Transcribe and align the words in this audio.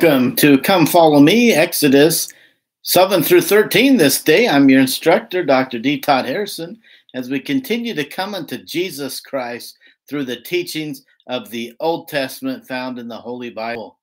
Welcome 0.00 0.36
to 0.36 0.58
Come 0.58 0.86
Follow 0.86 1.18
Me, 1.18 1.52
Exodus 1.52 2.32
7 2.82 3.20
through 3.20 3.40
13 3.40 3.96
this 3.96 4.22
day. 4.22 4.46
I'm 4.46 4.68
your 4.68 4.80
instructor, 4.80 5.44
Dr. 5.44 5.80
D. 5.80 5.98
Todd 5.98 6.24
Harrison, 6.24 6.78
as 7.14 7.28
we 7.28 7.40
continue 7.40 7.94
to 7.94 8.04
come 8.04 8.32
unto 8.32 8.62
Jesus 8.62 9.20
Christ 9.20 9.76
through 10.08 10.26
the 10.26 10.40
teachings 10.40 11.04
of 11.26 11.50
the 11.50 11.74
Old 11.80 12.06
Testament 12.06 12.64
found 12.64 13.00
in 13.00 13.08
the 13.08 13.18
Holy 13.18 13.50
Bible. 13.50 13.98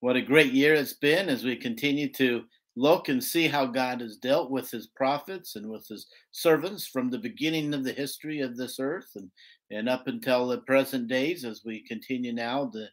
What 0.00 0.16
a 0.16 0.22
great 0.22 0.54
year 0.54 0.72
it's 0.72 0.94
been 0.94 1.28
as 1.28 1.44
we 1.44 1.54
continue 1.54 2.10
to 2.14 2.44
look 2.74 3.10
and 3.10 3.22
see 3.22 3.46
how 3.46 3.66
God 3.66 4.00
has 4.00 4.16
dealt 4.16 4.50
with 4.50 4.70
his 4.70 4.86
prophets 4.86 5.56
and 5.56 5.68
with 5.68 5.86
his 5.86 6.06
servants 6.32 6.86
from 6.86 7.10
the 7.10 7.18
beginning 7.18 7.74
of 7.74 7.84
the 7.84 7.92
history 7.92 8.40
of 8.40 8.56
this 8.56 8.80
earth 8.80 9.10
and, 9.16 9.30
and 9.70 9.86
up 9.86 10.06
until 10.06 10.46
the 10.46 10.62
present 10.62 11.08
days 11.08 11.44
as 11.44 11.60
we 11.62 11.84
continue 11.86 12.32
now 12.32 12.70
the 12.72 12.88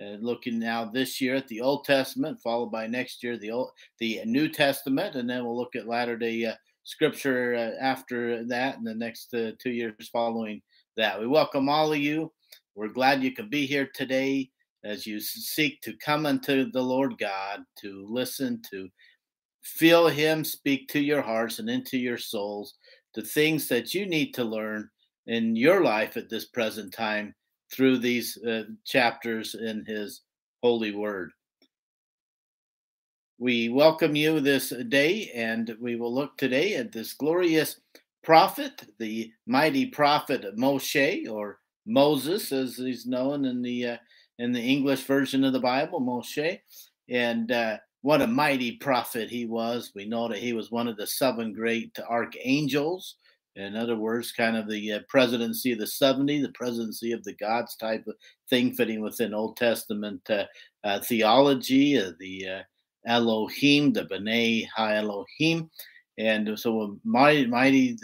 uh, 0.00 0.16
looking 0.20 0.58
now 0.58 0.84
this 0.84 1.20
year 1.20 1.36
at 1.36 1.48
the 1.48 1.60
Old 1.60 1.84
Testament, 1.84 2.40
followed 2.40 2.70
by 2.70 2.86
next 2.86 3.22
year 3.22 3.36
the 3.36 3.50
Old, 3.50 3.70
the 3.98 4.20
New 4.24 4.48
Testament, 4.48 5.16
and 5.16 5.28
then 5.28 5.44
we'll 5.44 5.56
look 5.56 5.76
at 5.76 5.88
latter 5.88 6.16
day 6.16 6.44
uh, 6.44 6.54
scripture 6.84 7.54
uh, 7.54 7.82
after 7.82 8.44
that, 8.46 8.78
and 8.78 8.86
the 8.86 8.94
next 8.94 9.34
uh, 9.34 9.52
two 9.58 9.70
years 9.70 10.08
following 10.12 10.62
that. 10.96 11.18
We 11.18 11.26
welcome 11.26 11.68
all 11.68 11.92
of 11.92 11.98
you. 11.98 12.32
We're 12.74 12.88
glad 12.88 13.22
you 13.22 13.32
can 13.32 13.48
be 13.48 13.66
here 13.66 13.90
today 13.94 14.50
as 14.84 15.06
you 15.06 15.20
seek 15.20 15.80
to 15.82 15.92
come 15.94 16.26
unto 16.26 16.70
the 16.70 16.82
Lord 16.82 17.18
God 17.18 17.60
to 17.80 18.06
listen 18.08 18.62
to 18.70 18.88
feel 19.62 20.08
Him 20.08 20.44
speak 20.44 20.88
to 20.88 21.00
your 21.00 21.20
hearts 21.20 21.58
and 21.58 21.68
into 21.68 21.98
your 21.98 22.18
souls 22.18 22.74
the 23.14 23.22
things 23.22 23.68
that 23.68 23.94
you 23.94 24.06
need 24.06 24.32
to 24.34 24.44
learn 24.44 24.88
in 25.26 25.56
your 25.56 25.82
life 25.82 26.16
at 26.16 26.30
this 26.30 26.46
present 26.46 26.92
time 26.92 27.34
through 27.72 27.98
these 27.98 28.36
uh, 28.38 28.64
chapters 28.84 29.54
in 29.54 29.84
his 29.86 30.22
holy 30.62 30.92
word. 30.92 31.32
We 33.38 33.68
welcome 33.68 34.16
you 34.16 34.40
this 34.40 34.72
day, 34.88 35.30
and 35.34 35.76
we 35.80 35.94
will 35.94 36.12
look 36.12 36.36
today 36.36 36.74
at 36.74 36.90
this 36.90 37.12
glorious 37.12 37.80
prophet, 38.24 38.84
the 38.98 39.30
mighty 39.46 39.86
prophet 39.86 40.44
Moshe, 40.56 41.30
or 41.30 41.60
Moses, 41.86 42.50
as 42.50 42.76
he's 42.76 43.06
known 43.06 43.44
in 43.44 43.62
the 43.62 43.86
uh, 43.86 43.96
in 44.40 44.52
the 44.52 44.60
English 44.60 45.02
version 45.04 45.44
of 45.44 45.52
the 45.52 45.60
Bible, 45.60 46.00
Moshe, 46.00 46.58
and 47.08 47.52
uh, 47.52 47.76
what 48.02 48.22
a 48.22 48.26
mighty 48.26 48.72
prophet 48.72 49.30
he 49.30 49.46
was. 49.46 49.92
We 49.94 50.04
know 50.04 50.28
that 50.28 50.38
he 50.38 50.52
was 50.52 50.70
one 50.70 50.88
of 50.88 50.96
the 50.96 51.06
seven 51.06 51.52
great 51.52 51.96
archangels 52.08 53.16
in 53.58 53.76
other 53.76 53.96
words, 53.96 54.30
kind 54.30 54.56
of 54.56 54.68
the 54.68 54.92
uh, 54.92 55.00
presidency 55.08 55.72
of 55.72 55.78
the 55.78 55.86
70, 55.86 56.40
the 56.42 56.50
presidency 56.50 57.12
of 57.12 57.24
the 57.24 57.34
gods 57.34 57.74
type 57.76 58.06
of 58.06 58.14
thing 58.48 58.72
fitting 58.72 59.00
within 59.00 59.34
Old 59.34 59.56
Testament 59.56 60.20
uh, 60.30 60.44
uh, 60.84 61.00
theology, 61.00 61.96
the 62.20 62.46
uh, 62.48 62.62
Elohim, 63.06 63.92
the 63.92 64.04
B'nai 64.04 64.66
Ha 64.76 64.92
Elohim. 64.92 65.68
And 66.18 66.58
so, 66.58 66.82
a 66.82 66.94
mighty, 67.04 67.46
mighty 67.46 67.96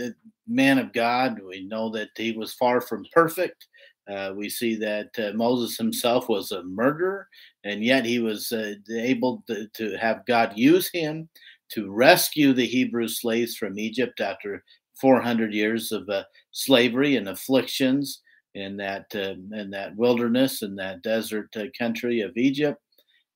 man 0.48 0.78
of 0.78 0.92
God, 0.92 1.40
we 1.40 1.64
know 1.66 1.88
that 1.90 2.10
he 2.16 2.32
was 2.32 2.54
far 2.54 2.80
from 2.80 3.06
perfect. 3.12 3.66
Uh, 4.08 4.32
we 4.36 4.50
see 4.50 4.74
that 4.76 5.08
uh, 5.18 5.32
Moses 5.36 5.76
himself 5.78 6.28
was 6.28 6.52
a 6.52 6.62
murderer, 6.64 7.28
and 7.64 7.82
yet 7.82 8.04
he 8.04 8.18
was 8.18 8.52
able 8.90 9.42
to, 9.46 9.66
to 9.68 9.96
have 9.96 10.26
God 10.26 10.52
use 10.56 10.90
him 10.92 11.28
to 11.70 11.90
rescue 11.90 12.52
the 12.52 12.66
Hebrew 12.66 13.08
slaves 13.08 13.56
from 13.56 13.78
Egypt 13.78 14.20
after 14.20 14.62
400 15.00 15.52
years 15.52 15.92
of 15.92 16.08
uh, 16.08 16.24
slavery 16.52 17.16
and 17.16 17.28
afflictions 17.28 18.20
in 18.54 18.76
that 18.76 19.06
uh, 19.14 19.34
in 19.56 19.70
that 19.70 19.96
wilderness 19.96 20.62
in 20.62 20.76
that 20.76 21.02
desert 21.02 21.54
uh, 21.56 21.64
country 21.76 22.20
of 22.20 22.36
Egypt, 22.36 22.80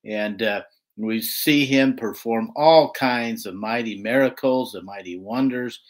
and 0.05 0.43
uh, 0.43 0.63
we 0.97 1.21
see 1.21 1.65
him 1.65 1.97
perform 1.97 2.51
all 2.57 2.91
kinds 2.93 3.47
of 3.47 3.55
mighty 3.55 4.01
miracles 4.03 4.75
and 4.75 4.85
mighty 4.85 5.19
wonders, 5.19 5.81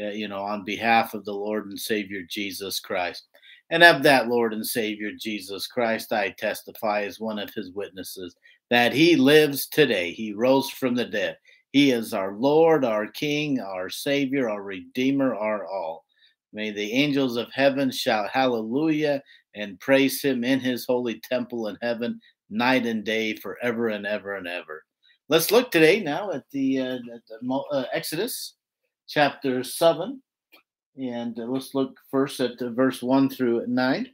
uh, 0.00 0.08
you 0.08 0.28
know, 0.28 0.42
on 0.42 0.64
behalf 0.64 1.14
of 1.14 1.24
the 1.24 1.32
Lord 1.32 1.66
and 1.66 1.78
Savior 1.78 2.22
Jesus 2.28 2.78
Christ. 2.78 3.28
And 3.70 3.82
of 3.82 4.02
that 4.02 4.28
Lord 4.28 4.54
and 4.54 4.64
Savior 4.64 5.10
Jesus 5.18 5.66
Christ, 5.66 6.12
I 6.12 6.30
testify 6.38 7.02
as 7.02 7.20
one 7.20 7.38
of 7.38 7.52
his 7.54 7.72
witnesses 7.72 8.34
that 8.70 8.92
he 8.92 9.16
lives 9.16 9.66
today. 9.66 10.12
He 10.12 10.32
rose 10.32 10.70
from 10.70 10.94
the 10.94 11.04
dead. 11.04 11.36
He 11.72 11.90
is 11.90 12.14
our 12.14 12.32
Lord, 12.32 12.84
our 12.84 13.06
King, 13.06 13.60
our 13.60 13.90
Savior, 13.90 14.48
our 14.48 14.62
Redeemer, 14.62 15.34
our 15.34 15.66
all. 15.66 16.04
May 16.52 16.70
the 16.70 16.92
angels 16.92 17.36
of 17.36 17.48
heaven 17.52 17.90
shout 17.90 18.30
hallelujah 18.30 19.22
and 19.54 19.78
praise 19.80 20.22
him 20.22 20.44
in 20.44 20.60
his 20.60 20.86
holy 20.86 21.20
temple 21.20 21.68
in 21.68 21.76
heaven, 21.82 22.20
night 22.48 22.86
and 22.86 23.04
day, 23.04 23.34
forever 23.36 23.88
and 23.88 24.06
ever 24.06 24.36
and 24.36 24.46
ever. 24.46 24.82
Let's 25.28 25.50
look 25.50 25.70
today 25.70 26.00
now 26.00 26.30
at 26.30 26.44
the, 26.52 26.80
uh, 26.80 26.94
at 27.14 27.26
the 27.28 27.62
uh, 27.70 27.84
Exodus 27.92 28.54
chapter 29.06 29.62
7. 29.62 30.22
And 30.98 31.38
uh, 31.38 31.44
let's 31.44 31.74
look 31.74 31.98
first 32.10 32.40
at 32.40 32.58
verse 32.60 33.02
1 33.02 33.28
through 33.28 33.66
9. 33.66 34.08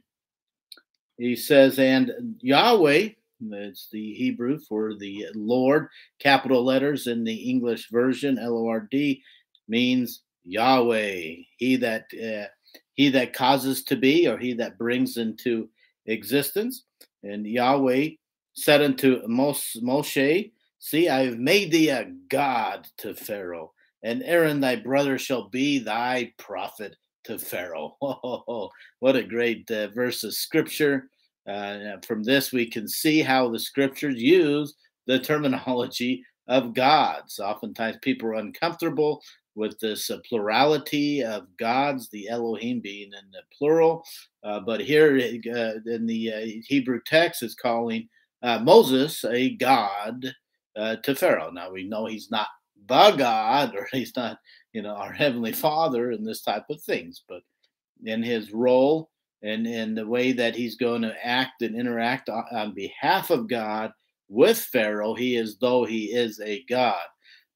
He 1.17 1.35
says, 1.37 1.79
And 1.79 2.35
Yahweh 2.41 3.09
it's 3.53 3.89
the 3.91 4.13
Hebrew 4.13 4.59
for 4.59 4.95
the 4.95 5.27
Lord. 5.35 5.87
Capital 6.19 6.63
letters 6.63 7.07
in 7.07 7.23
the 7.23 7.35
English 7.35 7.89
version, 7.91 8.37
L 8.37 8.57
O 8.57 8.67
R 8.67 8.87
D, 8.91 9.21
means 9.67 10.21
Yahweh. 10.43 11.35
He 11.57 11.75
that 11.77 12.05
uh, 12.13 12.47
he 12.93 13.09
that 13.09 13.33
causes 13.33 13.83
to 13.85 13.95
be, 13.95 14.27
or 14.27 14.37
he 14.37 14.53
that 14.53 14.77
brings 14.77 15.17
into 15.17 15.69
existence. 16.05 16.85
And 17.23 17.45
Yahweh 17.45 18.09
said 18.53 18.81
unto 18.81 19.25
Moshe, 19.27 20.51
See, 20.79 21.09
I 21.09 21.25
have 21.25 21.39
made 21.39 21.71
thee 21.71 21.89
a 21.89 22.11
god 22.29 22.87
to 22.97 23.15
Pharaoh, 23.15 23.73
and 24.03 24.21
Aaron 24.23 24.59
thy 24.59 24.75
brother 24.75 25.17
shall 25.17 25.49
be 25.49 25.79
thy 25.79 26.31
prophet 26.37 26.95
to 27.25 27.39
Pharaoh. 27.39 27.97
Oh, 28.01 28.69
what 28.99 29.15
a 29.15 29.23
great 29.23 29.69
uh, 29.71 29.87
verse 29.87 30.23
of 30.23 30.33
scripture. 30.33 31.09
Uh, 31.47 31.97
from 32.05 32.23
this, 32.23 32.51
we 32.51 32.69
can 32.69 32.87
see 32.87 33.21
how 33.21 33.49
the 33.49 33.59
scriptures 33.59 34.21
use 34.21 34.73
the 35.07 35.19
terminology 35.19 36.23
of 36.47 36.73
gods. 36.73 37.39
Oftentimes, 37.39 37.97
people 38.01 38.29
are 38.29 38.35
uncomfortable 38.35 39.21
with 39.55 39.79
this 39.79 40.09
uh, 40.11 40.17
plurality 40.27 41.23
of 41.23 41.47
gods, 41.57 42.09
the 42.09 42.27
Elohim 42.27 42.81
being 42.81 43.07
in 43.07 43.31
the 43.31 43.41
plural. 43.57 44.03
Uh, 44.43 44.59
but 44.59 44.81
here 44.81 45.15
uh, 45.15 45.91
in 45.91 46.05
the 46.05 46.33
uh, 46.33 46.61
Hebrew 46.67 46.99
text, 47.05 47.41
is 47.41 47.55
calling 47.55 48.07
uh, 48.43 48.59
Moses 48.59 49.23
a 49.25 49.55
god 49.55 50.25
to 50.75 51.15
Pharaoh. 51.15 51.51
Now, 51.51 51.71
we 51.71 51.87
know 51.87 52.05
he's 52.05 52.29
not 52.29 52.47
the 52.87 53.11
God, 53.11 53.75
or 53.75 53.87
he's 53.91 54.15
not, 54.15 54.39
you 54.73 54.81
know, 54.81 54.95
our 54.95 55.13
heavenly 55.13 55.53
Father, 55.53 56.11
and 56.11 56.27
this 56.27 56.41
type 56.41 56.65
of 56.69 56.81
things. 56.81 57.23
But 57.27 57.41
in 58.03 58.21
his 58.21 58.51
role 58.51 59.09
and 59.45 59.67
and 59.67 59.97
the 59.97 60.07
way 60.07 60.31
that 60.31 60.55
he's 60.55 60.75
going 60.75 61.03
to 61.03 61.15
act 61.25 61.61
and 61.61 61.75
interact 61.75 62.29
on, 62.29 62.43
on 62.51 62.73
behalf 62.73 63.29
of 63.29 63.47
God 63.47 63.91
with 64.27 64.57
Pharaoh, 64.57 65.13
he 65.13 65.37
is 65.37 65.57
though 65.59 65.85
he 65.85 66.05
is 66.05 66.41
a 66.43 66.63
God. 66.69 67.05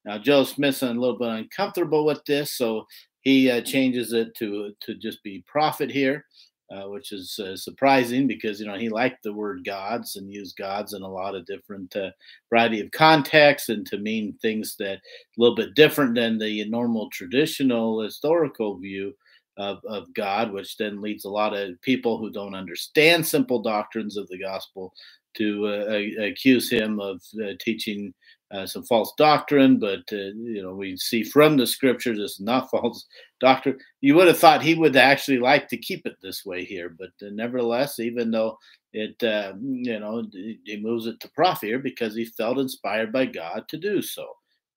Now 0.04 0.18
Joe 0.18 0.44
Smith's 0.44 0.82
a 0.82 0.88
little 0.92 1.18
bit 1.18 1.28
uncomfortable 1.28 2.06
with 2.06 2.24
this, 2.24 2.56
so 2.56 2.86
he 3.22 3.50
uh, 3.50 3.60
changes 3.62 4.12
it 4.12 4.34
to 4.36 4.72
to 4.80 4.94
just 4.94 5.22
be 5.22 5.44
prophet 5.46 5.90
here, 5.90 6.24
uh, 6.70 6.88
which 6.88 7.10
is 7.10 7.38
uh, 7.38 7.56
surprising 7.56 8.28
because 8.28 8.60
you 8.60 8.66
know 8.66 8.78
he 8.78 8.88
liked 8.88 9.22
the 9.24 9.32
word 9.32 9.64
gods 9.64 10.14
and 10.14 10.32
used 10.32 10.56
gods 10.56 10.94
in 10.94 11.02
a 11.02 11.08
lot 11.08 11.34
of 11.34 11.44
different 11.46 11.94
uh, 11.96 12.10
variety 12.50 12.80
of 12.80 12.90
contexts 12.92 13.68
and 13.68 13.84
to 13.86 13.98
mean 13.98 14.38
things 14.40 14.76
that 14.78 14.94
a 14.96 15.00
little 15.38 15.56
bit 15.56 15.74
different 15.74 16.14
than 16.14 16.38
the 16.38 16.64
normal 16.70 17.10
traditional 17.10 18.00
historical 18.00 18.78
view 18.78 19.12
of, 19.60 19.80
of 19.88 20.12
God, 20.14 20.52
which 20.52 20.76
then 20.78 21.02
leads 21.02 21.26
a 21.26 21.30
lot 21.30 21.54
of 21.54 21.80
people 21.82 22.18
who 22.18 22.30
don't 22.30 22.54
understand 22.54 23.26
simple 23.26 23.62
doctrines 23.62 24.16
of 24.16 24.28
the 24.28 24.38
gospel 24.38 24.94
to 25.36 25.66
uh, 25.66 26.24
accuse 26.24 26.70
him 26.70 27.00
of 27.00 27.22
uh, 27.44 27.52
teaching 27.60 28.14
uh, 28.52 28.66
some 28.66 28.82
false 28.84 29.12
doctrine. 29.18 29.78
But 29.78 30.00
uh, 30.12 30.32
you 30.36 30.62
know, 30.62 30.74
we 30.74 30.96
see 30.96 31.24
from 31.24 31.56
the 31.58 31.66
scriptures 31.66 32.18
it's 32.18 32.40
not 32.40 32.70
false 32.72 33.06
doctrine. 33.40 33.78
You 34.00 34.16
would 34.16 34.28
have 34.28 34.38
thought 34.38 34.62
he 34.62 34.74
would 34.74 34.96
actually 34.96 35.38
like 35.38 35.68
to 35.68 35.78
keep 35.78 36.06
it 36.06 36.16
this 36.22 36.44
way 36.46 36.64
here, 36.64 36.88
but 36.98 37.10
uh, 37.24 37.30
nevertheless, 37.32 38.00
even 38.00 38.30
though 38.30 38.58
it 38.92 39.22
uh, 39.22 39.52
you 39.62 40.00
know 40.00 40.24
he 40.32 40.80
moves 40.82 41.06
it 41.06 41.20
to 41.20 41.28
prophet 41.30 41.66
here 41.66 41.78
because 41.78 42.16
he 42.16 42.24
felt 42.24 42.58
inspired 42.58 43.12
by 43.12 43.26
God 43.26 43.68
to 43.68 43.76
do 43.78 44.02
so 44.02 44.26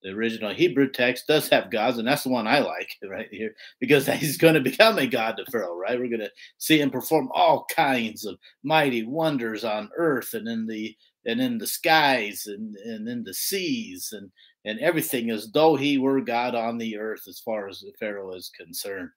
the 0.04 0.10
original 0.10 0.54
Hebrew 0.54 0.90
text 0.90 1.28
does 1.28 1.48
have 1.50 1.72
gods, 1.72 1.98
and 1.98 2.08
that's 2.08 2.24
the 2.24 2.30
one 2.30 2.48
I 2.48 2.60
like 2.60 2.90
right 3.10 3.30
here 3.32 3.56
because 3.80 4.06
he's 4.20 4.38
going 4.38 4.54
to 4.56 4.60
become 4.60 4.98
a 5.00 5.08
god 5.08 5.38
to 5.38 5.46
Pharaoh, 5.52 5.76
right? 5.78 5.98
We're 5.98 6.10
going 6.10 6.20
to 6.20 6.32
see 6.58 6.80
him 6.80 6.92
perform 6.92 7.30
all 7.34 7.66
kinds 7.74 8.26
of 8.26 8.38
mighty 8.64 9.06
wonders 9.06 9.64
on 9.64 9.90
earth 9.98 10.34
and 10.34 10.48
in 10.48 10.68
the 10.68 10.96
and 11.26 11.40
in 11.40 11.58
the 11.58 11.68
skies 11.68 12.44
and, 12.48 12.76
and 12.76 13.08
in 13.08 13.24
the 13.24 13.34
seas 13.34 14.10
and 14.12 14.30
and 14.66 14.80
everything 14.80 15.30
as 15.30 15.52
though 15.52 15.76
he 15.76 15.98
were 15.98 16.22
God 16.22 16.56
on 16.56 16.78
the 16.78 16.98
earth 16.98 17.24
as 17.28 17.40
far 17.40 17.68
as 17.68 17.84
Pharaoh 18.00 18.34
is 18.34 18.52
concerned. 18.58 19.10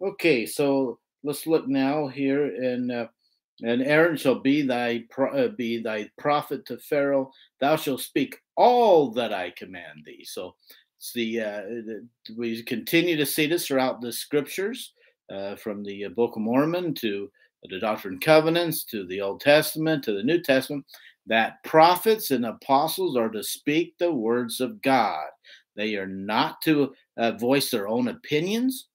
Okay, 0.00 0.46
so 0.46 0.98
let's 1.24 1.46
look 1.46 1.68
now 1.68 2.06
here 2.06 2.46
in 2.46 2.90
uh, 2.90 3.06
And 3.62 3.82
Aaron 3.82 4.16
shall 4.16 4.38
be 4.38 4.62
thy 4.62 5.04
uh, 5.18 5.48
be 5.48 5.82
thy 5.82 6.10
prophet 6.16 6.64
to 6.66 6.78
Pharaoh. 6.78 7.32
Thou 7.60 7.76
shalt 7.76 8.00
speak 8.00 8.36
all 8.56 9.10
that 9.12 9.32
I 9.32 9.50
command 9.50 10.04
thee. 10.04 10.24
So, 10.24 10.54
the, 11.14 11.40
uh, 11.40 11.62
we 12.36 12.62
continue 12.62 13.16
to 13.16 13.26
see 13.26 13.46
this 13.46 13.66
throughout 13.66 14.00
the 14.00 14.12
scriptures, 14.12 14.92
uh, 15.32 15.56
from 15.56 15.82
the 15.82 16.06
uh, 16.06 16.08
Book 16.10 16.36
of 16.36 16.42
Mormon 16.42 16.94
to 16.94 17.30
the 17.64 17.78
Doctrine 17.78 18.14
and 18.14 18.22
Covenants 18.22 18.84
to 18.84 19.06
the 19.06 19.20
Old 19.20 19.40
Testament 19.40 20.04
to 20.04 20.12
the 20.12 20.22
New 20.22 20.40
Testament, 20.40 20.84
that 21.26 21.62
prophets 21.64 22.30
and 22.30 22.46
apostles 22.46 23.16
are 23.16 23.28
to 23.28 23.42
speak 23.42 23.94
the 23.98 24.12
words 24.12 24.60
of 24.60 24.80
God. 24.82 25.26
They 25.76 25.96
are 25.96 26.06
not 26.06 26.60
to 26.62 26.94
uh, 27.16 27.32
voice 27.32 27.70
their 27.70 27.88
own 27.88 28.08
opinions. 28.08 28.87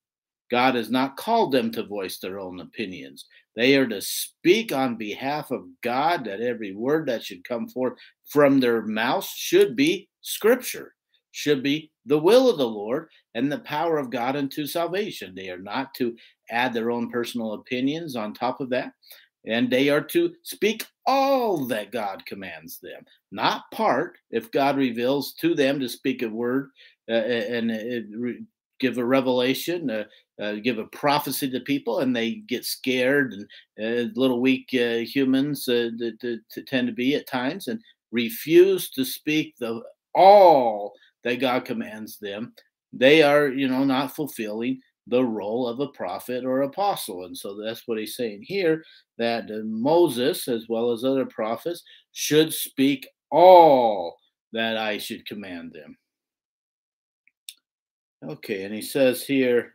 God 0.54 0.76
has 0.76 0.92
not 0.92 1.18
called 1.18 1.52
them 1.52 1.72
to 1.72 1.84
voice 1.84 2.20
their 2.20 2.40
own 2.40 2.60
opinions. 2.60 3.26
They 3.56 3.76
are 3.76 3.88
to 3.88 4.00
speak 4.04 4.72
on 4.72 4.98
behalf 4.98 5.50
of 5.50 5.64
God, 5.82 6.26
that 6.26 6.42
every 6.42 6.76
word 6.76 7.08
that 7.08 7.24
should 7.24 7.44
come 7.44 7.68
forth 7.68 7.94
from 8.28 8.60
their 8.60 8.84
mouths 8.84 9.26
should 9.36 9.76
be 9.76 10.08
scripture, 10.22 10.94
should 11.32 11.64
be 11.64 11.90
the 12.06 12.20
will 12.20 12.52
of 12.52 12.60
the 12.60 12.68
Lord 12.68 13.08
and 13.34 13.52
the 13.52 13.62
power 13.62 13.98
of 13.98 14.12
God 14.12 14.36
unto 14.36 14.68
salvation. 14.68 15.34
They 15.34 15.50
are 15.50 15.58
not 15.58 15.92
to 15.96 16.16
add 16.52 16.72
their 16.72 16.92
own 16.92 17.10
personal 17.10 17.54
opinions 17.54 18.16
on 18.16 18.36
top 18.36 18.62
of 18.62 18.70
that. 18.70 18.92
And 19.48 19.72
they 19.72 19.90
are 19.90 20.02
to 20.02 20.36
speak 20.44 20.86
all 21.08 21.66
that 21.66 21.92
God 21.92 22.28
commands 22.28 22.80
them, 22.80 23.04
not 23.32 23.64
part. 23.72 24.20
If 24.30 24.52
God 24.52 24.78
reveals 24.78 25.34
to 25.42 25.56
them 25.56 25.80
to 25.80 25.90
speak 25.90 26.22
a 26.22 26.30
word 26.30 26.70
uh, 27.10 27.14
and 27.14 27.72
uh, 27.72 28.34
give 28.80 28.98
a 28.98 29.06
revelation, 29.06 29.90
uh, 29.90 30.04
uh, 30.41 30.53
give 30.53 30.80
a 30.80 30.85
prophecy 30.85 31.50
to 31.50 31.59
people, 31.59 32.00
and 32.00 32.15
they 32.15 32.35
get 32.47 32.65
scared 32.65 33.33
and 33.33 33.47
uh, 33.80 34.19
little 34.19 34.41
weak 34.41 34.69
uh, 34.74 34.97
humans 34.97 35.65
that, 35.65 36.18
that 36.21 36.65
tend 36.68 36.88
to 36.88 36.94
be 36.94 37.15
at 37.15 37.27
times, 37.27 37.68
and 37.68 37.80
refuse 38.12 38.89
to 38.91 39.03
speak 39.03 39.56
the 39.59 39.81
all 40.15 40.94
that 41.24 41.39
God 41.39 41.65
commands 41.65 42.18
them. 42.19 42.53
They 42.91 43.24
are, 43.24 43.47
you 43.47 43.68
know, 43.68 43.83
not 43.83 44.15
fulfilling 44.15 44.81
the 45.07 45.24
role 45.24 45.68
of 45.68 45.80
a 45.80 45.88
prophet 45.88 46.45
or 46.45 46.62
apostle. 46.62 47.25
And 47.25 47.38
so 47.38 47.56
that's 47.56 47.88
what 47.88 47.97
he's 47.97 48.15
saying 48.15 48.44
here 48.44 48.83
that 49.18 49.50
Moses, 49.65 50.47
as 50.47 50.68
well 50.69 50.91
as 50.91 51.03
other 51.03 51.25
prophets, 51.25 51.83
should 52.12 52.53
speak 52.53 53.07
all 53.31 54.18
that 54.53 54.77
I 54.77 54.97
should 54.97 55.25
command 55.25 55.74
them. 55.74 55.97
Okay, 58.24 58.63
and 58.63 58.74
he 58.74 58.81
says 58.81 59.25
here, 59.25 59.74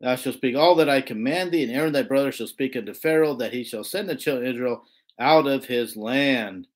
Thou 0.00 0.16
shalt 0.16 0.36
speak 0.36 0.56
all 0.56 0.74
that 0.76 0.88
I 0.88 1.00
command 1.00 1.52
thee, 1.52 1.62
and 1.62 1.72
Aaron 1.72 1.92
thy 1.92 2.02
brother 2.02 2.32
shall 2.32 2.46
speak 2.46 2.74
unto 2.74 2.94
Pharaoh, 2.94 3.34
that 3.34 3.52
he 3.52 3.64
shall 3.64 3.84
send 3.84 4.08
the 4.08 4.16
children 4.16 4.48
of 4.48 4.54
Israel 4.54 4.82
out 5.18 5.46
of 5.46 5.66
his 5.66 5.96
land. 5.96 6.66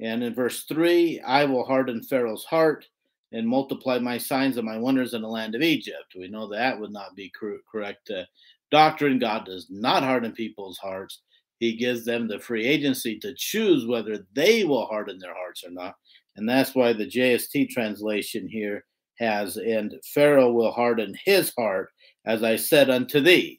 And 0.00 0.22
in 0.22 0.34
verse 0.34 0.64
3, 0.64 1.20
I 1.20 1.44
will 1.44 1.64
harden 1.64 2.02
Pharaoh's 2.02 2.44
heart 2.44 2.86
and 3.32 3.46
multiply 3.46 3.98
my 3.98 4.18
signs 4.18 4.56
and 4.56 4.66
my 4.66 4.78
wonders 4.78 5.14
in 5.14 5.22
the 5.22 5.28
land 5.28 5.54
of 5.54 5.62
Egypt. 5.62 6.14
We 6.16 6.28
know 6.28 6.48
that 6.48 6.80
would 6.80 6.92
not 6.92 7.14
be 7.14 7.32
correct 7.70 8.10
uh, 8.10 8.22
doctrine. 8.70 9.18
God 9.18 9.44
does 9.44 9.66
not 9.70 10.02
harden 10.02 10.32
people's 10.32 10.78
hearts. 10.78 11.20
He 11.58 11.76
gives 11.76 12.04
them 12.04 12.26
the 12.26 12.38
free 12.38 12.66
agency 12.66 13.18
to 13.18 13.34
choose 13.36 13.86
whether 13.86 14.26
they 14.34 14.64
will 14.64 14.86
harden 14.86 15.18
their 15.18 15.34
hearts 15.34 15.62
or 15.64 15.70
not. 15.70 15.94
And 16.36 16.48
that's 16.48 16.74
why 16.74 16.92
the 16.92 17.06
JST 17.06 17.68
translation 17.68 18.48
here 18.48 18.84
has, 19.18 19.56
and 19.58 19.94
Pharaoh 20.14 20.52
will 20.52 20.72
harden 20.72 21.14
his 21.24 21.52
heart, 21.56 21.90
as 22.26 22.42
I 22.42 22.56
said 22.56 22.90
unto 22.90 23.20
thee. 23.20 23.58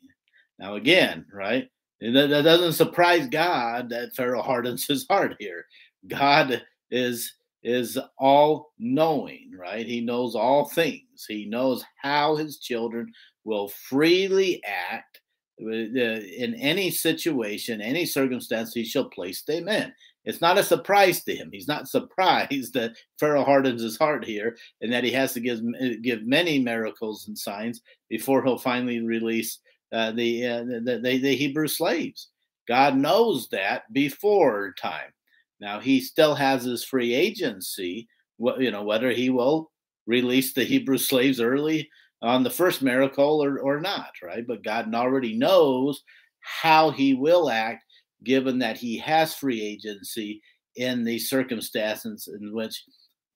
Now, 0.59 0.75
again, 0.75 1.25
right? 1.33 1.69
That, 2.01 2.43
doesn't 2.43 2.73
surprise 2.73 3.27
God 3.27 3.89
that 3.89 4.15
Pharaoh 4.15 4.41
hardens 4.43 4.87
his 4.87 5.05
heart 5.09 5.35
here. 5.39 5.65
God 6.07 6.63
is 6.89 7.33
is 7.63 7.99
all 8.17 8.73
knowing, 8.79 9.51
right? 9.55 9.85
He 9.85 10.01
knows 10.01 10.35
all 10.35 10.67
things. 10.67 11.25
He 11.27 11.45
knows 11.45 11.85
how 12.01 12.35
his 12.35 12.57
children 12.57 13.13
will 13.43 13.67
freely 13.67 14.63
act 14.65 15.21
uh, 15.61 15.69
in 15.69 16.55
any 16.55 16.89
situation, 16.89 17.79
any 17.79 18.03
circumstance 18.03 18.73
he 18.73 18.83
shall 18.83 19.09
place 19.09 19.43
them 19.43 19.67
in. 19.67 19.93
It's 20.25 20.41
not 20.41 20.57
a 20.57 20.63
surprise 20.63 21.23
to 21.23 21.35
him. 21.35 21.49
He's 21.51 21.67
not 21.67 21.87
surprised 21.87 22.73
that 22.73 22.95
Pharaoh 23.19 23.43
hardens 23.43 23.81
his 23.81 23.97
heart 23.97 24.25
here 24.25 24.57
and 24.81 24.91
that 24.93 25.03
he 25.03 25.11
has 25.11 25.33
to 25.33 25.39
give 25.39 25.59
uh, 25.59 25.95
give 26.01 26.23
many 26.23 26.59
miracles 26.59 27.27
and 27.27 27.37
signs 27.37 27.81
before 28.09 28.43
he'll 28.43 28.57
finally 28.57 29.01
release 29.01 29.59
uh, 29.93 30.11
the, 30.11 30.45
uh, 30.45 30.63
the, 30.63 30.99
the 31.03 31.17
the 31.19 31.35
Hebrew 31.35 31.67
slaves. 31.67 32.29
God 32.67 32.95
knows 32.95 33.49
that 33.49 33.91
before 33.91 34.73
time. 34.79 35.11
Now 35.59 35.79
he 35.79 35.99
still 35.99 36.35
has 36.35 36.63
his 36.63 36.83
free 36.83 37.13
agency. 37.13 38.07
You 38.39 38.71
know 38.71 38.83
whether 38.83 39.11
he 39.11 39.29
will 39.29 39.71
release 40.07 40.53
the 40.53 40.63
Hebrew 40.63 40.97
slaves 40.97 41.39
early 41.39 41.89
on 42.21 42.43
the 42.43 42.49
first 42.49 42.81
miracle 42.81 43.43
or, 43.43 43.59
or 43.59 43.79
not, 43.79 44.11
right? 44.23 44.45
But 44.47 44.63
God 44.63 44.93
already 44.93 45.35
knows 45.35 46.03
how 46.39 46.91
he 46.91 47.13
will 47.13 47.49
act 47.49 47.83
given 48.23 48.59
that 48.59 48.77
he 48.77 48.97
has 48.97 49.33
free 49.33 49.61
agency 49.61 50.41
in 50.75 51.03
the 51.03 51.19
circumstances 51.19 52.29
in 52.39 52.53
which 52.53 52.83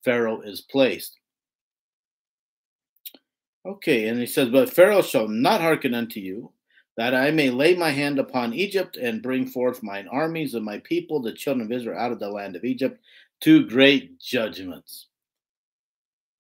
Pharaoh 0.04 0.42
is 0.42 0.62
placed. 0.62 1.20
Okay, 3.66 4.08
and 4.08 4.20
he 4.20 4.28
says, 4.28 4.50
But 4.50 4.70
Pharaoh 4.70 5.02
shall 5.02 5.28
not 5.28 5.62
hearken 5.62 5.94
unto 5.96 6.20
you, 6.20 6.52
that 6.98 7.16
I 7.16 7.32
may 7.32 7.50
lay 7.50 7.76
my 7.76 7.90
hand 7.90 8.20
upon 8.20 8.54
Egypt 8.54 8.96
and 8.96 9.24
bring 9.24 9.48
forth 9.48 9.84
mine 9.84 10.08
armies 10.12 10.54
and 10.54 10.64
my 10.64 10.80
people, 10.80 11.22
the 11.22 11.34
children 11.34 11.66
of 11.66 11.72
Israel, 11.72 12.00
out 12.00 12.12
of 12.12 12.20
the 12.20 12.30
land 12.30 12.56
of 12.56 12.64
Egypt, 12.64 13.02
to 13.42 13.68
great 13.68 14.20
judgments. 14.20 15.08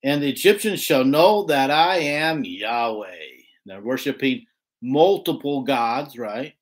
And 0.03 0.21
the 0.21 0.29
Egyptians 0.29 0.81
shall 0.81 1.03
know 1.03 1.45
that 1.45 1.71
I 1.71 1.97
am 1.97 2.45
Yahweh. 2.45 3.07
They're 3.65 3.81
worshiping 3.81 4.45
multiple 4.81 5.63
gods, 5.63 6.17
right? 6.17 6.53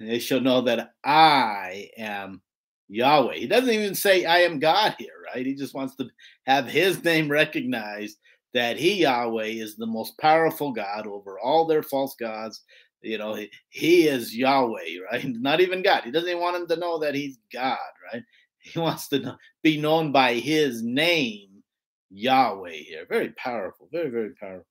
They 0.00 0.18
shall 0.18 0.40
know 0.40 0.62
that 0.62 0.94
I 1.04 1.90
am 1.96 2.40
Yahweh. 2.88 3.34
He 3.34 3.46
doesn't 3.46 3.72
even 3.72 3.94
say 3.94 4.24
I 4.24 4.38
am 4.38 4.58
God 4.58 4.96
here, 4.98 5.12
right? 5.32 5.44
He 5.44 5.54
just 5.54 5.74
wants 5.74 5.94
to 5.96 6.08
have 6.46 6.66
his 6.66 7.04
name 7.04 7.30
recognized 7.30 8.18
that 8.54 8.76
he, 8.78 9.02
Yahweh, 9.02 9.44
is 9.44 9.76
the 9.76 9.86
most 9.86 10.18
powerful 10.18 10.72
God 10.72 11.06
over 11.06 11.38
all 11.38 11.66
their 11.66 11.82
false 11.82 12.16
gods 12.18 12.64
you 13.02 13.18
know, 13.18 13.34
he, 13.34 13.50
he 13.68 14.08
is 14.08 14.36
Yahweh, 14.36 14.98
right? 15.12 15.24
Not 15.26 15.60
even 15.60 15.82
God. 15.82 16.04
He 16.04 16.10
doesn't 16.10 16.28
even 16.28 16.40
want 16.40 16.56
him 16.56 16.66
to 16.68 16.76
know 16.76 16.98
that 16.98 17.14
he's 17.14 17.38
God, 17.52 17.78
right? 18.12 18.22
He 18.62 18.78
wants 18.78 19.08
to 19.08 19.18
know, 19.20 19.36
be 19.62 19.80
known 19.80 20.12
by 20.12 20.34
his 20.34 20.82
name, 20.82 21.62
Yahweh, 22.10 22.72
here. 22.72 23.06
Very 23.08 23.30
powerful, 23.30 23.88
very, 23.90 24.10
very 24.10 24.34
powerful. 24.34 24.66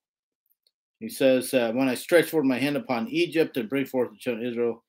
He 0.99 1.09
says, 1.09 1.51
uh, 1.55 1.71
When 1.71 1.89
I 1.89 1.95
stretch 1.95 2.29
forth 2.29 2.45
my 2.45 2.59
hand 2.59 2.77
upon 2.77 3.07
Egypt 3.07 3.57
and 3.57 3.67
bring 3.67 3.87
forth 3.87 4.11
the 4.11 4.17
children 4.19 4.45
of 4.45 4.51
Israel 4.51 4.83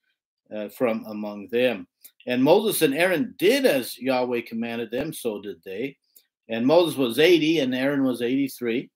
uh, 0.54 0.69
from 0.69 1.04
among 1.07 1.49
them. 1.49 1.87
And 2.26 2.42
Moses 2.42 2.83
and 2.83 2.95
Aaron 2.95 3.35
did 3.38 3.66
as 3.66 3.99
Yahweh 3.99 4.42
commanded 4.42 4.90
them, 4.90 5.12
so 5.12 5.40
did 5.40 5.57
they. 5.64 5.97
And 6.49 6.66
Moses 6.66 6.97
was 6.97 7.19
80 7.19 7.61
and 7.61 7.75
Aaron 7.75 8.04
was 8.04 8.23
83. 8.23 8.90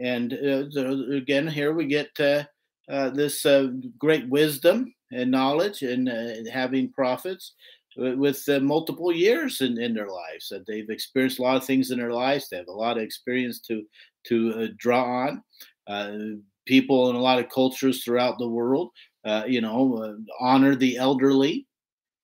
And 0.00 0.32
uh, 0.32 1.14
again, 1.14 1.48
here 1.48 1.72
we 1.72 1.86
get 1.86 2.08
uh, 2.20 2.44
uh, 2.88 3.10
this 3.10 3.44
uh, 3.44 3.68
great 3.98 4.28
wisdom 4.28 4.94
and 5.12 5.30
knowledge 5.30 5.82
and 5.82 6.08
uh, 6.08 6.50
having 6.50 6.92
prophets 6.92 7.54
with 7.96 8.48
uh, 8.48 8.60
multiple 8.60 9.12
years 9.12 9.60
in, 9.60 9.76
in 9.78 9.92
their 9.92 10.08
lives 10.08 10.48
that 10.48 10.64
they've 10.66 10.88
experienced 10.88 11.38
a 11.38 11.42
lot 11.42 11.56
of 11.56 11.64
things 11.64 11.90
in 11.90 11.98
their 11.98 12.12
lives 12.12 12.48
they 12.48 12.56
have 12.56 12.68
a 12.68 12.72
lot 12.72 12.96
of 12.96 13.02
experience 13.02 13.60
to 13.60 13.82
to 14.24 14.54
uh, 14.54 14.66
draw 14.76 15.26
on 15.88 16.42
people 16.66 17.10
in 17.10 17.16
a 17.16 17.20
lot 17.20 17.38
of 17.38 17.48
cultures 17.48 18.04
throughout 18.04 18.38
the 18.38 18.48
world 18.48 18.90
you 19.46 19.60
know 19.60 20.18
honor 20.40 20.74
the 20.74 20.96
elderly 20.96 21.66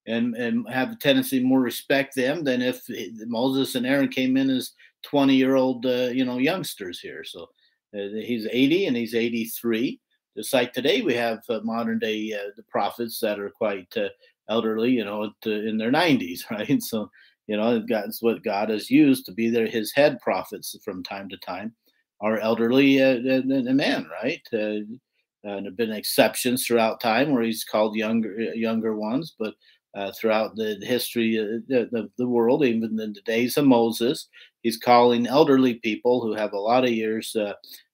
and 0.06 0.34
and 0.36 0.68
have 0.68 0.92
a 0.92 0.96
tendency 0.96 1.42
more 1.42 1.60
respect 1.60 2.14
them 2.14 2.44
than 2.44 2.62
if 2.62 2.82
Moses 3.26 3.74
and 3.74 3.86
Aaron 3.86 4.08
came 4.08 4.36
in 4.36 4.50
as 4.50 4.72
20 5.04 5.34
year 5.34 5.56
old 5.56 5.84
you 5.84 6.24
know 6.24 6.38
youngsters 6.38 7.00
here 7.00 7.24
so 7.24 7.46
he's 7.92 8.46
80 8.50 8.86
and 8.86 8.96
he's 8.96 9.14
83 9.14 10.00
just 10.36 10.52
like 10.52 10.72
today, 10.72 11.00
we 11.02 11.14
have 11.14 11.40
uh, 11.48 11.60
modern 11.62 11.98
day 11.98 12.32
uh, 12.32 12.50
the 12.56 12.64
prophets 12.64 13.20
that 13.20 13.38
are 13.38 13.50
quite 13.50 13.92
uh, 13.96 14.08
elderly, 14.48 14.90
you 14.90 15.04
know, 15.04 15.32
in 15.44 15.78
their 15.78 15.92
90s, 15.92 16.40
right? 16.50 16.82
So, 16.82 17.10
you 17.46 17.56
know, 17.56 17.84
that's 17.88 18.22
what 18.22 18.42
God 18.42 18.70
has 18.70 18.90
used 18.90 19.26
to 19.26 19.32
be 19.32 19.48
there. 19.48 19.66
His 19.66 19.92
head 19.92 20.18
prophets 20.20 20.76
from 20.84 21.02
time 21.02 21.28
to 21.28 21.36
time 21.38 21.74
are 22.20 22.38
elderly 22.38 23.00
uh, 23.02 23.42
men, 23.44 24.08
right? 24.22 24.40
Uh, 24.52 24.84
and 25.44 25.64
there 25.64 25.70
have 25.70 25.76
been 25.76 25.92
exceptions 25.92 26.66
throughout 26.66 27.00
time 27.00 27.32
where 27.32 27.42
he's 27.42 27.64
called 27.64 27.96
younger 27.96 28.34
uh, 28.38 28.54
younger 28.54 28.96
ones, 28.96 29.34
but 29.38 29.54
uh, 29.94 30.10
throughout 30.12 30.56
the 30.56 30.76
history 30.82 31.36
of 31.36 31.66
the, 31.68 32.10
the, 32.18 32.26
world, 32.26 32.64
even 32.64 32.98
in 33.00 33.12
the 33.12 33.20
days 33.24 33.56
of 33.56 33.64
Moses, 33.64 34.28
he's 34.62 34.76
calling 34.76 35.26
elderly 35.26 35.74
people 35.74 36.20
who 36.20 36.34
have 36.34 36.52
a 36.52 36.58
lot 36.58 36.82
of 36.82 36.90
years 36.90 37.36
uh, 37.36 37.52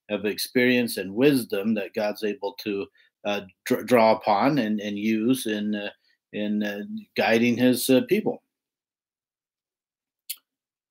of 0.08 0.24
experience 0.24 0.96
and 0.96 1.14
wisdom 1.14 1.74
that 1.74 1.92
God's 1.94 2.24
able 2.24 2.54
to 2.60 2.86
uh, 3.24 3.42
dr- 3.66 3.86
draw 3.86 4.12
upon 4.12 4.58
and, 4.58 4.80
and 4.80 4.98
use 4.98 5.46
in 5.46 5.74
uh, 5.74 5.90
in 6.32 6.62
uh, 6.62 6.82
guiding 7.16 7.56
his 7.56 7.90
uh, 7.90 8.02
people. 8.08 8.42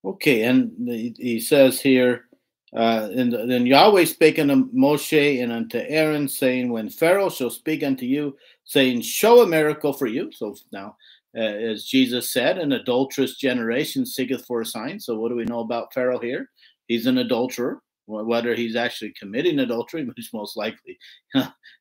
Okay, 0.05 0.43
and 0.43 0.71
he 0.87 1.39
says 1.39 1.81
here, 1.81 2.28
uh, 2.75 3.09
and 3.15 3.33
then 3.33 3.65
Yahweh 3.65 4.05
spake 4.05 4.38
unto 4.38 4.69
Moshe 4.71 5.41
and 5.41 5.51
unto 5.51 5.79
Aaron, 5.79 6.27
saying, 6.27 6.69
When 6.69 6.89
Pharaoh 6.89 7.29
shall 7.29 7.49
speak 7.49 7.83
unto 7.83 8.05
you, 8.05 8.38
saying, 8.65 9.01
Show 9.01 9.41
a 9.41 9.47
miracle 9.47 9.93
for 9.93 10.05
you. 10.05 10.31
So 10.31 10.55
now, 10.71 10.95
uh, 11.35 11.41
as 11.41 11.85
Jesus 11.85 12.31
said, 12.31 12.57
an 12.57 12.73
adulterous 12.73 13.38
generation 13.38 14.05
seeketh 14.05 14.45
for 14.45 14.61
a 14.61 14.65
sign. 14.65 14.99
So 14.99 15.19
what 15.19 15.29
do 15.29 15.35
we 15.35 15.45
know 15.45 15.61
about 15.61 15.93
Pharaoh 15.93 16.19
here? 16.19 16.49
He's 16.88 17.07
an 17.07 17.17
adulterer. 17.19 17.81
Whether 18.05 18.55
he's 18.55 18.75
actually 18.75 19.13
committing 19.19 19.59
adultery, 19.59 20.03
which 20.17 20.33
most 20.33 20.57
likely 20.57 20.97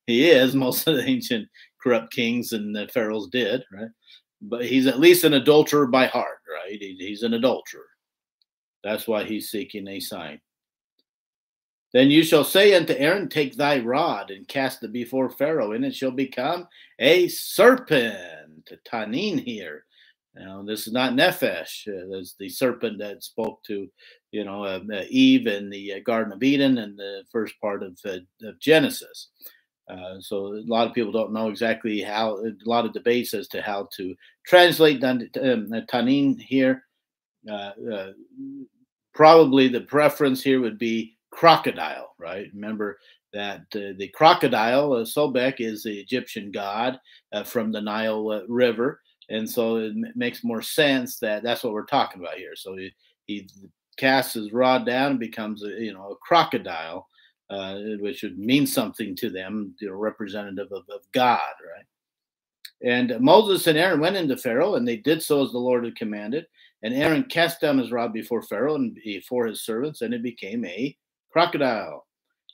he 0.06 0.30
is, 0.30 0.54
most 0.54 0.86
of 0.86 0.96
the 0.96 1.04
ancient 1.04 1.48
corrupt 1.82 2.12
kings 2.12 2.52
and 2.52 2.76
the 2.76 2.86
pharaohs 2.88 3.28
did, 3.28 3.64
right? 3.72 3.88
But 4.42 4.66
he's 4.66 4.86
at 4.86 5.00
least 5.00 5.24
an 5.24 5.34
adulterer 5.34 5.86
by 5.86 6.06
heart, 6.06 6.38
right? 6.52 6.78
He, 6.78 6.96
he's 6.98 7.22
an 7.22 7.32
adulterer. 7.32 7.86
That's 8.84 9.08
why 9.08 9.24
he's 9.24 9.50
seeking 9.50 9.88
a 9.88 10.00
sign. 10.00 10.38
Then 11.92 12.10
you 12.10 12.22
shall 12.22 12.44
say 12.44 12.74
unto 12.74 12.92
Aaron, 12.92 13.28
Take 13.28 13.56
thy 13.56 13.78
rod 13.80 14.30
and 14.30 14.46
cast 14.46 14.82
it 14.82 14.92
before 14.92 15.30
Pharaoh, 15.30 15.72
and 15.72 15.84
it 15.84 15.94
shall 15.94 16.10
become 16.10 16.68
a 16.98 17.28
serpent. 17.28 18.16
Tanin 18.90 19.40
here. 19.40 19.84
Now, 20.34 20.62
this 20.62 20.86
is 20.86 20.92
not 20.92 21.14
Nephesh. 21.14 21.88
Uh, 21.88 22.06
there's 22.10 22.34
the 22.38 22.48
serpent 22.48 22.98
that 22.98 23.24
spoke 23.24 23.62
to, 23.64 23.88
you 24.30 24.44
know, 24.44 24.64
uh, 24.64 24.80
uh, 24.92 25.02
Eve 25.08 25.46
in 25.46 25.70
the 25.70 25.94
uh, 25.94 25.98
Garden 26.04 26.32
of 26.32 26.42
Eden 26.42 26.78
and 26.78 26.96
the 26.96 27.24
first 27.32 27.54
part 27.60 27.82
of, 27.82 27.98
uh, 28.04 28.18
of 28.44 28.60
Genesis. 28.60 29.30
Uh, 29.90 30.20
so 30.20 30.54
a 30.54 30.62
lot 30.66 30.86
of 30.86 30.94
people 30.94 31.10
don't 31.10 31.32
know 31.32 31.48
exactly 31.48 32.02
how. 32.02 32.36
A 32.36 32.52
lot 32.66 32.84
of 32.84 32.92
debates 32.92 33.32
as 33.32 33.48
to 33.48 33.62
how 33.62 33.88
to 33.96 34.14
translate 34.46 35.02
um, 35.02 35.28
Tanin 35.90 36.38
here. 36.40 36.84
probably 39.14 39.68
the 39.68 39.80
preference 39.80 40.42
here 40.42 40.60
would 40.60 40.78
be 40.78 41.17
crocodile, 41.38 42.16
right? 42.18 42.48
Remember 42.52 42.98
that 43.32 43.60
uh, 43.76 43.94
the 43.96 44.10
crocodile, 44.12 44.92
uh, 44.92 45.04
Sobek, 45.04 45.56
is 45.60 45.84
the 45.84 46.00
Egyptian 46.00 46.50
god 46.50 46.98
uh, 47.32 47.44
from 47.44 47.70
the 47.70 47.80
Nile 47.80 48.28
uh, 48.28 48.40
River. 48.48 49.00
And 49.30 49.48
so 49.48 49.76
it 49.76 49.90
m- 49.90 50.12
makes 50.16 50.42
more 50.42 50.62
sense 50.62 51.20
that 51.20 51.44
that's 51.44 51.62
what 51.62 51.74
we're 51.74 51.84
talking 51.84 52.20
about 52.20 52.38
here. 52.38 52.56
So 52.56 52.76
he, 52.76 52.90
he 53.26 53.48
casts 53.96 54.34
his 54.34 54.52
rod 54.52 54.84
down 54.84 55.12
and 55.12 55.20
becomes, 55.20 55.62
a, 55.62 55.68
you 55.68 55.94
know, 55.94 56.10
a 56.10 56.16
crocodile, 56.16 57.06
uh, 57.50 57.78
which 58.00 58.24
would 58.24 58.36
mean 58.36 58.66
something 58.66 59.14
to 59.14 59.30
them, 59.30 59.76
you 59.80 59.88
know, 59.88 59.94
representative 59.94 60.72
of, 60.72 60.82
of 60.92 61.02
God, 61.12 61.38
right? 61.62 61.86
And 62.82 63.20
Moses 63.20 63.64
and 63.68 63.78
Aaron 63.78 64.00
went 64.00 64.16
into 64.16 64.36
Pharaoh, 64.36 64.74
and 64.74 64.88
they 64.88 64.96
did 64.96 65.22
so 65.22 65.44
as 65.44 65.52
the 65.52 65.58
Lord 65.58 65.84
had 65.84 65.94
commanded. 65.94 66.46
And 66.82 66.94
Aaron 66.94 67.24
cast 67.24 67.60
down 67.60 67.78
his 67.78 67.92
rod 67.92 68.12
before 68.12 68.42
Pharaoh 68.42 68.74
and 68.74 68.96
before 69.04 69.46
his 69.46 69.62
servants, 69.62 70.02
and 70.02 70.12
it 70.12 70.22
became 70.24 70.64
a 70.64 70.96
crocodile. 71.30 72.06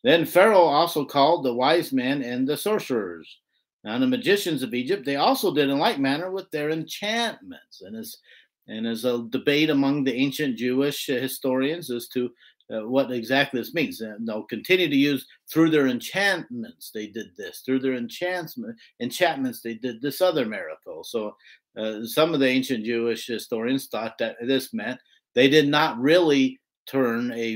Then 0.02 0.26
Pharaoh 0.26 0.58
also 0.58 1.04
called 1.04 1.44
the 1.44 1.54
wise 1.54 1.92
men 1.92 2.22
and 2.22 2.46
the 2.46 2.56
sorcerers. 2.56 3.38
Now 3.84 3.98
the 3.98 4.06
magicians 4.06 4.62
of 4.62 4.74
Egypt, 4.74 5.04
they 5.04 5.16
also 5.16 5.54
did 5.54 5.70
in 5.70 5.78
like 5.78 5.98
manner 5.98 6.30
with 6.30 6.50
their 6.50 6.70
enchantments. 6.70 7.82
And 7.82 7.96
as 7.96 8.16
and 8.66 8.86
as 8.86 9.04
a 9.04 9.24
debate 9.28 9.70
among 9.70 10.04
the 10.04 10.14
ancient 10.14 10.56
Jewish 10.56 11.06
historians 11.06 11.90
as 11.90 12.08
to 12.08 12.30
uh, 12.70 12.88
what 12.88 13.10
exactly 13.10 13.60
this 13.60 13.74
means. 13.74 14.00
And 14.00 14.26
they'll 14.26 14.44
continue 14.44 14.88
to 14.88 14.96
use 14.96 15.26
through 15.52 15.70
their 15.70 15.88
enchantments, 15.88 16.90
they 16.90 17.06
did 17.06 17.36
this. 17.36 17.60
Through 17.60 17.80
their 17.80 17.94
enchantment, 17.94 18.76
enchantments, 19.00 19.60
they 19.60 19.74
did 19.74 20.00
this 20.00 20.22
other 20.22 20.46
miracle. 20.46 21.04
So 21.04 21.36
uh, 21.76 22.04
some 22.04 22.32
of 22.32 22.40
the 22.40 22.48
ancient 22.48 22.84
Jewish 22.84 23.26
historians 23.26 23.86
thought 23.86 24.16
that 24.18 24.36
this 24.40 24.72
meant 24.72 24.98
they 25.34 25.48
did 25.48 25.68
not 25.68 25.98
really 25.98 26.58
turn 26.86 27.32
a, 27.32 27.54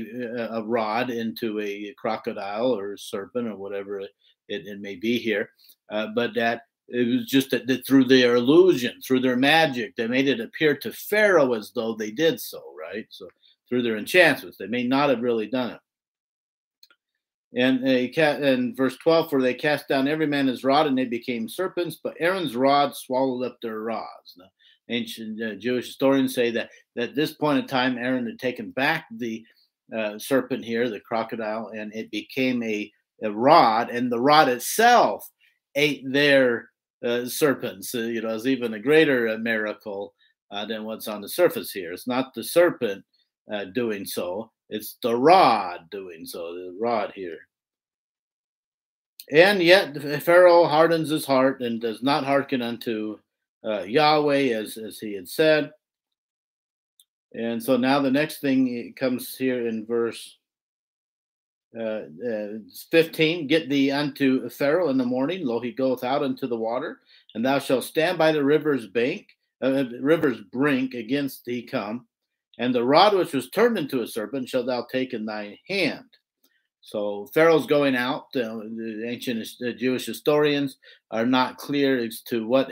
a 0.51 0.63
rod 0.63 1.09
into 1.09 1.59
a 1.59 1.93
crocodile 1.97 2.71
or 2.75 2.93
a 2.93 2.97
serpent 2.97 3.47
or 3.47 3.55
whatever 3.55 3.99
it, 3.99 4.11
it, 4.47 4.67
it 4.67 4.81
may 4.81 4.95
be 4.95 5.17
here, 5.17 5.49
uh, 5.91 6.07
but 6.15 6.33
that 6.35 6.63
it 6.87 7.07
was 7.07 7.25
just 7.25 7.51
that, 7.51 7.67
that, 7.67 7.85
through 7.85 8.05
their 8.05 8.35
illusion, 8.35 8.99
through 9.01 9.19
their 9.19 9.35
magic, 9.35 9.95
they 9.95 10.07
made 10.07 10.27
it 10.27 10.39
appear 10.39 10.75
to 10.77 10.91
Pharaoh 10.91 11.53
as 11.53 11.71
though 11.71 11.93
they 11.93 12.11
did 12.11 12.39
so, 12.39 12.61
right? 12.77 13.05
So 13.09 13.27
through 13.67 13.83
their 13.83 13.97
enchantments, 13.97 14.57
they 14.57 14.67
may 14.67 14.83
not 14.83 15.09
have 15.09 15.21
really 15.21 15.47
done 15.47 15.71
it. 15.71 15.79
And 17.55 17.85
they 17.85 18.11
And 18.15 18.77
verse 18.77 18.95
12, 18.97 19.29
for 19.29 19.41
they 19.41 19.53
cast 19.53 19.87
down 19.87 20.07
every 20.07 20.27
man 20.27 20.47
his 20.47 20.63
rod 20.63 20.87
and 20.87 20.97
they 20.97 21.05
became 21.05 21.49
serpents, 21.49 21.97
but 22.03 22.15
Aaron's 22.19 22.55
rod 22.55 22.95
swallowed 22.95 23.45
up 23.45 23.57
their 23.61 23.79
rods. 23.79 24.35
Now, 24.37 24.45
ancient 24.89 25.41
uh, 25.41 25.55
Jewish 25.55 25.87
historians 25.87 26.33
say 26.33 26.51
that, 26.51 26.69
that 26.95 27.09
at 27.09 27.15
this 27.15 27.33
point 27.33 27.59
in 27.59 27.67
time, 27.67 27.97
Aaron 27.97 28.25
had 28.25 28.39
taken 28.39 28.71
back 28.71 29.05
the 29.11 29.43
uh, 29.95 30.19
serpent 30.19 30.63
here, 30.63 30.89
the 30.89 30.99
crocodile, 30.99 31.71
and 31.75 31.93
it 31.93 32.11
became 32.11 32.61
a, 32.63 32.91
a 33.23 33.31
rod, 33.31 33.89
and 33.89 34.11
the 34.11 34.19
rod 34.19 34.49
itself 34.49 35.29
ate 35.75 36.03
their 36.05 36.69
uh, 37.03 37.25
serpents. 37.25 37.95
Uh, 37.95 37.99
you 37.99 38.21
know, 38.21 38.35
it's 38.35 38.45
even 38.45 38.73
a 38.73 38.79
greater 38.79 39.29
uh, 39.29 39.37
miracle 39.37 40.13
uh, 40.51 40.65
than 40.65 40.83
what's 40.83 41.07
on 41.07 41.21
the 41.21 41.29
surface 41.29 41.71
here. 41.71 41.93
It's 41.93 42.07
not 42.07 42.33
the 42.33 42.43
serpent 42.43 43.03
doing 43.73 44.05
so, 44.05 44.51
it's 44.69 44.97
the 45.01 45.15
rod 45.15 45.89
doing 45.89 46.23
so, 46.23 46.53
the 46.53 46.77
rod 46.79 47.11
here. 47.15 47.39
And 49.31 49.61
yet 49.61 49.95
Pharaoh 50.21 50.65
hardens 50.65 51.09
his 51.09 51.25
heart 51.25 51.61
and 51.61 51.81
does 51.81 52.03
not 52.03 52.25
hearken 52.25 52.61
unto 52.61 53.17
uh, 53.65 53.83
Yahweh, 53.83 54.53
as, 54.53 54.77
as 54.77 54.99
he 54.99 55.13
had 55.13 55.27
said. 55.27 55.71
And 57.33 57.61
so 57.61 57.77
now 57.77 57.99
the 57.99 58.11
next 58.11 58.39
thing 58.39 58.93
comes 58.97 59.35
here 59.35 59.67
in 59.67 59.85
verse 59.85 60.37
uh, 61.77 62.05
uh, 62.27 62.47
15 62.91 63.47
Get 63.47 63.69
thee 63.69 63.91
unto 63.91 64.49
Pharaoh 64.49 64.89
in 64.89 64.97
the 64.97 65.05
morning, 65.05 65.45
lo, 65.45 65.59
he 65.59 65.71
goeth 65.71 66.03
out 66.03 66.23
into 66.23 66.47
the 66.47 66.57
water, 66.57 66.99
and 67.35 67.45
thou 67.45 67.59
shalt 67.59 67.83
stand 67.83 68.17
by 68.17 68.31
the 68.31 68.43
river's 68.43 68.87
bank, 68.87 69.27
uh, 69.63 69.83
river's 70.01 70.41
brink 70.51 70.95
against 70.95 71.45
thee 71.45 71.61
come, 71.61 72.07
and 72.57 72.73
the 72.73 72.83
rod 72.83 73.13
which 73.13 73.33
was 73.33 73.49
turned 73.51 73.77
into 73.77 74.01
a 74.01 74.07
serpent 74.07 74.49
shalt 74.49 74.65
thou 74.65 74.85
take 74.91 75.13
in 75.13 75.25
thy 75.25 75.59
hand. 75.67 76.05
So 76.81 77.27
Pharaoh's 77.33 77.67
going 77.67 77.95
out. 77.95 78.31
The 78.33 79.03
ancient 79.05 79.45
uh, 79.65 79.71
Jewish 79.71 80.05
historians 80.05 80.77
are 81.11 81.25
not 81.25 81.57
clear 81.57 82.03
as 82.03 82.21
to 82.23 82.47
what 82.47 82.71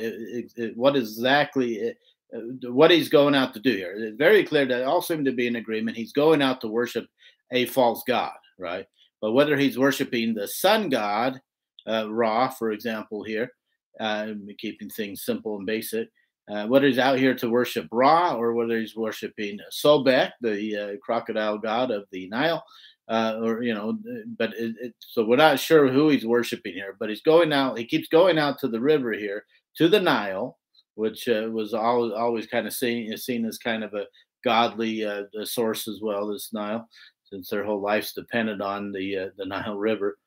what 0.76 0.96
exactly 0.96 1.94
uh, 2.34 2.40
what 2.72 2.92
he's 2.92 3.10
going 3.10 3.36
out 3.36 3.54
to 3.54 3.60
do 3.60 3.72
here. 3.72 3.94
It's 3.98 4.18
very 4.18 4.44
clear 4.44 4.66
that 4.66 4.84
all 4.84 5.02
seem 5.02 5.26
to 5.26 5.32
be 5.32 5.48
in 5.48 5.58
agreement. 5.58 5.98
He's 5.98 6.14
going 6.14 6.42
out 6.42 6.62
to 6.62 6.68
worship 6.68 7.08
a 7.52 7.66
false 7.66 8.04
god, 8.08 8.38
right? 8.58 8.86
But 9.22 9.32
whether 9.32 9.58
he's 9.58 9.80
worshiping 9.80 10.34
the 10.34 10.48
sun 10.48 10.90
god, 10.90 11.40
uh, 11.88 12.12
Ra, 12.12 12.50
for 12.50 12.72
example, 12.72 13.24
here, 13.24 13.52
uh, 14.00 14.34
keeping 14.58 14.90
things 14.90 15.24
simple 15.24 15.58
and 15.58 15.66
basic, 15.66 16.10
uh, 16.50 16.66
whether 16.68 16.88
he's 16.88 17.00
out 17.00 17.18
here 17.18 17.36
to 17.36 17.50
worship 17.50 17.88
Ra 17.92 18.34
or 18.34 18.54
whether 18.54 18.80
he's 18.80 18.96
worshiping 18.96 19.60
Sobek, 19.72 20.32
the 20.42 20.76
uh, 20.76 20.98
crocodile 21.04 21.58
god 21.58 21.92
of 21.92 22.06
the 22.12 22.28
Nile, 22.30 22.64
uh, 23.10 23.40
or 23.42 23.64
you 23.64 23.74
know, 23.74 23.98
but 24.38 24.54
it, 24.58 24.76
it, 24.82 24.96
so 25.00 25.24
we're 25.24 25.38
not 25.38 25.60
sure 25.60 25.88
who 25.88 26.10
he's 26.10 26.26
worshiping 26.26 26.74
here. 26.74 26.96
But 27.00 27.10
he's 27.10 27.22
going 27.22 27.54
out. 27.54 27.78
He 27.78 27.86
keeps 27.86 28.08
going 28.08 28.38
out 28.38 28.60
to 28.60 28.68
the 28.68 28.82
river 28.82 29.14
here, 29.14 29.46
to 29.78 29.88
the 29.88 30.00
Nile, 30.00 30.58
which 30.96 31.30
uh, 31.30 31.50
was 31.52 31.74
always 31.74 32.12
always 32.14 32.48
kind 32.48 32.68
of 32.68 32.74
seen 32.74 33.16
seen 33.18 33.46
as 33.46 33.58
kind 33.58 33.84
of 33.84 33.94
a 33.94 34.06
godly 34.44 35.06
uh, 35.06 35.24
source 35.44 35.88
as 35.88 36.00
well. 36.02 36.28
This 36.28 36.52
Nile, 36.54 36.88
since 37.24 37.50
their 37.50 37.64
whole 37.64 37.82
life's 37.82 38.14
depended 38.14 38.62
on 38.62 38.92
the 38.92 39.18
uh, 39.18 39.30
the 39.38 39.46
Nile 39.46 39.78
River, 39.78 40.18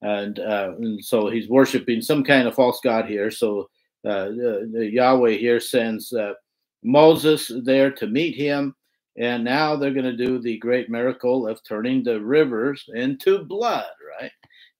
and, 0.00 0.38
uh, 0.38 0.72
and, 0.78 1.04
so 1.04 1.28
he's 1.28 1.48
worshiping 1.48 2.00
some 2.00 2.24
kind 2.24 2.48
of 2.48 2.54
false 2.54 2.80
god 2.82 3.06
here. 3.06 3.30
So 3.30 3.68
uh, 4.08 4.30
Yahweh 4.72 5.32
here 5.36 5.60
sends 5.60 6.14
Moses 6.82 7.52
there 7.62 7.90
to 7.92 8.06
meet 8.06 8.34
him 8.34 8.74
and 9.18 9.44
now 9.44 9.76
they're 9.76 9.92
going 9.92 10.04
to 10.04 10.16
do 10.16 10.38
the 10.38 10.58
great 10.58 10.88
miracle 10.88 11.46
of 11.46 11.62
turning 11.64 12.02
the 12.02 12.20
rivers 12.20 12.84
into 12.94 13.44
blood, 13.44 13.90
right? 14.20 14.30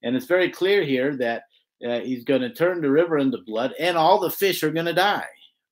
And 0.02 0.16
it's 0.16 0.26
very 0.26 0.50
clear 0.50 0.82
here 0.82 1.16
that 1.18 1.42
uh, 1.86 2.00
he's 2.00 2.24
going 2.24 2.40
to 2.42 2.52
turn 2.52 2.80
the 2.80 2.90
river 2.90 3.18
into 3.18 3.38
blood 3.46 3.74
and 3.78 3.96
all 3.96 4.18
the 4.20 4.30
fish 4.30 4.62
are 4.62 4.70
going 4.70 4.86
to 4.86 4.92
die, 4.92 5.26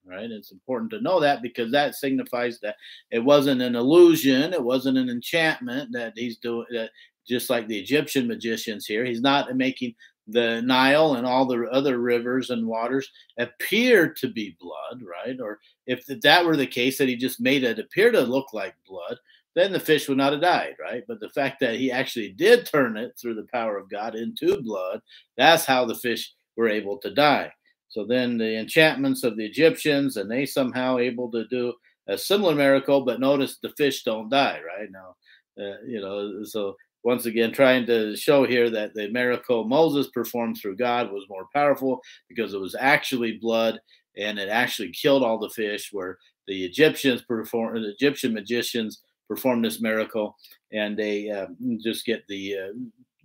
right? 0.04 0.30
It's 0.30 0.52
important 0.52 0.90
to 0.90 1.00
know 1.00 1.20
that 1.20 1.40
because 1.42 1.72
that 1.72 1.94
signifies 1.94 2.58
that 2.60 2.76
it 3.10 3.20
wasn't 3.20 3.62
an 3.62 3.76
illusion, 3.76 4.52
it 4.52 4.62
wasn't 4.62 4.98
an 4.98 5.08
enchantment 5.08 5.90
that 5.92 6.12
he's 6.16 6.36
doing, 6.38 6.66
that 6.72 6.90
just 7.26 7.48
like 7.48 7.66
the 7.68 7.78
Egyptian 7.78 8.26
magicians 8.26 8.86
here. 8.86 9.04
He's 9.04 9.20
not 9.20 9.56
making 9.56 9.94
the 10.32 10.62
Nile 10.62 11.14
and 11.14 11.26
all 11.26 11.46
the 11.46 11.64
other 11.70 11.98
rivers 11.98 12.50
and 12.50 12.66
waters 12.66 13.10
appear 13.38 14.08
to 14.14 14.28
be 14.28 14.56
blood, 14.60 15.02
right? 15.02 15.38
Or 15.40 15.58
if 15.86 16.06
that 16.06 16.44
were 16.44 16.56
the 16.56 16.66
case, 16.66 16.98
that 16.98 17.08
he 17.08 17.16
just 17.16 17.40
made 17.40 17.64
it 17.64 17.78
appear 17.78 18.10
to 18.12 18.20
look 18.20 18.52
like 18.52 18.74
blood, 18.86 19.18
then 19.54 19.72
the 19.72 19.80
fish 19.80 20.08
would 20.08 20.18
not 20.18 20.32
have 20.32 20.42
died, 20.42 20.76
right? 20.80 21.02
But 21.08 21.20
the 21.20 21.30
fact 21.30 21.60
that 21.60 21.74
he 21.74 21.90
actually 21.90 22.32
did 22.32 22.66
turn 22.66 22.96
it 22.96 23.18
through 23.18 23.34
the 23.34 23.48
power 23.52 23.76
of 23.76 23.90
God 23.90 24.14
into 24.14 24.62
blood, 24.62 25.00
that's 25.36 25.64
how 25.64 25.84
the 25.84 25.94
fish 25.94 26.32
were 26.56 26.68
able 26.68 26.98
to 26.98 27.12
die. 27.12 27.52
So 27.88 28.04
then 28.04 28.38
the 28.38 28.56
enchantments 28.58 29.24
of 29.24 29.36
the 29.36 29.44
Egyptians, 29.44 30.16
and 30.16 30.30
they 30.30 30.46
somehow 30.46 30.98
able 30.98 31.30
to 31.32 31.46
do 31.48 31.74
a 32.06 32.16
similar 32.16 32.54
miracle, 32.54 33.04
but 33.04 33.20
notice 33.20 33.58
the 33.58 33.70
fish 33.70 34.04
don't 34.04 34.28
die, 34.28 34.60
right? 34.64 34.88
Now, 34.90 35.16
uh, 35.60 35.82
you 35.84 36.00
know, 36.00 36.44
so 36.44 36.76
once 37.02 37.26
again, 37.26 37.52
trying 37.52 37.86
to 37.86 38.16
show 38.16 38.44
here 38.44 38.70
that 38.70 38.94
the 38.94 39.08
miracle 39.08 39.64
Moses 39.64 40.08
performed 40.08 40.58
through 40.58 40.76
God 40.76 41.10
was 41.10 41.28
more 41.28 41.46
powerful 41.54 42.00
because 42.28 42.52
it 42.52 42.60
was 42.60 42.76
actually 42.78 43.38
blood 43.38 43.80
and 44.16 44.38
it 44.38 44.48
actually 44.48 44.90
killed 44.90 45.22
all 45.22 45.38
the 45.38 45.50
fish, 45.50 45.90
where 45.92 46.18
the 46.46 46.64
Egyptians 46.64 47.22
perform, 47.22 47.80
the 47.80 47.90
Egyptian 47.90 48.34
magicians 48.34 49.02
perform 49.28 49.62
this 49.62 49.80
miracle, 49.80 50.36
and 50.72 50.98
they 50.98 51.30
uh, 51.30 51.46
just 51.78 52.04
get 52.04 52.26
the 52.28 52.56
uh, 52.56 52.72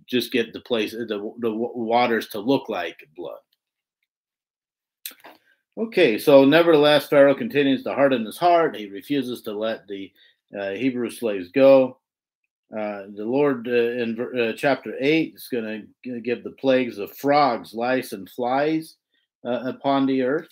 just 0.06 0.32
get 0.32 0.52
the 0.52 0.60
place 0.60 0.92
the, 0.92 1.32
the 1.40 1.52
waters 1.52 2.28
to 2.28 2.38
look 2.38 2.68
like 2.68 2.96
blood. 3.16 3.40
Okay, 5.78 6.16
so 6.16 6.44
nevertheless, 6.44 7.08
Pharaoh 7.08 7.34
continues 7.34 7.82
to 7.82 7.92
harden 7.92 8.24
his 8.24 8.38
heart. 8.38 8.76
He 8.76 8.86
refuses 8.86 9.42
to 9.42 9.52
let 9.52 9.86
the 9.86 10.10
uh, 10.58 10.70
Hebrew 10.70 11.10
slaves 11.10 11.50
go. 11.50 11.98
Uh, 12.72 13.04
the 13.14 13.24
Lord 13.24 13.68
uh, 13.68 13.70
in 13.70 14.18
uh, 14.38 14.52
chapter 14.56 14.94
8 14.98 15.34
is 15.36 15.48
going 15.50 15.88
to 16.04 16.20
give 16.20 16.42
the 16.42 16.50
plagues 16.52 16.98
of 16.98 17.16
frogs, 17.16 17.74
lice, 17.74 18.12
and 18.12 18.28
flies 18.28 18.96
uh, 19.46 19.62
upon 19.64 20.06
the 20.06 20.22
earth 20.22 20.48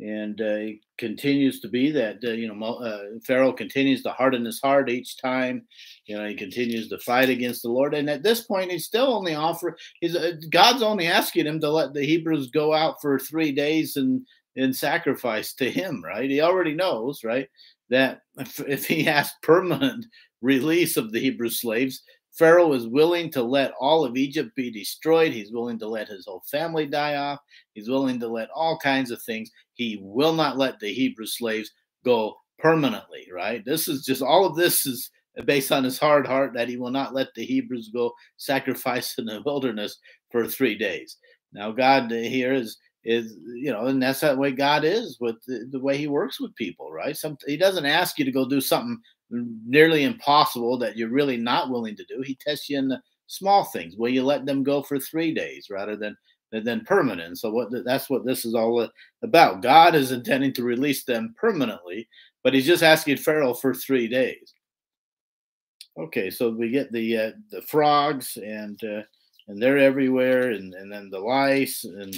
and 0.00 0.40
uh, 0.40 0.44
it 0.44 0.78
continues 0.98 1.60
to 1.60 1.68
be 1.68 1.90
that 1.90 2.22
you 2.22 2.52
know 2.52 3.20
Pharaoh 3.24 3.52
continues 3.52 4.02
to 4.02 4.10
harden 4.10 4.44
his 4.44 4.60
heart 4.60 4.90
each 4.90 5.20
time. 5.20 5.66
You 6.06 6.16
know 6.16 6.26
he 6.26 6.34
continues 6.34 6.88
to 6.88 6.98
fight 6.98 7.28
against 7.28 7.62
the 7.62 7.68
Lord, 7.70 7.94
and 7.94 8.08
at 8.08 8.22
this 8.22 8.42
point 8.42 8.70
he's 8.70 8.86
still 8.86 9.14
only 9.14 9.34
offer. 9.34 9.76
He's 10.00 10.16
God's 10.50 10.82
only 10.82 11.06
asking 11.06 11.46
him 11.46 11.60
to 11.60 11.70
let 11.70 11.92
the 11.92 12.04
Hebrews 12.04 12.50
go 12.50 12.72
out 12.72 13.00
for 13.00 13.18
three 13.18 13.52
days 13.52 13.96
and 13.96 14.26
in 14.56 14.72
sacrifice 14.72 15.54
to 15.54 15.70
him. 15.70 16.02
Right? 16.04 16.30
He 16.30 16.40
already 16.40 16.74
knows, 16.74 17.22
right, 17.24 17.48
that 17.90 18.22
if, 18.38 18.86
he 18.86 19.04
has 19.04 19.30
permanent 19.42 20.06
release 20.42 20.96
of 20.96 21.12
the 21.12 21.20
Hebrew 21.20 21.48
slaves, 21.48 22.02
Pharaoh 22.32 22.72
is 22.72 22.86
willing 22.86 23.30
to 23.32 23.42
let 23.42 23.72
all 23.78 24.04
of 24.04 24.16
Egypt 24.16 24.54
be 24.56 24.70
destroyed. 24.70 25.32
He's 25.32 25.52
willing 25.52 25.78
to 25.78 25.88
let 25.88 26.08
his 26.08 26.26
whole 26.26 26.42
family 26.50 26.86
die 26.86 27.16
off. 27.16 27.38
He's 27.74 27.90
willing 27.90 28.18
to 28.20 28.28
let 28.28 28.48
all 28.54 28.78
kinds 28.78 29.10
of 29.10 29.22
things. 29.22 29.50
He 29.74 29.98
will 30.02 30.32
not 30.32 30.56
let 30.56 30.78
the 30.80 30.92
Hebrew 30.92 31.26
slaves 31.26 31.70
go 32.04 32.36
permanently, 32.58 33.28
right? 33.32 33.64
This 33.64 33.86
is 33.88 34.04
just 34.04 34.22
all 34.22 34.46
of 34.46 34.56
this 34.56 34.86
is 34.86 35.10
based 35.44 35.72
on 35.72 35.84
his 35.84 35.98
hard 35.98 36.26
heart 36.26 36.52
that 36.54 36.68
he 36.68 36.76
will 36.76 36.90
not 36.90 37.14
let 37.14 37.28
the 37.34 37.44
Hebrews 37.44 37.90
go 37.92 38.12
sacrifice 38.36 39.18
in 39.18 39.26
the 39.26 39.42
wilderness 39.46 39.98
for 40.30 40.46
three 40.46 40.76
days. 40.76 41.16
Now, 41.52 41.70
God 41.70 42.10
here 42.10 42.54
is 42.54 42.78
is 43.04 43.36
you 43.56 43.72
know, 43.72 43.86
and 43.86 44.00
that's 44.00 44.20
that 44.20 44.38
way 44.38 44.52
God 44.52 44.84
is 44.84 45.18
with 45.20 45.36
the, 45.46 45.66
the 45.70 45.80
way 45.80 45.96
He 45.96 46.06
works 46.06 46.40
with 46.40 46.54
people, 46.54 46.92
right? 46.92 47.16
Some 47.16 47.36
He 47.46 47.56
doesn't 47.56 47.86
ask 47.86 48.18
you 48.18 48.24
to 48.24 48.32
go 48.32 48.48
do 48.48 48.60
something 48.60 48.98
nearly 49.32 50.04
impossible 50.04 50.78
that 50.78 50.96
you're 50.96 51.08
really 51.08 51.36
not 51.36 51.70
willing 51.70 51.96
to 51.96 52.04
do. 52.04 52.22
He 52.22 52.36
tests 52.36 52.68
you 52.68 52.78
in 52.78 52.88
the 52.88 53.00
small 53.26 53.64
things. 53.64 53.96
Will 53.96 54.10
you 54.10 54.22
let 54.22 54.44
them 54.44 54.62
go 54.62 54.82
for 54.82 54.98
three 54.98 55.32
days 55.32 55.68
rather 55.70 55.96
than 55.96 56.16
than 56.52 56.84
permanent? 56.84 57.38
So 57.38 57.50
what 57.50 57.68
that's 57.84 58.10
what 58.10 58.24
this 58.24 58.44
is 58.44 58.54
all 58.54 58.88
about. 59.22 59.62
God 59.62 59.94
is 59.94 60.12
intending 60.12 60.52
to 60.54 60.62
release 60.62 61.04
them 61.04 61.34
permanently, 61.38 62.08
but 62.44 62.54
He's 62.54 62.66
just 62.66 62.82
asking 62.82 63.16
Pharaoh 63.16 63.54
for 63.54 63.74
three 63.74 64.06
days. 64.06 64.52
Okay, 65.98 66.30
so 66.30 66.50
we 66.50 66.70
get 66.70 66.92
the 66.92 67.16
uh, 67.18 67.30
the 67.50 67.62
frogs 67.62 68.36
and 68.36 68.82
uh, 68.84 69.02
and 69.48 69.60
they're 69.60 69.78
everywhere, 69.78 70.50
and 70.50 70.74
and 70.74 70.92
then 70.92 71.10
the 71.10 71.20
lice 71.20 71.84
and. 71.84 72.14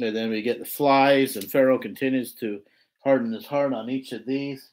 And 0.00 0.14
then 0.14 0.30
we 0.30 0.42
get 0.42 0.60
the 0.60 0.64
flies, 0.64 1.34
and 1.34 1.50
Pharaoh 1.50 1.76
continues 1.76 2.32
to 2.34 2.60
harden 3.04 3.32
his 3.32 3.46
heart 3.46 3.72
on 3.72 3.90
each 3.90 4.12
of 4.12 4.26
these. 4.26 4.70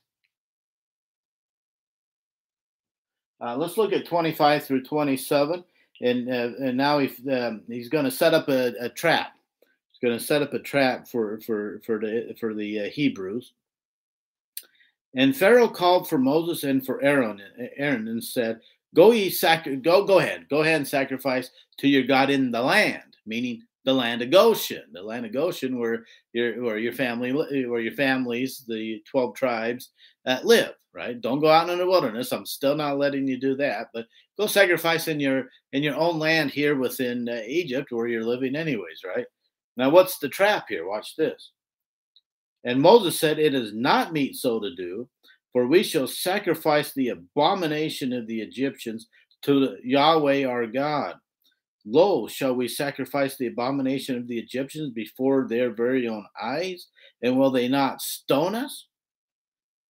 Uh, 3.42 3.56
let's 3.58 3.78
look 3.78 3.94
at 3.94 4.06
25 4.06 4.64
through 4.64 4.84
27. 4.84 5.64
And, 6.02 6.30
uh, 6.30 6.50
and 6.60 6.78
now 6.78 7.00
he, 7.00 7.32
um, 7.32 7.62
he's 7.68 7.90
going 7.90 8.06
to 8.06 8.12
set 8.12 8.34
up 8.34 8.50
a, 8.50 8.74
a, 8.80 8.90
trap. 8.90 9.34
He's 9.92 10.08
going 10.08 10.18
to 10.18 10.24
set 10.24 10.42
up 10.42 10.54
a 10.54 10.60
trap 10.60 11.08
for, 11.08 11.40
for, 11.42 11.82
for 11.86 12.00
the, 12.00 12.36
for 12.40 12.54
the 12.54 12.82
uh, 12.82 12.90
Hebrews. 12.90 13.54
And 15.16 15.36
Pharaoh 15.36 15.70
called 15.70 16.10
for 16.10 16.18
Moses 16.18 16.64
and 16.64 16.86
for 16.86 17.02
Aaron, 17.02 17.42
Aaron 17.78 18.08
and 18.10 18.24
said, 18.24 18.60
Go 18.94 19.12
ye 19.12 19.30
sac- 19.30 19.68
go 19.82 20.06
go 20.06 20.20
ahead, 20.20 20.48
go 20.50 20.62
ahead 20.62 20.78
and 20.78 20.88
sacrifice 20.88 21.52
to 21.78 21.88
your 21.88 22.04
God 22.04 22.30
in 22.30 22.52
the 22.52 22.62
land, 22.62 23.18
meaning 23.26 23.64
the 23.86 23.94
land 23.94 24.22
of 24.24 24.32
Goshen, 24.32 24.84
the 24.92 25.02
land 25.02 25.26
of 25.26 25.32
Goshen, 25.32 25.80
where 25.80 26.06
your 26.34 26.62
where 26.64 26.78
your 26.78 26.94
family 26.94 27.32
where 27.32 27.80
your 27.80 27.94
families, 27.94 28.66
the 28.68 29.02
twelve 29.10 29.36
tribes, 29.36 29.92
uh, 30.26 30.40
live. 30.44 30.74
Right? 30.94 31.20
Don't 31.20 31.40
go 31.42 31.50
out 31.50 31.70
in 31.70 31.78
the 31.78 31.86
wilderness. 31.86 32.32
I'm 32.32 32.46
still 32.46 32.76
not 32.76 32.98
letting 32.98 33.28
you 33.28 33.38
do 33.38 33.56
that, 33.58 33.88
but 33.94 34.06
go 34.40 34.48
sacrifice 34.48 35.08
in 35.08 35.20
your 35.20 35.46
in 35.74 35.84
your 35.84 35.96
own 35.96 36.20
land 36.20 36.52
here 36.52 36.76
within 36.76 37.30
uh, 37.30 37.42
Egypt, 37.46 37.92
where 37.92 38.08
you're 38.08 38.24
living 38.24 38.56
anyways. 38.56 39.02
Right? 39.06 39.26
Now, 39.78 39.90
what's 39.90 40.18
the 40.18 40.30
trap 40.30 40.66
here? 40.70 40.88
Watch 40.88 41.16
this. 41.16 41.52
And 42.64 42.82
Moses 42.82 43.20
said, 43.20 43.38
"It 43.40 43.54
is 43.54 43.74
not 43.74 44.14
meet 44.14 44.36
so 44.36 44.60
to 44.60 44.74
do, 44.74 45.08
for 45.54 45.68
we 45.68 45.84
shall 45.84 46.08
sacrifice 46.08 46.92
the 46.94 47.10
abomination 47.10 48.14
of 48.14 48.26
the 48.26 48.42
Egyptians 48.42 49.08
to 49.44 49.78
Yahweh 49.84 50.46
our 50.46 50.66
God." 50.66 51.18
Lo, 51.86 52.28
shall 52.28 52.56
we 52.56 52.68
sacrifice 52.68 53.38
the 53.38 53.48
abomination 53.48 54.18
of 54.18 54.28
the 54.28 54.40
Egyptians 54.40 54.92
before 54.92 55.48
their 55.48 55.72
very 55.72 56.08
own 56.08 56.26
eyes? 56.42 56.88
And 57.22 57.38
will 57.38 57.52
they 57.52 57.68
not 57.68 58.02
stone 58.02 58.56
us? 58.56 58.88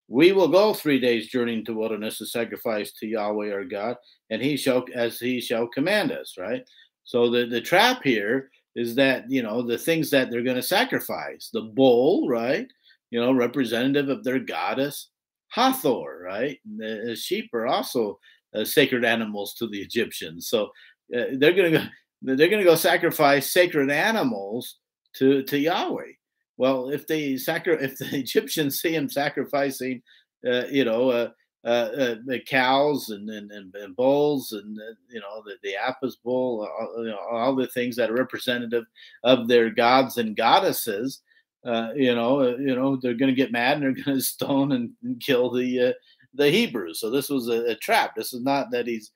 We 0.08 0.32
will 0.32 0.48
go 0.48 0.72
three 0.72 1.00
days' 1.00 1.28
journey 1.28 1.54
into 1.54 1.74
wilderness 1.74 2.18
to 2.18 2.26
sacrifice 2.26 2.92
to 2.92 3.06
Yahweh 3.06 3.52
our 3.52 3.64
God, 3.64 3.96
and 4.30 4.40
he 4.40 4.56
shall 4.56 4.84
as 4.94 5.18
he 5.18 5.40
shall 5.40 5.66
command 5.66 6.12
us, 6.12 6.36
right? 6.38 6.62
So 7.04 7.28
the, 7.28 7.46
the 7.46 7.60
trap 7.60 8.02
here 8.04 8.50
is 8.76 8.94
that 8.94 9.28
you 9.28 9.42
know 9.42 9.62
the 9.62 9.78
things 9.78 10.10
that 10.10 10.30
they're 10.30 10.44
going 10.44 10.56
to 10.56 10.62
sacrifice, 10.62 11.50
the 11.52 11.62
bull, 11.62 12.28
right? 12.28 12.68
You 13.10 13.20
know, 13.20 13.32
representative 13.32 14.08
of 14.08 14.22
their 14.22 14.38
goddess 14.38 15.08
Hathor, 15.48 16.20
right? 16.22 16.58
The 16.76 17.16
sheep 17.16 17.52
are 17.54 17.66
also 17.66 18.18
uh, 18.54 18.64
sacred 18.64 19.04
animals 19.04 19.54
to 19.54 19.66
the 19.66 19.80
Egyptians. 19.80 20.48
So 20.48 20.70
uh, 21.14 21.24
they're 21.38 21.52
going 21.52 21.72
to 21.72 21.78
go 21.78 21.84
they're 22.22 22.48
going 22.48 22.58
to 22.58 22.64
go 22.64 22.74
sacrifice 22.74 23.52
sacred 23.52 23.90
animals 23.90 24.76
to 25.16 25.42
to 25.44 25.58
Yahweh. 25.58 26.12
Well, 26.56 26.88
if 26.88 27.06
they 27.06 27.36
sacri- 27.36 27.82
if 27.82 27.98
the 27.98 28.08
Egyptians 28.16 28.80
see 28.80 28.94
him 28.94 29.08
sacrificing, 29.08 30.02
uh, 30.46 30.66
you 30.70 30.84
know, 30.84 31.10
uh, 31.10 31.30
uh, 31.64 31.68
uh 31.68 32.14
the 32.24 32.40
cows 32.46 33.10
and, 33.10 33.28
and, 33.28 33.50
and, 33.50 33.96
bulls 33.96 34.52
and 34.52 34.78
uh, 34.78 34.94
you 35.10 35.20
know 35.20 35.42
the, 35.44 35.54
the 35.62 35.76
Apis 35.76 36.16
bull, 36.16 36.66
all, 36.66 37.04
you 37.04 37.10
know, 37.10 37.18
all 37.30 37.54
the 37.54 37.66
things 37.68 37.96
that 37.96 38.10
are 38.10 38.14
representative 38.14 38.84
of 39.24 39.48
their 39.48 39.70
gods 39.70 40.16
and 40.16 40.36
goddesses, 40.36 41.20
you 41.64 42.14
know, 42.14 42.56
you 42.56 42.74
know 42.74 42.96
they're 42.96 43.14
going 43.14 43.34
to 43.34 43.36
get 43.36 43.52
mad 43.52 43.74
and 43.74 43.82
they're 43.82 44.04
going 44.04 44.18
to 44.18 44.22
stone 44.22 44.72
and, 44.72 44.90
and, 45.02 45.20
kill 45.20 45.50
the 45.50 45.94
the 46.34 46.50
Hebrews. 46.50 47.00
So 47.00 47.10
this 47.10 47.28
was 47.28 47.48
a, 47.48 47.70
a, 47.70 47.74
trap. 47.76 48.14
This 48.14 48.32
is 48.32 48.42
not 48.42 48.70
that 48.70 48.86
he's 48.86 49.10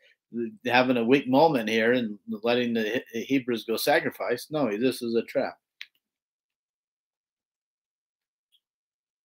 having 0.64 0.96
a 0.96 1.04
weak 1.04 1.28
moment 1.28 1.68
here 1.68 1.92
and 1.92 2.18
letting 2.42 2.74
the 2.74 3.02
Hebrews 3.12 3.64
go 3.64 3.76
sacrifice. 3.76 4.48
No, 4.50 4.70
this 4.76 5.02
is 5.02 5.14
a 5.14 5.22
trap. 5.22 5.56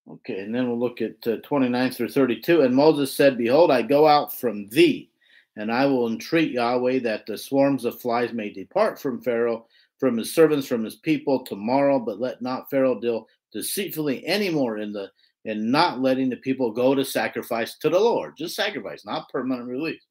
Okay, 0.08 0.40
and 0.40 0.54
then 0.54 0.68
we'll 0.68 0.80
look 0.80 1.02
at 1.02 1.28
uh, 1.28 1.38
29 1.44 1.92
through 1.92 2.10
32. 2.10 2.62
And 2.62 2.76
Moses 2.76 3.14
said, 3.14 3.38
Behold, 3.38 3.72
I 3.72 3.82
go 3.82 4.08
out 4.08 4.36
from 4.36 4.68
thee, 4.70 5.10
and 5.56 5.72
I 5.72 5.88
will 5.88 6.08
entreat 6.08 6.52
Yahweh 6.52 7.00
that 7.00 7.26
the 7.26 7.38
swarms 7.38 7.86
of 7.86 8.00
flies 8.00 8.32
may 8.32 8.52
depart 8.52 9.02
from 9.02 9.22
Pharaoh, 9.22 9.66
from 10.00 10.18
his 10.18 10.34
servants, 10.34 10.68
from 10.68 10.84
his 10.84 10.98
people 10.98 11.44
tomorrow, 11.44 12.00
but 12.00 12.20
let 12.20 12.42
not 12.42 12.70
Pharaoh 12.70 13.00
deal 13.00 13.28
deceitfully 13.52 14.26
anymore 14.28 14.78
in 14.78 14.92
the 14.92 15.10
in 15.46 15.70
not 15.70 16.02
letting 16.02 16.30
the 16.30 16.38
people 16.38 16.72
go 16.72 16.96
to 16.96 17.06
sacrifice 17.06 17.78
to 17.78 17.90
the 17.90 18.00
Lord. 18.00 18.36
Just 18.36 18.56
sacrifice, 18.56 19.06
not 19.06 19.30
permanent 19.30 19.68
release. 19.68 20.02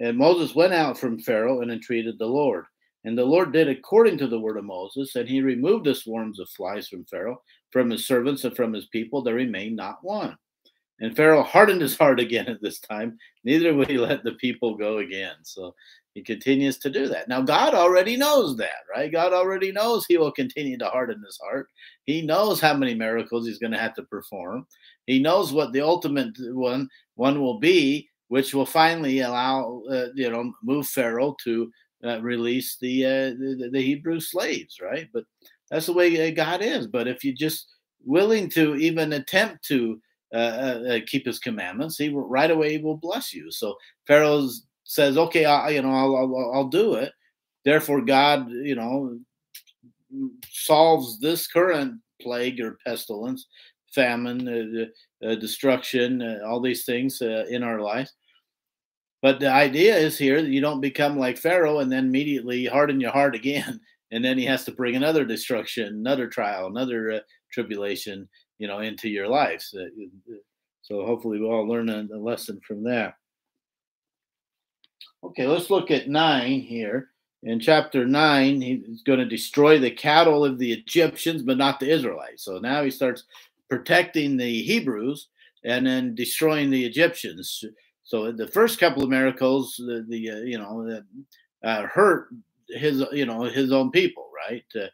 And 0.00 0.16
Moses 0.16 0.54
went 0.54 0.72
out 0.72 0.98
from 0.98 1.18
Pharaoh 1.18 1.60
and 1.60 1.70
entreated 1.70 2.18
the 2.18 2.26
Lord. 2.26 2.64
And 3.04 3.16
the 3.16 3.24
Lord 3.24 3.52
did 3.52 3.68
according 3.68 4.18
to 4.18 4.26
the 4.26 4.40
word 4.40 4.58
of 4.58 4.64
Moses, 4.64 5.14
and 5.16 5.28
he 5.28 5.40
removed 5.40 5.86
the 5.86 5.94
swarms 5.94 6.38
of 6.38 6.48
flies 6.50 6.88
from 6.88 7.04
Pharaoh, 7.04 7.42
from 7.70 7.90
his 7.90 8.06
servants, 8.06 8.44
and 8.44 8.54
from 8.54 8.72
his 8.72 8.86
people. 8.86 9.22
There 9.22 9.34
remained 9.34 9.76
not 9.76 10.02
one. 10.02 10.36
And 11.00 11.16
Pharaoh 11.16 11.42
hardened 11.42 11.80
his 11.80 11.96
heart 11.96 12.20
again 12.20 12.46
at 12.48 12.60
this 12.60 12.78
time. 12.78 13.16
Neither 13.44 13.74
would 13.74 13.88
he 13.88 13.96
let 13.96 14.22
the 14.22 14.32
people 14.32 14.76
go 14.76 14.98
again. 14.98 15.36
So 15.42 15.74
he 16.14 16.22
continues 16.22 16.76
to 16.78 16.90
do 16.90 17.06
that. 17.08 17.28
Now, 17.28 17.40
God 17.40 17.72
already 17.72 18.16
knows 18.16 18.56
that, 18.56 18.82
right? 18.94 19.10
God 19.10 19.32
already 19.32 19.72
knows 19.72 20.04
he 20.04 20.18
will 20.18 20.32
continue 20.32 20.76
to 20.78 20.88
harden 20.88 21.22
his 21.24 21.38
heart. 21.42 21.68
He 22.04 22.20
knows 22.20 22.60
how 22.60 22.74
many 22.74 22.94
miracles 22.94 23.46
he's 23.46 23.58
going 23.58 23.72
to 23.72 23.78
have 23.78 23.94
to 23.94 24.02
perform. 24.02 24.66
He 25.06 25.20
knows 25.20 25.52
what 25.52 25.72
the 25.72 25.80
ultimate 25.80 26.36
one 26.52 26.88
one 27.14 27.40
will 27.40 27.60
be, 27.60 28.09
which 28.30 28.54
will 28.54 28.64
finally 28.64 29.20
allow, 29.20 29.82
uh, 29.90 30.06
you 30.14 30.30
know, 30.30 30.52
move 30.62 30.86
Pharaoh 30.86 31.36
to 31.42 31.68
uh, 32.04 32.22
release 32.22 32.76
the, 32.80 33.04
uh, 33.04 33.30
the 33.40 33.70
the 33.72 33.82
Hebrew 33.82 34.20
slaves, 34.20 34.78
right? 34.80 35.08
But 35.12 35.24
that's 35.68 35.86
the 35.86 35.92
way 35.92 36.28
uh, 36.28 36.32
God 36.32 36.62
is. 36.62 36.86
But 36.86 37.08
if 37.08 37.24
you're 37.24 37.34
just 37.34 37.66
willing 38.04 38.48
to 38.50 38.76
even 38.76 39.14
attempt 39.14 39.64
to 39.64 40.00
uh, 40.32 41.00
keep 41.08 41.26
his 41.26 41.40
commandments, 41.40 41.98
he 41.98 42.08
will, 42.08 42.28
right 42.28 42.52
away 42.52 42.78
will 42.78 42.96
bless 42.96 43.34
you. 43.34 43.50
So 43.50 43.74
Pharaoh 44.06 44.48
says, 44.84 45.18
"Okay, 45.18 45.44
I, 45.44 45.70
you 45.70 45.82
know, 45.82 45.92
I'll, 45.92 46.16
I'll, 46.16 46.52
I'll 46.54 46.68
do 46.68 46.94
it." 46.94 47.12
Therefore, 47.64 48.00
God, 48.00 48.48
you 48.50 48.76
know, 48.76 49.18
solves 50.48 51.18
this 51.18 51.48
current 51.48 52.00
plague 52.22 52.60
or 52.60 52.78
pestilence, 52.86 53.48
famine, 53.92 54.46
uh, 54.48 55.26
uh, 55.26 55.34
destruction, 55.34 56.22
uh, 56.22 56.38
all 56.46 56.60
these 56.60 56.84
things 56.84 57.20
in 57.22 57.64
our 57.64 57.80
lives. 57.80 58.12
But 59.22 59.40
the 59.40 59.50
idea 59.50 59.96
is 59.96 60.16
here 60.16 60.40
that 60.40 60.48
you 60.48 60.60
don't 60.60 60.80
become 60.80 61.18
like 61.18 61.36
Pharaoh 61.36 61.80
and 61.80 61.92
then 61.92 62.06
immediately 62.06 62.64
harden 62.66 63.00
your 63.00 63.12
heart 63.12 63.34
again, 63.34 63.80
and 64.10 64.24
then 64.24 64.38
he 64.38 64.46
has 64.46 64.64
to 64.64 64.72
bring 64.72 64.96
another 64.96 65.24
destruction, 65.24 65.86
another 65.86 66.26
trial, 66.26 66.66
another 66.66 67.12
uh, 67.12 67.18
tribulation 67.52 68.28
you 68.58 68.68
know 68.68 68.80
into 68.80 69.08
your 69.08 69.26
lives 69.26 69.74
so 70.90 71.06
hopefully 71.06 71.38
we 71.38 71.46
all 71.46 71.68
learn 71.68 71.88
a, 71.88 72.06
a 72.12 72.18
lesson 72.18 72.60
from 72.66 72.82
that. 72.84 73.14
Okay 75.22 75.46
let's 75.46 75.70
look 75.70 75.90
at 75.90 76.08
nine 76.08 76.60
here. 76.60 77.08
In 77.42 77.60
chapter 77.60 78.04
9 78.04 78.60
he's 78.60 79.02
going 79.02 79.18
to 79.18 79.24
destroy 79.24 79.78
the 79.78 79.90
cattle 79.90 80.44
of 80.44 80.58
the 80.58 80.72
egyptians 80.72 81.42
but 81.42 81.58
not 81.58 81.80
the 81.80 81.90
israelites. 81.90 82.44
So 82.44 82.58
now 82.58 82.82
he 82.82 82.90
starts 82.90 83.24
protecting 83.68 84.36
the 84.36 84.62
hebrews 84.62 85.28
and 85.64 85.86
then 85.86 86.14
destroying 86.14 86.70
the 86.70 86.84
egyptians 86.84 87.64
so 88.10 88.32
the 88.32 88.48
first 88.48 88.80
couple 88.80 89.04
of 89.04 89.08
miracles 89.08 89.74
the, 89.78 90.04
the 90.08 90.30
uh, 90.30 90.36
you 90.38 90.58
know 90.58 91.00
uh, 91.64 91.82
hurt 91.86 92.28
his 92.68 93.04
you 93.12 93.24
know 93.24 93.42
his 93.42 93.70
own 93.70 93.90
people 93.90 94.28
right 94.48 94.64
uh, 94.74 94.86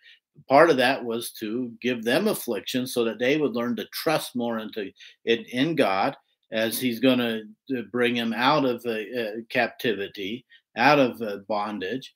part 0.49 0.71
of 0.71 0.77
that 0.77 1.03
was 1.03 1.31
to 1.33 1.73
give 1.81 2.05
them 2.05 2.29
affliction 2.29 2.87
so 2.87 3.05
that 3.05 3.19
they 3.19 3.39
would 3.39 3.55
learn 3.55 3.75
to 3.77 3.87
trust 3.87 4.37
more 4.37 4.59
into 4.59 4.91
it 5.25 5.49
in 5.49 5.75
God 5.75 6.17
as 6.53 6.79
he's 6.79 7.01
going 7.01 7.19
to 7.19 7.83
bring 7.91 8.15
him 8.15 8.33
out 8.33 8.65
of 8.65 8.85
uh, 8.87 8.91
uh, 8.91 9.31
captivity, 9.49 10.45
out 10.77 10.99
of 10.99 11.21
uh, 11.21 11.39
bondage. 11.49 12.15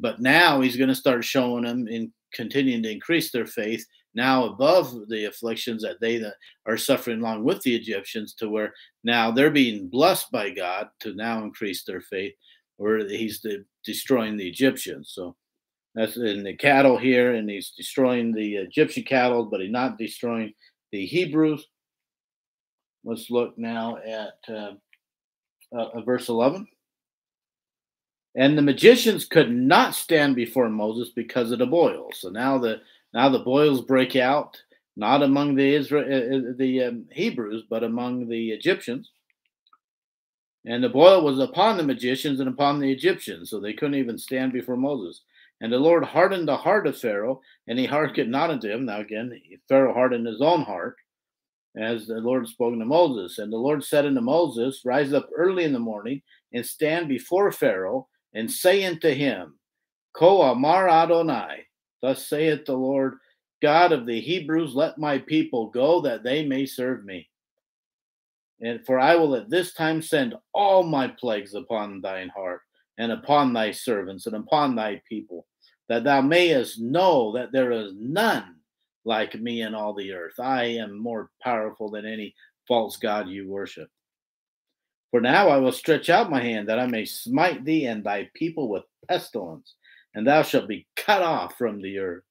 but 0.00 0.20
now 0.20 0.60
he's 0.60 0.76
going 0.76 0.88
to 0.88 0.94
start 0.94 1.24
showing 1.24 1.64
them 1.64 1.86
in 1.88 2.12
continuing 2.32 2.82
to 2.82 2.90
increase 2.90 3.30
their 3.30 3.46
faith 3.46 3.84
now 4.14 4.44
above 4.44 5.08
the 5.08 5.26
afflictions 5.26 5.82
that 5.82 6.00
they 6.00 6.18
that 6.18 6.34
are 6.66 6.76
suffering 6.76 7.20
along 7.20 7.44
with 7.44 7.62
the 7.62 7.74
Egyptians 7.74 8.34
to 8.34 8.48
where 8.48 8.74
now 9.04 9.30
they're 9.30 9.50
being 9.50 9.88
blessed 9.88 10.30
by 10.32 10.50
God 10.50 10.88
to 11.00 11.14
now 11.14 11.42
increase 11.42 11.84
their 11.84 12.00
faith 12.00 12.34
where 12.76 13.06
he's 13.06 13.40
de- 13.40 13.64
destroying 13.84 14.36
the 14.36 14.48
Egyptians. 14.48 15.12
So 15.14 15.36
that's 15.94 16.16
in 16.16 16.42
the 16.42 16.56
cattle 16.56 16.96
here, 16.96 17.34
and 17.34 17.48
he's 17.48 17.72
destroying 17.76 18.32
the 18.32 18.56
Egyptian 18.56 19.02
cattle, 19.02 19.44
but 19.44 19.60
he's 19.60 19.70
not 19.70 19.98
destroying 19.98 20.52
the 20.92 21.04
Hebrews. 21.04 21.66
Let's 23.04 23.30
look 23.30 23.56
now 23.58 23.98
at 23.98 24.54
uh, 24.54 24.72
uh, 25.76 26.00
verse 26.02 26.28
11. 26.28 26.66
And 28.36 28.56
the 28.56 28.62
magicians 28.62 29.24
could 29.24 29.50
not 29.50 29.94
stand 29.94 30.36
before 30.36 30.68
Moses 30.68 31.10
because 31.14 31.50
of 31.50 31.58
the 31.58 31.66
boils. 31.66 32.20
So 32.20 32.30
now 32.30 32.58
the 32.58 32.80
now 33.12 33.28
the 33.28 33.40
boils 33.40 33.82
break 33.82 34.16
out, 34.16 34.60
not 34.96 35.22
among 35.22 35.54
the 35.54 35.74
Israel 35.74 36.04
uh, 36.04 36.36
uh, 36.36 36.52
the 36.56 36.84
um, 36.84 37.06
Hebrews, 37.10 37.64
but 37.68 37.82
among 37.82 38.28
the 38.28 38.50
Egyptians. 38.50 39.10
And 40.66 40.84
the 40.84 40.90
boil 40.90 41.24
was 41.24 41.38
upon 41.38 41.76
the 41.76 41.82
magicians 41.82 42.38
and 42.40 42.48
upon 42.48 42.80
the 42.80 42.92
Egyptians, 42.92 43.50
so 43.50 43.60
they 43.60 43.72
couldn't 43.72 43.94
even 43.94 44.18
stand 44.18 44.52
before 44.52 44.76
Moses. 44.76 45.22
And 45.62 45.72
the 45.72 45.78
Lord 45.78 46.04
hardened 46.04 46.48
the 46.48 46.56
heart 46.56 46.86
of 46.86 46.98
Pharaoh, 46.98 47.40
and 47.66 47.78
he 47.78 47.86
hearkened 47.86 48.30
not 48.30 48.50
unto 48.50 48.68
him. 48.68 48.84
Now 48.86 49.00
again, 49.00 49.32
Pharaoh 49.68 49.94
hardened 49.94 50.26
his 50.26 50.40
own 50.40 50.62
heart, 50.62 50.96
as 51.76 52.06
the 52.06 52.14
Lord 52.14 52.46
spoke 52.46 52.78
to 52.78 52.84
Moses. 52.84 53.38
And 53.38 53.52
the 53.52 53.58
Lord 53.58 53.84
said 53.84 54.06
unto 54.06 54.20
Moses, 54.20 54.82
Rise 54.84 55.12
up 55.12 55.28
early 55.36 55.64
in 55.64 55.72
the 55.72 55.78
morning, 55.78 56.22
and 56.52 56.64
stand 56.64 57.08
before 57.08 57.52
Pharaoh, 57.52 58.08
and 58.34 58.50
say 58.50 58.84
unto 58.84 59.10
him, 59.10 59.58
Ko 60.12 60.42
Amar 60.42 60.88
Adonai, 60.88 61.66
thus 62.02 62.26
saith 62.26 62.64
the 62.64 62.76
Lord 62.76 63.14
God 63.62 63.92
of 63.92 64.06
the 64.06 64.20
Hebrews, 64.20 64.74
Let 64.74 64.98
my 64.98 65.18
people 65.18 65.68
go, 65.70 66.00
that 66.02 66.22
they 66.22 66.44
may 66.44 66.66
serve 66.66 67.04
me. 67.04 67.28
And 68.60 68.84
for 68.84 68.98
I 68.98 69.16
will 69.16 69.36
at 69.36 69.50
this 69.50 69.72
time 69.72 70.02
send 70.02 70.34
all 70.54 70.82
my 70.82 71.08
plagues 71.08 71.54
upon 71.54 72.00
thine 72.00 72.28
heart, 72.28 72.62
and 72.98 73.12
upon 73.12 73.52
thy 73.52 73.70
servants, 73.70 74.26
and 74.26 74.36
upon 74.36 74.74
thy 74.74 75.00
people 75.08 75.46
that 75.90 76.04
thou 76.04 76.20
mayest 76.20 76.80
know 76.80 77.32
that 77.32 77.50
there 77.50 77.72
is 77.72 77.92
none 77.96 78.54
like 79.04 79.34
me 79.34 79.62
in 79.62 79.74
all 79.74 79.92
the 79.92 80.12
earth. 80.12 80.38
I 80.38 80.64
am 80.64 80.96
more 80.96 81.30
powerful 81.42 81.90
than 81.90 82.06
any 82.06 82.32
false 82.68 82.96
god 82.96 83.28
you 83.28 83.48
worship. 83.48 83.90
For 85.10 85.20
now 85.20 85.48
I 85.48 85.56
will 85.56 85.72
stretch 85.72 86.08
out 86.08 86.30
my 86.30 86.40
hand 86.40 86.68
that 86.68 86.78
I 86.78 86.86
may 86.86 87.04
smite 87.04 87.64
thee 87.64 87.86
and 87.86 88.04
thy 88.04 88.30
people 88.34 88.68
with 88.68 88.84
pestilence, 89.08 89.74
and 90.14 90.26
thou 90.26 90.42
shalt 90.42 90.68
be 90.68 90.86
cut 90.96 91.22
off 91.22 91.56
from 91.56 91.80
the 91.80 91.98
earth. 91.98 92.24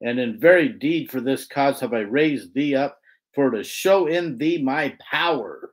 And 0.00 0.18
in 0.18 0.38
very 0.38 0.68
deed 0.68 1.10
for 1.10 1.20
this 1.20 1.46
cause 1.46 1.80
have 1.80 1.94
I 1.94 2.00
raised 2.00 2.54
thee 2.54 2.74
up, 2.74 2.98
for 3.34 3.50
to 3.50 3.62
show 3.62 4.06
in 4.06 4.38
thee 4.38 4.62
my 4.62 4.96
power. 5.10 5.70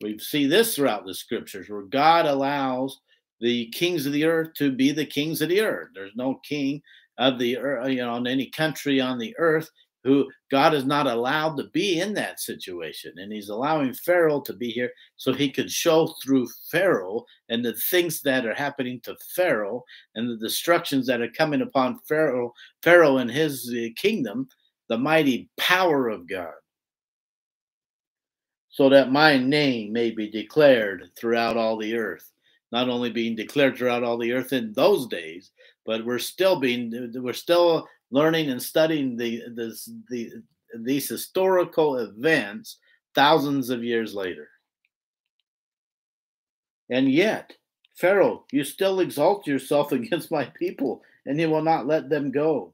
We 0.00 0.18
see 0.18 0.46
this 0.46 0.76
throughout 0.76 1.06
the 1.06 1.14
scriptures 1.14 1.68
where 1.68 1.82
God 1.82 2.26
allows 2.26 3.00
the 3.40 3.70
kings 3.70 4.06
of 4.06 4.12
the 4.12 4.24
earth 4.24 4.54
to 4.58 4.70
be 4.72 4.92
the 4.92 5.06
kings 5.06 5.42
of 5.42 5.48
the 5.48 5.60
earth. 5.60 5.88
There's 5.94 6.14
no 6.14 6.40
king 6.48 6.82
of 7.18 7.38
the 7.38 7.58
earth, 7.58 7.88
you 7.88 7.96
know, 7.96 8.16
in 8.16 8.26
any 8.26 8.50
country 8.50 9.00
on 9.00 9.18
the 9.18 9.34
earth 9.38 9.68
who 10.04 10.28
God 10.50 10.74
is 10.74 10.84
not 10.84 11.06
allowed 11.06 11.56
to 11.56 11.64
be 11.68 12.00
in 12.00 12.14
that 12.14 12.40
situation. 12.40 13.12
And 13.18 13.32
he's 13.32 13.48
allowing 13.48 13.94
Pharaoh 13.94 14.40
to 14.42 14.52
be 14.52 14.70
here 14.70 14.90
so 15.16 15.32
he 15.32 15.50
could 15.50 15.70
show 15.70 16.14
through 16.22 16.48
Pharaoh 16.70 17.24
and 17.48 17.64
the 17.64 17.74
things 17.74 18.20
that 18.22 18.46
are 18.46 18.54
happening 18.54 19.00
to 19.04 19.16
Pharaoh 19.34 19.84
and 20.14 20.28
the 20.28 20.36
destructions 20.36 21.06
that 21.06 21.20
are 21.20 21.30
coming 21.30 21.62
upon 21.62 22.00
Pharaoh, 22.08 22.52
Pharaoh 22.82 23.18
and 23.18 23.30
his 23.30 23.72
uh, 23.76 23.88
kingdom, 23.96 24.48
the 24.88 24.98
mighty 24.98 25.48
power 25.58 26.08
of 26.08 26.28
God. 26.28 26.52
So 28.70 28.88
that 28.88 29.12
my 29.12 29.36
name 29.36 29.92
may 29.92 30.10
be 30.10 30.30
declared 30.30 31.10
throughout 31.16 31.56
all 31.56 31.76
the 31.76 31.94
earth 31.96 32.32
not 32.72 32.88
only 32.88 33.10
being 33.10 33.36
declared 33.36 33.76
throughout 33.76 34.02
all 34.02 34.16
the 34.16 34.32
earth 34.32 34.52
in 34.52 34.72
those 34.72 35.06
days, 35.06 35.52
but 35.84 36.04
we're 36.04 36.18
still 36.18 36.58
being 36.58 37.12
we're 37.14 37.34
still 37.34 37.86
learning 38.12 38.50
and 38.50 38.62
studying 38.62 39.16
the 39.16 39.42
this, 39.54 39.90
the 40.08 40.30
these 40.78 41.08
historical 41.08 41.96
events 41.96 42.78
thousands 43.14 43.70
of 43.70 43.82
years 43.82 44.14
later. 44.14 44.48
And 46.90 47.10
yet, 47.10 47.52
Pharaoh, 47.96 48.44
you 48.52 48.62
still 48.64 49.00
exalt 49.00 49.46
yourself 49.46 49.92
against 49.92 50.30
my 50.30 50.44
people, 50.44 51.02
and 51.26 51.40
you 51.40 51.50
will 51.50 51.62
not 51.62 51.86
let 51.86 52.08
them 52.08 52.30
go. 52.30 52.72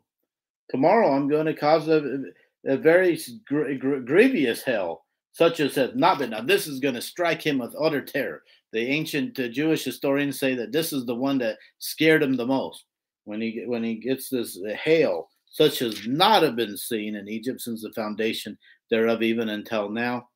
Tomorrow 0.70 1.12
I'm 1.12 1.28
going 1.28 1.46
to 1.46 1.54
cause 1.54 1.88
a, 1.88 2.24
a 2.66 2.76
very 2.76 3.18
gr- 3.46 3.72
gr- 3.74 4.00
grievous 4.00 4.62
hell, 4.62 5.06
such 5.32 5.60
as 5.60 5.74
has 5.76 5.94
not 5.94 6.18
been. 6.18 6.30
Now, 6.30 6.42
this 6.42 6.66
is 6.66 6.80
going 6.80 6.94
to 6.94 7.00
strike 7.00 7.42
him 7.42 7.58
with 7.58 7.74
utter 7.80 8.02
terror 8.02 8.42
the 8.72 8.80
ancient 8.80 9.38
uh, 9.38 9.48
Jewish 9.48 9.84
historians 9.84 10.38
say 10.38 10.54
that 10.54 10.72
this 10.72 10.92
is 10.92 11.06
the 11.06 11.14
one 11.14 11.38
that 11.38 11.58
scared 11.78 12.22
him 12.22 12.36
the 12.36 12.46
most 12.46 12.84
when 13.28 13.42
he 13.42 13.62
when 13.66 13.84
he 13.84 13.94
gets 13.94 14.30
this 14.30 14.58
uh, 14.58 14.74
hail, 14.74 15.28
such 15.50 15.82
as 15.82 16.06
not 16.06 16.42
have 16.42 16.56
been 16.56 16.76
seen 16.78 17.14
in 17.14 17.28
Egypt 17.28 17.60
since 17.60 17.82
the 17.82 17.92
foundation 17.92 18.56
thereof, 18.90 19.22
even 19.22 19.50
until 19.50 19.90
now. 19.90 20.28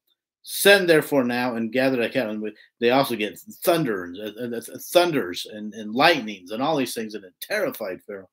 Send 0.42 0.88
therefore 0.88 1.24
now 1.24 1.54
and 1.54 1.72
gather 1.72 2.02
account. 2.02 2.30
And 2.30 2.52
they 2.80 2.90
also 2.90 3.16
get 3.16 3.38
thunders, 3.64 4.18
uh, 4.18 4.56
uh, 4.56 4.60
thunders 4.92 5.46
and, 5.50 5.72
and 5.72 5.94
lightnings 5.94 6.50
and 6.50 6.62
all 6.62 6.76
these 6.76 6.94
things, 6.94 7.14
and 7.14 7.24
it 7.24 7.32
terrified 7.40 8.02
Pharaoh. 8.06 8.28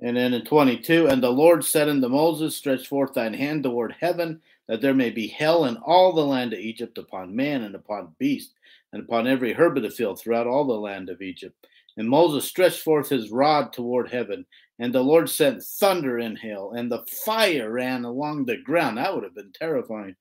And 0.00 0.16
then 0.16 0.32
in 0.32 0.44
22, 0.44 1.08
and 1.08 1.22
the 1.22 1.30
Lord 1.30 1.64
said 1.64 1.88
unto 1.88 2.08
Moses, 2.08 2.56
Stretch 2.56 2.88
forth 2.88 3.14
thine 3.14 3.34
hand 3.34 3.64
toward 3.64 3.94
heaven, 4.00 4.40
that 4.68 4.80
there 4.80 4.94
may 4.94 5.10
be 5.10 5.26
hell 5.26 5.66
in 5.66 5.76
all 5.78 6.12
the 6.12 6.24
land 6.24 6.52
of 6.52 6.60
Egypt 6.60 6.98
upon 6.98 7.34
man 7.34 7.62
and 7.62 7.74
upon 7.74 8.14
beast, 8.18 8.54
and 8.92 9.02
upon 9.02 9.26
every 9.26 9.52
herb 9.52 9.76
of 9.76 9.82
the 9.82 9.90
field 9.90 10.20
throughout 10.20 10.46
all 10.46 10.66
the 10.66 10.72
land 10.72 11.10
of 11.10 11.22
Egypt. 11.22 11.54
And 11.96 12.08
Moses 12.08 12.44
stretched 12.44 12.82
forth 12.82 13.08
his 13.08 13.30
rod 13.30 13.72
toward 13.72 14.10
heaven, 14.10 14.46
and 14.78 14.94
the 14.94 15.02
Lord 15.02 15.28
sent 15.28 15.62
thunder 15.62 16.18
and 16.18 16.38
hail, 16.38 16.72
and 16.76 16.90
the 16.90 17.04
fire 17.24 17.72
ran 17.72 18.04
along 18.04 18.44
the 18.44 18.58
ground. 18.58 18.98
That 18.98 19.14
would 19.14 19.24
have 19.24 19.34
been 19.34 19.52
terrifying. 19.52 20.14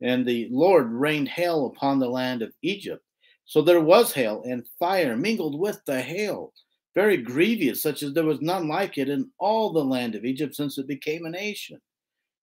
And 0.00 0.24
the 0.24 0.48
Lord 0.50 0.90
rained 0.90 1.28
hail 1.28 1.66
upon 1.66 1.98
the 1.98 2.08
land 2.08 2.42
of 2.42 2.54
Egypt. 2.62 3.04
So 3.44 3.62
there 3.62 3.80
was 3.80 4.12
hail 4.12 4.42
and 4.46 4.66
fire 4.78 5.16
mingled 5.16 5.58
with 5.58 5.80
the 5.86 6.00
hail, 6.00 6.52
very 6.94 7.16
grievous, 7.16 7.82
such 7.82 8.02
as 8.02 8.12
there 8.12 8.24
was 8.24 8.40
none 8.40 8.68
like 8.68 8.98
it 8.98 9.08
in 9.08 9.30
all 9.38 9.72
the 9.72 9.84
land 9.84 10.14
of 10.14 10.24
Egypt 10.24 10.54
since 10.54 10.78
it 10.78 10.86
became 10.86 11.26
a 11.26 11.30
nation. 11.30 11.80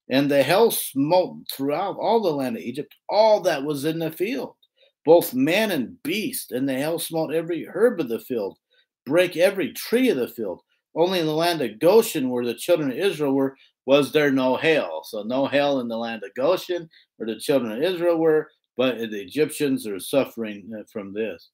And 0.08 0.30
the 0.30 0.42
hail 0.42 0.70
smote 0.70 1.48
throughout 1.52 1.96
all 1.96 2.22
the 2.22 2.30
land 2.30 2.56
of 2.56 2.62
Egypt, 2.62 2.94
all 3.08 3.40
that 3.42 3.64
was 3.64 3.84
in 3.84 3.98
the 3.98 4.10
field, 4.10 4.54
both 5.06 5.32
man 5.32 5.70
and 5.70 6.02
beast. 6.02 6.52
And 6.52 6.68
the 6.68 6.74
hail 6.74 6.98
smote 6.98 7.32
every 7.32 7.66
herb 7.66 8.00
of 8.00 8.08
the 8.08 8.18
field, 8.18 8.58
break 9.06 9.36
every 9.36 9.72
tree 9.72 10.10
of 10.10 10.18
the 10.18 10.28
field. 10.28 10.60
Only 10.94 11.20
in 11.20 11.26
the 11.26 11.32
land 11.32 11.62
of 11.62 11.78
Goshen, 11.78 12.28
where 12.28 12.44
the 12.44 12.54
children 12.54 12.90
of 12.90 12.98
Israel 12.98 13.32
were, 13.32 13.56
was 13.86 14.12
there 14.12 14.32
no 14.32 14.56
hail. 14.56 15.02
So 15.04 15.22
no 15.22 15.46
hail 15.46 15.80
in 15.80 15.88
the 15.88 15.96
land 15.96 16.24
of 16.24 16.34
Goshen, 16.34 16.90
where 17.16 17.26
the 17.26 17.40
children 17.40 17.72
of 17.72 17.82
Israel 17.82 18.18
were, 18.18 18.50
but 18.76 18.98
the 18.98 19.20
Egyptians 19.22 19.86
are 19.86 20.00
suffering 20.00 20.70
uh, 20.76 20.82
from 20.92 21.14
this. 21.14 21.50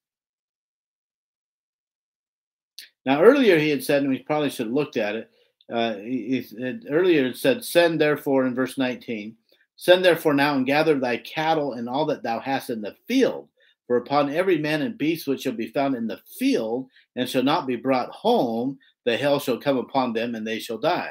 Now, 3.05 3.21
earlier 3.21 3.59
he 3.59 3.69
had 3.69 3.85
said, 3.85 4.03
and 4.03 4.11
we 4.11 4.21
probably 4.21 4.49
should 4.49 4.67
have 4.67 4.75
looked 4.75 4.97
at 4.97 5.17
it, 5.17 5.31
uh, 5.71 5.97
he, 5.97 6.41
he, 6.41 6.79
earlier 6.89 7.27
it 7.27 7.37
said, 7.37 7.65
Send 7.65 8.01
therefore 8.01 8.47
in 8.47 8.55
verse 8.55 8.79
19, 8.79 9.37
send 9.83 10.05
therefore 10.05 10.33
now 10.33 10.55
and 10.55 10.65
gather 10.65 10.97
thy 10.97 11.17
cattle 11.17 11.73
and 11.73 11.89
all 11.89 12.07
that 12.07 12.23
thou 12.23 12.39
hast 12.39 12.71
in 12.71 12.81
the 12.81 12.95
field. 13.09 13.49
For 13.89 13.97
upon 13.97 14.33
every 14.33 14.57
man 14.57 14.81
and 14.81 14.97
beast 14.97 15.27
which 15.27 15.41
shall 15.41 15.55
be 15.55 15.73
found 15.73 15.97
in 15.97 16.07
the 16.07 16.21
field 16.39 16.87
and 17.17 17.29
shall 17.29 17.43
not 17.43 17.67
be 17.67 17.75
brought 17.75 18.11
home, 18.11 18.79
the 19.05 19.17
hail 19.17 19.41
shall 19.41 19.59
come 19.59 19.79
upon 19.79 20.13
them 20.13 20.37
and 20.37 20.47
they 20.47 20.61
shall 20.61 20.79
die. 20.79 21.11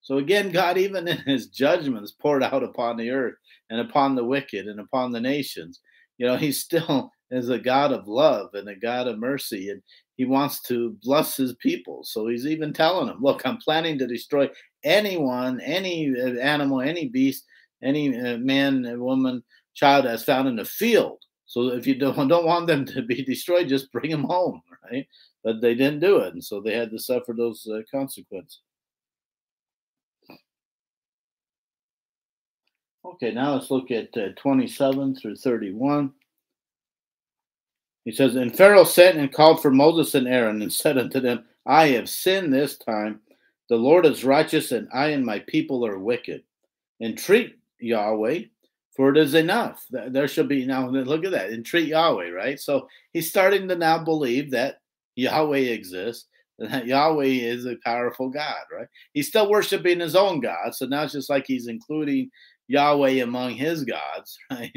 So 0.00 0.18
again, 0.18 0.50
God, 0.50 0.76
even 0.76 1.06
in 1.06 1.18
his 1.18 1.46
judgments, 1.46 2.10
poured 2.10 2.42
out 2.42 2.64
upon 2.64 2.96
the 2.96 3.10
earth 3.10 3.36
and 3.70 3.78
upon 3.78 4.16
the 4.16 4.24
wicked 4.24 4.66
and 4.66 4.80
upon 4.80 5.12
the 5.12 5.20
nations. 5.20 5.78
You 6.18 6.26
know, 6.26 6.36
he 6.36 6.50
still 6.50 7.12
is 7.30 7.48
a 7.48 7.60
God 7.60 7.92
of 7.92 8.08
love 8.08 8.50
and 8.54 8.68
a 8.68 8.74
God 8.74 9.06
of 9.06 9.20
mercy. 9.20 9.70
And 9.70 9.82
he 10.16 10.24
wants 10.24 10.62
to 10.62 10.96
bless 11.04 11.36
his 11.36 11.54
people. 11.62 12.02
So 12.02 12.26
he's 12.26 12.44
even 12.44 12.72
telling 12.72 13.06
them, 13.06 13.18
look, 13.20 13.42
I'm 13.46 13.58
planning 13.58 13.98
to 13.98 14.08
destroy 14.08 14.50
anyone, 14.82 15.60
any 15.60 16.12
uh, 16.20 16.40
animal, 16.40 16.80
any 16.80 17.06
beast, 17.06 17.44
any 17.82 18.18
uh, 18.18 18.38
man, 18.38 19.00
woman, 19.00 19.42
child 19.74 20.04
that's 20.04 20.24
found 20.24 20.48
in 20.48 20.56
the 20.56 20.64
field. 20.64 21.18
So 21.46 21.68
if 21.68 21.86
you 21.86 21.96
don't, 21.96 22.28
don't 22.28 22.46
want 22.46 22.66
them 22.66 22.84
to 22.86 23.02
be 23.02 23.24
destroyed, 23.24 23.68
just 23.68 23.92
bring 23.92 24.10
them 24.10 24.24
home, 24.24 24.62
right? 24.90 25.06
But 25.42 25.60
they 25.60 25.74
didn't 25.74 26.00
do 26.00 26.18
it. 26.18 26.34
And 26.34 26.44
so 26.44 26.60
they 26.60 26.74
had 26.74 26.90
to 26.90 26.98
suffer 26.98 27.34
those 27.36 27.66
uh, 27.66 27.80
consequences. 27.90 28.60
Okay, 33.04 33.32
now 33.32 33.54
let's 33.54 33.70
look 33.70 33.90
at 33.90 34.14
uh, 34.16 34.28
27 34.36 35.16
through 35.16 35.36
31. 35.36 36.12
He 38.04 38.12
says, 38.12 38.36
And 38.36 38.54
Pharaoh 38.54 38.84
sent 38.84 39.18
and 39.18 39.32
called 39.32 39.62
for 39.62 39.70
Moses 39.70 40.14
and 40.14 40.28
Aaron 40.28 40.62
and 40.62 40.72
said 40.72 40.98
unto 40.98 41.20
them, 41.20 41.44
I 41.66 41.88
have 41.88 42.08
sinned 42.08 42.52
this 42.52 42.76
time. 42.78 43.20
The 43.68 43.76
Lord 43.76 44.04
is 44.04 44.24
righteous, 44.24 44.72
and 44.72 44.88
I 44.92 45.08
and 45.08 45.24
my 45.24 45.38
people 45.40 45.86
are 45.86 45.98
wicked. 45.98 46.42
Entreat 47.00 47.56
Yahweh, 47.80 48.42
for 48.96 49.10
it 49.10 49.16
is 49.16 49.34
enough. 49.34 49.84
There 49.90 50.28
shall 50.28 50.46
be 50.46 50.66
now, 50.66 50.88
look 50.88 51.24
at 51.24 51.32
that, 51.32 51.52
entreat 51.52 51.88
Yahweh, 51.88 52.30
right? 52.30 52.58
So 52.58 52.88
he's 53.12 53.28
starting 53.28 53.68
to 53.68 53.76
now 53.76 54.02
believe 54.02 54.50
that 54.50 54.80
Yahweh 55.16 55.58
exists, 55.58 56.26
and 56.58 56.72
that 56.72 56.86
Yahweh 56.86 57.24
is 57.24 57.66
a 57.66 57.76
powerful 57.84 58.28
God, 58.28 58.64
right? 58.72 58.88
He's 59.14 59.28
still 59.28 59.50
worshiping 59.50 60.00
his 60.00 60.16
own 60.16 60.40
God. 60.40 60.74
So 60.74 60.86
now 60.86 61.04
it's 61.04 61.12
just 61.12 61.30
like 61.30 61.44
he's 61.46 61.66
including 61.68 62.30
Yahweh 62.68 63.22
among 63.22 63.52
his 63.52 63.84
gods, 63.84 64.38
right? 64.50 64.72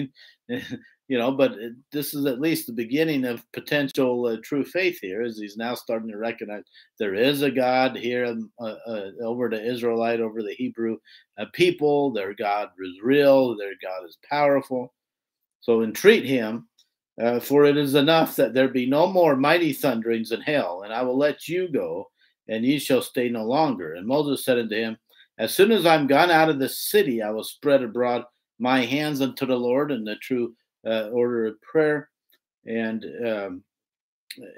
You 1.13 1.19
know, 1.19 1.31
but 1.31 1.55
this 1.91 2.15
is 2.15 2.25
at 2.25 2.41
least 2.41 2.65
the 2.65 2.73
beginning 2.73 3.23
of 3.23 3.45
potential 3.51 4.25
uh, 4.25 4.37
true 4.43 4.65
faith 4.65 4.97
here, 4.99 5.21
as 5.21 5.37
he's 5.37 5.55
now 5.55 5.75
starting 5.75 6.09
to 6.09 6.17
recognize 6.17 6.63
there 6.97 7.13
is 7.13 7.43
a 7.43 7.51
God 7.51 7.95
here 7.95 8.25
um, 8.25 8.51
uh, 8.59 8.77
uh, 8.87 9.11
over 9.21 9.47
the 9.47 9.63
Israelite, 9.63 10.21
over 10.21 10.41
the 10.41 10.55
Hebrew 10.55 10.97
uh, 11.37 11.45
people. 11.53 12.11
Their 12.11 12.33
God 12.33 12.69
is 12.83 13.03
real, 13.03 13.55
their 13.55 13.75
God 13.79 14.07
is 14.07 14.17
powerful. 14.27 14.91
So 15.61 15.83
entreat 15.83 16.25
him, 16.25 16.67
uh, 17.21 17.39
for 17.39 17.65
it 17.65 17.77
is 17.77 17.93
enough 17.93 18.35
that 18.37 18.55
there 18.55 18.69
be 18.69 18.87
no 18.87 19.05
more 19.05 19.35
mighty 19.35 19.71
thunderings 19.71 20.31
in 20.31 20.41
hell, 20.41 20.81
and 20.81 20.91
I 20.91 21.03
will 21.03 21.15
let 21.15 21.47
you 21.47 21.67
go, 21.71 22.09
and 22.49 22.65
ye 22.65 22.79
shall 22.79 23.03
stay 23.03 23.29
no 23.29 23.43
longer. 23.43 23.93
And 23.93 24.07
Moses 24.07 24.43
said 24.43 24.57
unto 24.57 24.75
him, 24.75 24.97
As 25.37 25.53
soon 25.53 25.71
as 25.71 25.85
I'm 25.85 26.07
gone 26.07 26.31
out 26.31 26.49
of 26.49 26.57
the 26.57 26.69
city, 26.69 27.21
I 27.21 27.29
will 27.29 27.43
spread 27.43 27.83
abroad 27.83 28.23
my 28.57 28.83
hands 28.83 29.21
unto 29.21 29.45
the 29.45 29.55
Lord 29.55 29.91
and 29.91 30.07
the 30.07 30.15
true 30.15 30.55
uh, 30.85 31.09
order 31.09 31.45
of 31.47 31.61
prayer. 31.61 32.09
And 32.65 33.05
um, 33.25 33.63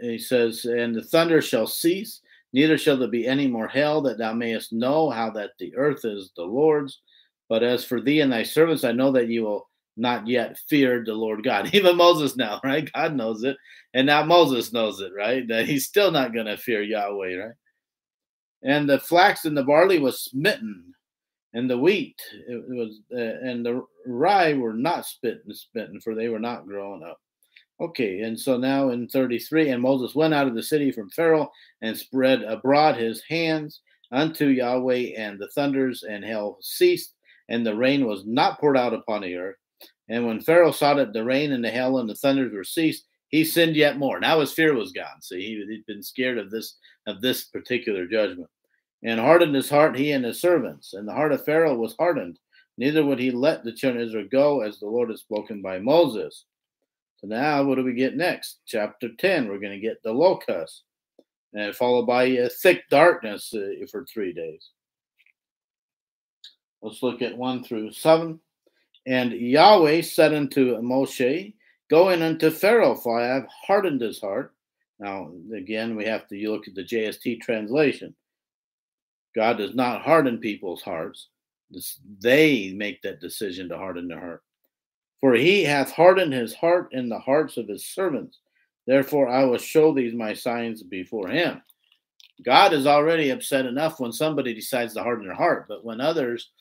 he 0.02 0.18
says, 0.18 0.66
And 0.66 0.96
the 0.96 1.04
thunder 1.04 1.42
shall 1.42 1.68
cease, 1.68 2.22
neither 2.54 2.78
shall 2.78 2.98
there 2.98 3.08
be 3.08 3.28
any 3.28 3.48
more 3.48 3.68
hail, 3.68 4.02
that 4.04 4.18
thou 4.18 4.34
mayest 4.34 4.74
know 4.74 5.10
how 5.10 5.30
that 5.32 5.52
the 5.60 5.76
earth 5.76 6.06
is 6.06 6.32
the 6.36 6.44
Lord's. 6.44 7.02
But 7.50 7.64
as 7.64 7.86
for 7.86 8.02
thee 8.02 8.22
and 8.22 8.32
thy 8.32 8.44
servants, 8.44 8.84
I 8.84 8.92
know 8.92 9.12
that 9.12 9.28
you 9.28 9.44
will 9.44 9.70
not 9.98 10.28
yet 10.28 10.58
fear 10.70 11.04
the 11.06 11.14
Lord 11.14 11.44
God. 11.44 11.70
Even 11.74 11.98
Moses 11.98 12.36
now, 12.36 12.60
right? 12.64 12.92
God 12.94 13.16
knows 13.16 13.44
it. 13.44 13.58
And 13.94 14.08
now 14.08 14.24
Moses 14.26 14.74
knows 14.74 15.00
it, 15.00 15.12
right? 15.16 15.48
That 15.48 15.68
he's 15.68 15.86
still 15.86 16.12
not 16.12 16.34
going 16.34 16.48
to 16.48 16.58
fear 16.58 16.82
Yahweh, 16.82 17.36
right? 17.36 17.54
And 18.64 18.90
the 18.90 19.00
flax 19.00 19.46
and 19.46 19.56
the 19.56 19.64
barley 19.64 20.00
was 20.00 20.24
smitten 20.24 20.95
and 21.56 21.70
the 21.70 21.78
wheat 21.78 22.22
it 22.48 22.64
was 22.68 23.00
uh, 23.12 23.50
and 23.50 23.66
the 23.66 23.84
rye 24.06 24.54
were 24.54 24.74
not 24.74 25.06
spitten 25.06 25.56
spitting 25.56 26.00
for 26.02 26.14
they 26.14 26.30
were 26.30 26.40
not 26.40 26.68
growing 26.68 27.02
up. 27.02 27.20
Okay 27.82 28.22
and 28.22 28.40
so 28.40 28.58
now 28.58 28.90
in 28.90 29.08
33 29.08 29.70
and 29.70 29.82
moses 29.82 30.14
went 30.14 30.34
out 30.34 30.48
of 30.48 30.54
the 30.54 30.64
city 30.64 30.92
from 30.92 31.10
pharaoh 31.10 31.52
and 31.82 31.98
spread 31.98 32.44
abroad 32.44 32.96
his 32.96 33.24
hands 33.28 33.82
unto 34.12 34.48
yahweh 34.48 35.14
and 35.18 35.40
the 35.40 35.50
thunders 35.50 36.04
and 36.04 36.24
hail 36.24 36.58
ceased 36.62 37.16
and 37.50 37.66
the 37.66 37.76
rain 37.76 38.06
was 38.06 38.26
not 38.26 38.60
poured 38.60 38.78
out 38.78 38.94
upon 38.94 39.22
the 39.22 39.36
earth. 39.36 39.58
And 40.10 40.26
when 40.28 40.42
pharaoh 40.42 40.72
saw 40.72 40.94
that 40.96 41.14
the 41.14 41.24
rain 41.24 41.52
and 41.52 41.64
the 41.64 41.72
hail 41.72 41.98
and 41.98 42.10
the 42.10 42.16
thunders 42.16 42.54
were 42.54 42.64
ceased 42.64 43.06
he 43.30 43.44
sinned 43.44 43.76
yet 43.76 43.98
more. 43.98 44.20
Now 44.20 44.40
his 44.40 44.54
fear 44.54 44.76
was 44.76 44.92
gone. 44.92 45.22
See 45.22 45.42
he, 45.42 45.66
he'd 45.68 45.86
been 45.86 46.04
scared 46.04 46.38
of 46.38 46.52
this 46.52 46.78
of 47.08 47.22
this 47.22 47.46
particular 47.46 48.08
judgment 48.08 48.50
and 49.04 49.20
hardened 49.20 49.56
his 49.56 49.70
heart, 49.70 49.98
he 49.98 50.12
and 50.12 50.26
his 50.26 50.42
servants. 50.42 50.94
And 50.94 51.08
the 51.08 51.14
heart 51.14 51.32
of 51.32 51.46
Pharaoh 51.46 51.76
was 51.76 51.96
hardened, 51.98 52.40
neither 52.78 53.06
would 53.06 53.20
he 53.20 53.32
let 53.32 53.64
the 53.64 53.74
children 53.74 54.02
of 54.02 54.10
Israel 54.10 54.28
go, 54.32 54.62
as 54.62 54.80
the 54.80 54.88
Lord 54.88 55.10
had 55.10 55.20
spoken 55.20 55.62
by 55.62 55.80
Moses. 55.80 56.46
So 57.18 57.28
now, 57.28 57.64
what 57.64 57.76
do 57.76 57.84
we 57.84 57.94
get 57.94 58.18
next? 58.18 58.60
Chapter 58.66 59.10
10, 59.18 59.48
we're 59.48 59.60
going 59.60 59.72
to 59.72 59.80
get 59.80 60.02
the 60.04 60.12
locusts, 60.12 60.84
and 61.54 61.76
followed 61.76 62.06
by 62.06 62.24
a 62.26 62.50
thick 62.50 62.84
darkness 62.90 63.54
uh, 63.54 63.86
for 63.90 64.06
three 64.06 64.34
days. 64.34 64.70
Let's 66.82 67.02
look 67.02 67.22
at 67.22 67.38
1 67.38 67.64
through 67.64 67.94
7. 67.94 68.40
And 69.08 69.32
Yahweh 69.32 70.02
said 70.02 70.34
unto 70.34 70.78
Moshe, 70.82 71.54
Go 71.90 72.10
in 72.10 72.22
unto 72.22 72.50
Pharaoh, 72.50 72.96
for 72.96 73.20
I 73.20 73.28
have 73.28 73.48
hardened 73.48 74.02
his 74.02 74.20
heart. 74.20 74.54
Now, 75.00 75.32
again, 75.56 75.96
we 75.96 76.06
have 76.06 76.28
to 76.28 76.52
look 76.52 76.68
at 76.68 76.76
the 76.76 76.84
JST 76.84 77.42
translation. 77.42 78.16
God 79.36 79.58
does 79.58 79.76
not 79.76 80.02
harden 80.02 80.38
people's 80.38 80.82
hearts. 80.82 81.28
They 82.22 82.72
make 82.74 83.02
that 83.02 83.20
decision 83.20 83.68
to 83.70 83.78
harden 83.78 84.08
their 84.08 84.20
heart. 84.20 84.44
For 85.20 85.34
he 85.34 85.64
hath 85.64 85.92
hardened 85.92 86.34
his 86.34 86.54
heart 86.54 86.90
in 86.92 87.10
the 87.10 87.20
hearts 87.20 87.58
of 87.58 87.68
his 87.68 87.86
servants. 87.86 88.40
Therefore, 88.88 89.28
I 89.28 89.44
will 89.44 89.58
show 89.58 89.94
these 89.94 90.14
my 90.14 90.34
signs 90.34 90.84
before 90.84 91.28
him. 91.28 91.62
God 92.44 92.74
is 92.74 92.86
already 92.86 93.30
upset 93.30 93.66
enough 93.66 94.00
when 94.00 94.12
somebody 94.12 94.54
decides 94.54 94.94
to 94.94 95.04
harden 95.04 95.26
their 95.26 95.36
heart, 95.36 95.66
but 95.68 95.84
when 95.84 96.02
others 96.02 96.52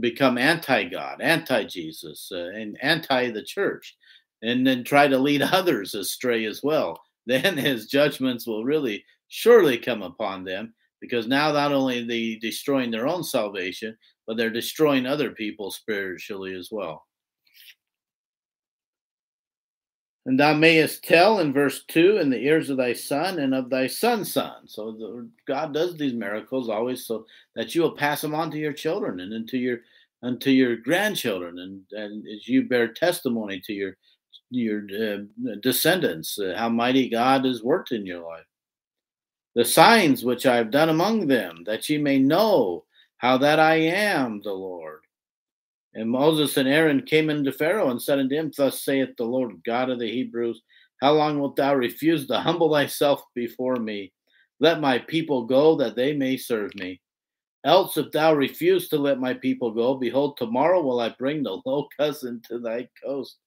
become 0.00 0.38
anti 0.38 0.84
God, 0.84 1.20
anti 1.20 1.64
Jesus, 1.64 2.30
uh, 2.32 2.50
and 2.54 2.76
anti 2.82 3.30
the 3.30 3.42
church, 3.42 3.96
and 4.42 4.66
then 4.66 4.84
try 4.84 5.06
to 5.06 5.18
lead 5.18 5.42
others 5.52 5.94
astray 5.94 6.44
as 6.46 6.62
well, 6.62 7.00
then 7.26 7.56
his 7.56 7.86
judgments 7.86 8.46
will 8.46 8.64
really 8.64 9.04
surely 9.28 9.78
come 9.78 10.02
upon 10.02 10.42
them 10.44 10.74
because 11.00 11.26
now 11.26 11.52
not 11.52 11.72
only 11.72 12.02
are 12.02 12.06
they 12.06 12.36
destroying 12.36 12.90
their 12.90 13.06
own 13.06 13.22
salvation, 13.22 13.96
but 14.26 14.36
they're 14.36 14.50
destroying 14.50 15.06
other 15.06 15.30
people 15.30 15.70
spiritually 15.70 16.54
as 16.54 16.68
well. 16.70 17.04
And 20.28 20.38
thou 20.38 20.52
mayest 20.52 21.04
tell 21.04 21.38
in 21.38 21.54
verse 21.54 21.84
2 21.88 22.18
in 22.18 22.28
the 22.28 22.36
ears 22.36 22.68
of 22.68 22.76
thy 22.76 22.92
son 22.92 23.38
and 23.38 23.54
of 23.54 23.70
thy 23.70 23.86
son's 23.86 24.30
son. 24.30 24.68
So 24.68 24.92
the, 24.92 25.30
God 25.46 25.72
does 25.72 25.96
these 25.96 26.12
miracles 26.12 26.68
always 26.68 27.06
so 27.06 27.24
that 27.56 27.74
you 27.74 27.80
will 27.80 27.96
pass 27.96 28.20
them 28.20 28.34
on 28.34 28.50
to 28.50 28.58
your 28.58 28.74
children 28.74 29.20
and 29.20 29.32
into 29.32 29.56
your 29.56 29.78
unto 30.22 30.50
your 30.50 30.76
grandchildren 30.76 31.60
and, 31.60 31.80
and 31.92 32.26
as 32.28 32.46
you 32.46 32.68
bear 32.68 32.88
testimony 32.88 33.62
to 33.64 33.72
your 33.72 33.96
your 34.50 34.82
uh, 35.00 35.18
descendants 35.62 36.38
uh, 36.38 36.54
how 36.56 36.68
mighty 36.68 37.08
God 37.08 37.46
has 37.46 37.62
worked 37.62 37.92
in 37.92 38.04
your 38.04 38.20
life. 38.20 38.44
The 39.54 39.64
signs 39.64 40.24
which 40.24 40.46
I 40.46 40.56
have 40.56 40.70
done 40.70 40.88
among 40.88 41.26
them, 41.26 41.64
that 41.66 41.88
ye 41.88 41.98
may 41.98 42.18
know 42.18 42.84
how 43.16 43.38
that 43.38 43.58
I 43.58 43.76
am 43.76 44.40
the 44.42 44.52
Lord. 44.52 45.00
And 45.94 46.10
Moses 46.10 46.56
and 46.56 46.68
Aaron 46.68 47.02
came 47.02 47.30
into 47.30 47.50
Pharaoh 47.50 47.90
and 47.90 48.00
said 48.00 48.18
unto 48.18 48.36
him, 48.36 48.52
Thus 48.56 48.84
saith 48.84 49.16
the 49.16 49.24
Lord 49.24 49.52
God 49.64 49.90
of 49.90 49.98
the 49.98 50.10
Hebrews, 50.10 50.62
How 51.00 51.14
long 51.14 51.40
wilt 51.40 51.56
thou 51.56 51.74
refuse 51.74 52.26
to 52.26 52.38
humble 52.38 52.72
thyself 52.72 53.22
before 53.34 53.76
me? 53.76 54.12
Let 54.60 54.80
my 54.80 54.98
people 54.98 55.46
go, 55.46 55.76
that 55.76 55.96
they 55.96 56.12
may 56.14 56.36
serve 56.36 56.74
me. 56.74 57.00
Else, 57.64 57.96
if 57.96 58.12
thou 58.12 58.34
refuse 58.34 58.88
to 58.88 58.98
let 58.98 59.18
my 59.18 59.34
people 59.34 59.72
go, 59.72 59.94
behold, 59.94 60.36
tomorrow 60.36 60.80
will 60.80 61.00
I 61.00 61.14
bring 61.18 61.42
the 61.42 61.60
locusts 61.64 62.22
into 62.22 62.60
thy 62.60 62.88
coast, 63.04 63.38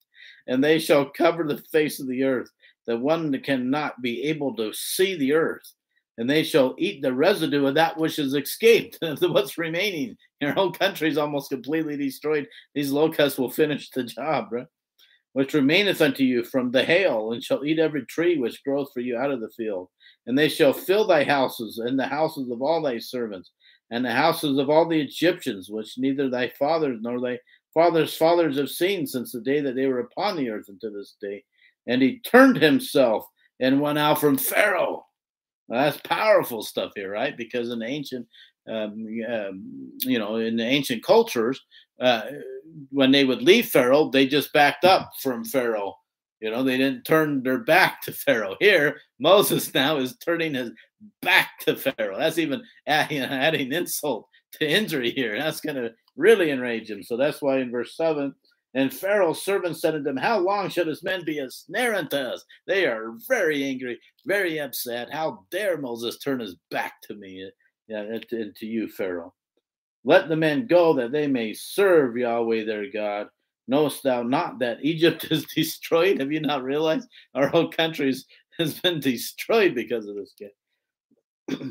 and 0.46 0.62
they 0.62 0.78
shall 0.78 1.10
cover 1.10 1.44
the 1.44 1.62
face 1.72 2.00
of 2.00 2.08
the 2.08 2.24
earth, 2.24 2.50
that 2.86 2.98
one 2.98 3.32
cannot 3.40 4.02
be 4.02 4.24
able 4.24 4.54
to 4.56 4.72
see 4.74 5.16
the 5.16 5.32
earth 5.32 5.72
and 6.18 6.28
they 6.28 6.42
shall 6.42 6.74
eat 6.78 7.02
the 7.02 7.12
residue 7.12 7.66
of 7.66 7.74
that 7.74 7.96
which 7.96 8.18
is 8.18 8.34
escaped, 8.34 8.98
what's 9.20 9.58
remaining. 9.58 10.16
Your 10.40 10.52
whole 10.52 10.72
country 10.72 11.08
is 11.08 11.18
almost 11.18 11.50
completely 11.50 11.96
destroyed. 11.96 12.48
These 12.74 12.92
locusts 12.92 13.38
will 13.38 13.50
finish 13.50 13.90
the 13.90 14.04
job, 14.04 14.48
right? 14.50 14.66
Which 15.32 15.54
remaineth 15.54 16.02
unto 16.02 16.22
you 16.24 16.44
from 16.44 16.70
the 16.70 16.84
hail, 16.84 17.32
and 17.32 17.42
shall 17.42 17.64
eat 17.64 17.78
every 17.78 18.04
tree 18.04 18.38
which 18.38 18.62
groweth 18.62 18.92
for 18.92 19.00
you 19.00 19.16
out 19.16 19.30
of 19.30 19.40
the 19.40 19.48
field. 19.50 19.88
And 20.26 20.38
they 20.38 20.48
shall 20.48 20.74
fill 20.74 21.06
thy 21.06 21.24
houses, 21.24 21.78
and 21.78 21.98
the 21.98 22.06
houses 22.06 22.50
of 22.50 22.60
all 22.60 22.82
thy 22.82 22.98
servants, 22.98 23.50
and 23.90 24.04
the 24.04 24.12
houses 24.12 24.58
of 24.58 24.68
all 24.68 24.86
the 24.86 25.00
Egyptians, 25.00 25.70
which 25.70 25.96
neither 25.96 26.28
thy 26.28 26.50
fathers 26.58 26.98
nor 27.00 27.20
thy 27.20 27.38
fathers' 27.72 28.16
fathers 28.16 28.58
have 28.58 28.68
seen 28.68 29.06
since 29.06 29.32
the 29.32 29.40
day 29.40 29.60
that 29.62 29.74
they 29.74 29.86
were 29.86 30.00
upon 30.00 30.36
the 30.36 30.50
earth 30.50 30.68
unto 30.68 30.90
this 30.90 31.16
day. 31.22 31.42
And 31.86 32.02
he 32.02 32.20
turned 32.20 32.58
himself 32.58 33.26
and 33.58 33.80
went 33.80 33.98
out 33.98 34.20
from 34.20 34.36
Pharaoh 34.36 35.06
well, 35.72 35.84
that's 35.84 36.00
powerful 36.02 36.62
stuff 36.62 36.92
here, 36.94 37.10
right? 37.10 37.34
Because 37.34 37.70
in 37.70 37.82
ancient, 37.82 38.28
um, 38.68 39.06
um, 39.26 39.90
you 40.00 40.18
know, 40.18 40.36
in 40.36 40.56
the 40.56 40.64
ancient 40.64 41.02
cultures, 41.02 41.58
uh, 41.98 42.24
when 42.90 43.10
they 43.10 43.24
would 43.24 43.40
leave 43.40 43.70
Pharaoh, 43.70 44.10
they 44.10 44.26
just 44.26 44.52
backed 44.52 44.84
up 44.84 45.12
from 45.22 45.46
Pharaoh. 45.46 45.94
You 46.40 46.50
know, 46.50 46.62
they 46.62 46.76
didn't 46.76 47.04
turn 47.04 47.42
their 47.42 47.60
back 47.60 48.02
to 48.02 48.12
Pharaoh. 48.12 48.56
Here, 48.60 48.98
Moses 49.18 49.72
now 49.72 49.96
is 49.96 50.14
turning 50.18 50.52
his 50.52 50.72
back 51.22 51.58
to 51.60 51.74
Pharaoh. 51.74 52.18
That's 52.18 52.36
even 52.36 52.62
adding, 52.86 53.22
adding 53.22 53.72
insult 53.72 54.28
to 54.60 54.68
injury 54.68 55.10
here. 55.10 55.38
That's 55.38 55.62
going 55.62 55.76
to 55.76 55.92
really 56.16 56.50
enrage 56.50 56.90
him. 56.90 57.02
So 57.02 57.16
that's 57.16 57.40
why 57.40 57.60
in 57.60 57.70
verse 57.70 57.96
7, 57.96 58.34
and 58.74 58.92
Pharaoh's 58.92 59.42
servants 59.42 59.80
said 59.80 59.94
unto 59.94 60.04
them, 60.04 60.16
How 60.16 60.38
long 60.38 60.70
shall 60.70 60.86
this 60.86 61.02
men 61.02 61.24
be 61.24 61.38
a 61.38 61.50
snare 61.50 61.94
unto 61.94 62.16
us? 62.16 62.44
They 62.66 62.86
are 62.86 63.14
very 63.28 63.64
angry, 63.64 64.00
very 64.24 64.58
upset. 64.60 65.12
How 65.12 65.44
dare 65.50 65.76
Moses 65.76 66.18
turn 66.18 66.40
his 66.40 66.56
back 66.70 66.94
to 67.02 67.14
me, 67.14 67.50
uh, 67.92 67.96
and 67.96 68.26
to 68.30 68.66
you, 68.66 68.88
Pharaoh? 68.88 69.34
Let 70.04 70.28
the 70.28 70.36
men 70.36 70.66
go 70.66 70.94
that 70.94 71.12
they 71.12 71.26
may 71.26 71.52
serve 71.52 72.16
Yahweh 72.16 72.64
their 72.64 72.90
God. 72.90 73.28
Knowest 73.68 74.02
thou 74.02 74.22
not 74.22 74.58
that 74.60 74.78
Egypt 74.82 75.24
is 75.30 75.44
destroyed? 75.44 76.18
Have 76.18 76.32
you 76.32 76.40
not 76.40 76.64
realized 76.64 77.08
our 77.34 77.48
whole 77.48 77.68
country 77.68 78.14
has 78.58 78.80
been 78.80 79.00
destroyed 79.00 79.74
because 79.74 80.06
of 80.08 80.16
this 80.16 80.34
guy? 80.40 81.56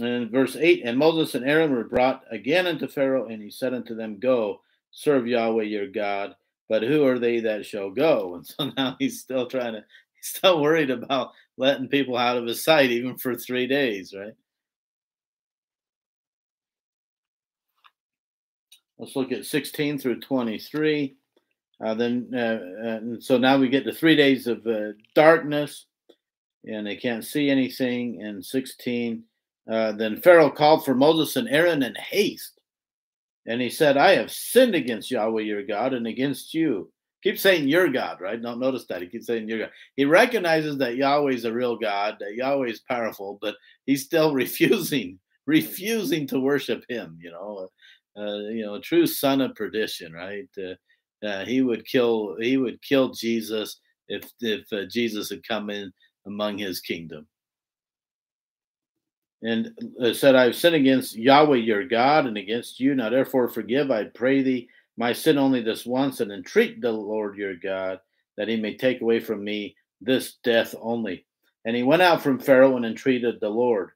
and 0.00 0.30
verse 0.30 0.56
8 0.56 0.82
And 0.84 0.98
Moses 0.98 1.36
and 1.36 1.48
Aaron 1.48 1.72
were 1.72 1.84
brought 1.84 2.22
again 2.30 2.66
unto 2.66 2.88
Pharaoh, 2.88 3.28
and 3.28 3.40
he 3.40 3.50
said 3.50 3.72
unto 3.72 3.94
them, 3.94 4.18
Go 4.18 4.60
serve 4.90 5.26
Yahweh 5.26 5.64
your 5.64 5.88
God. 5.88 6.34
But 6.68 6.82
who 6.82 7.04
are 7.04 7.18
they 7.18 7.40
that 7.40 7.66
shall 7.66 7.90
go? 7.90 8.34
And 8.36 8.46
so 8.46 8.72
now 8.76 8.96
he's 8.98 9.20
still 9.20 9.46
trying 9.46 9.74
to, 9.74 9.84
he's 10.14 10.28
still 10.28 10.60
worried 10.60 10.90
about 10.90 11.32
letting 11.56 11.88
people 11.88 12.16
out 12.16 12.36
of 12.36 12.46
his 12.46 12.64
sight, 12.64 12.90
even 12.90 13.18
for 13.18 13.34
three 13.34 13.66
days, 13.66 14.14
right? 14.16 14.34
Let's 18.98 19.16
look 19.16 19.32
at 19.32 19.46
16 19.46 19.98
through 19.98 20.20
23. 20.20 21.16
Uh, 21.82 21.94
then, 21.94 22.30
uh, 22.34 22.58
and 22.86 23.24
so 23.24 23.38
now 23.38 23.56
we 23.56 23.70
get 23.70 23.84
the 23.84 23.92
three 23.92 24.14
days 24.14 24.46
of 24.46 24.66
uh, 24.66 24.92
darkness, 25.14 25.86
and 26.66 26.86
they 26.86 26.96
can't 26.96 27.24
see 27.24 27.48
anything. 27.48 28.22
And 28.22 28.44
16, 28.44 29.24
uh, 29.70 29.92
then 29.92 30.20
Pharaoh 30.20 30.50
called 30.50 30.84
for 30.84 30.94
Moses 30.94 31.36
and 31.36 31.48
Aaron 31.48 31.82
in 31.82 31.94
haste 31.94 32.59
and 33.46 33.60
he 33.60 33.70
said, 33.70 33.96
I 33.96 34.16
have 34.16 34.30
sinned 34.30 34.74
against 34.74 35.10
Yahweh 35.10 35.42
your 35.42 35.64
God 35.64 35.94
and 35.94 36.06
against 36.06 36.54
you. 36.54 36.92
Keep 37.22 37.38
saying 37.38 37.68
your 37.68 37.88
God, 37.88 38.20
right? 38.20 38.40
Don't 38.40 38.60
notice 38.60 38.86
that. 38.86 39.02
He 39.02 39.08
keeps 39.08 39.26
saying 39.26 39.48
your 39.48 39.58
God. 39.58 39.70
He 39.96 40.04
recognizes 40.04 40.78
that 40.78 40.96
Yahweh 40.96 41.32
is 41.32 41.44
a 41.44 41.52
real 41.52 41.76
God, 41.76 42.16
that 42.20 42.34
Yahweh 42.34 42.68
is 42.68 42.80
powerful, 42.80 43.38
but 43.40 43.56
he's 43.86 44.04
still 44.04 44.34
refusing, 44.34 45.18
refusing 45.46 46.26
to 46.28 46.40
worship 46.40 46.84
him, 46.88 47.18
you 47.20 47.30
know. 47.30 47.68
Uh, 48.16 48.38
you 48.50 48.64
know, 48.66 48.80
true 48.80 49.06
son 49.06 49.40
of 49.40 49.54
perdition, 49.54 50.12
right? 50.12 50.48
Uh, 50.58 50.74
uh, 51.24 51.44
he 51.44 51.62
would 51.62 51.86
kill 51.86 52.36
he 52.40 52.56
would 52.56 52.82
kill 52.82 53.10
Jesus 53.10 53.78
if 54.08 54.30
if 54.40 54.70
uh, 54.72 54.84
Jesus 54.90 55.30
had 55.30 55.46
come 55.46 55.70
in 55.70 55.92
among 56.26 56.58
his 56.58 56.80
kingdom 56.80 57.26
and 59.42 59.72
uh, 60.02 60.12
said, 60.12 60.36
I've 60.36 60.54
sinned 60.54 60.76
against 60.76 61.16
Yahweh 61.16 61.56
your 61.56 61.86
God 61.86 62.26
and 62.26 62.36
against 62.36 62.78
you. 62.78 62.94
Now 62.94 63.08
therefore 63.08 63.48
forgive, 63.48 63.90
I 63.90 64.04
pray 64.04 64.42
thee, 64.42 64.68
my 64.96 65.12
sin 65.12 65.38
only 65.38 65.62
this 65.62 65.86
once, 65.86 66.20
and 66.20 66.30
entreat 66.30 66.80
the 66.80 66.92
Lord 66.92 67.36
your 67.36 67.54
God 67.54 68.00
that 68.36 68.48
he 68.48 68.56
may 68.56 68.76
take 68.76 69.00
away 69.00 69.20
from 69.20 69.44
me 69.44 69.76
this 70.00 70.34
death 70.44 70.74
only. 70.80 71.26
And 71.64 71.76
he 71.76 71.82
went 71.82 72.02
out 72.02 72.22
from 72.22 72.38
Pharaoh 72.38 72.76
and 72.76 72.86
entreated 72.86 73.38
the 73.40 73.48
Lord. 73.50 73.90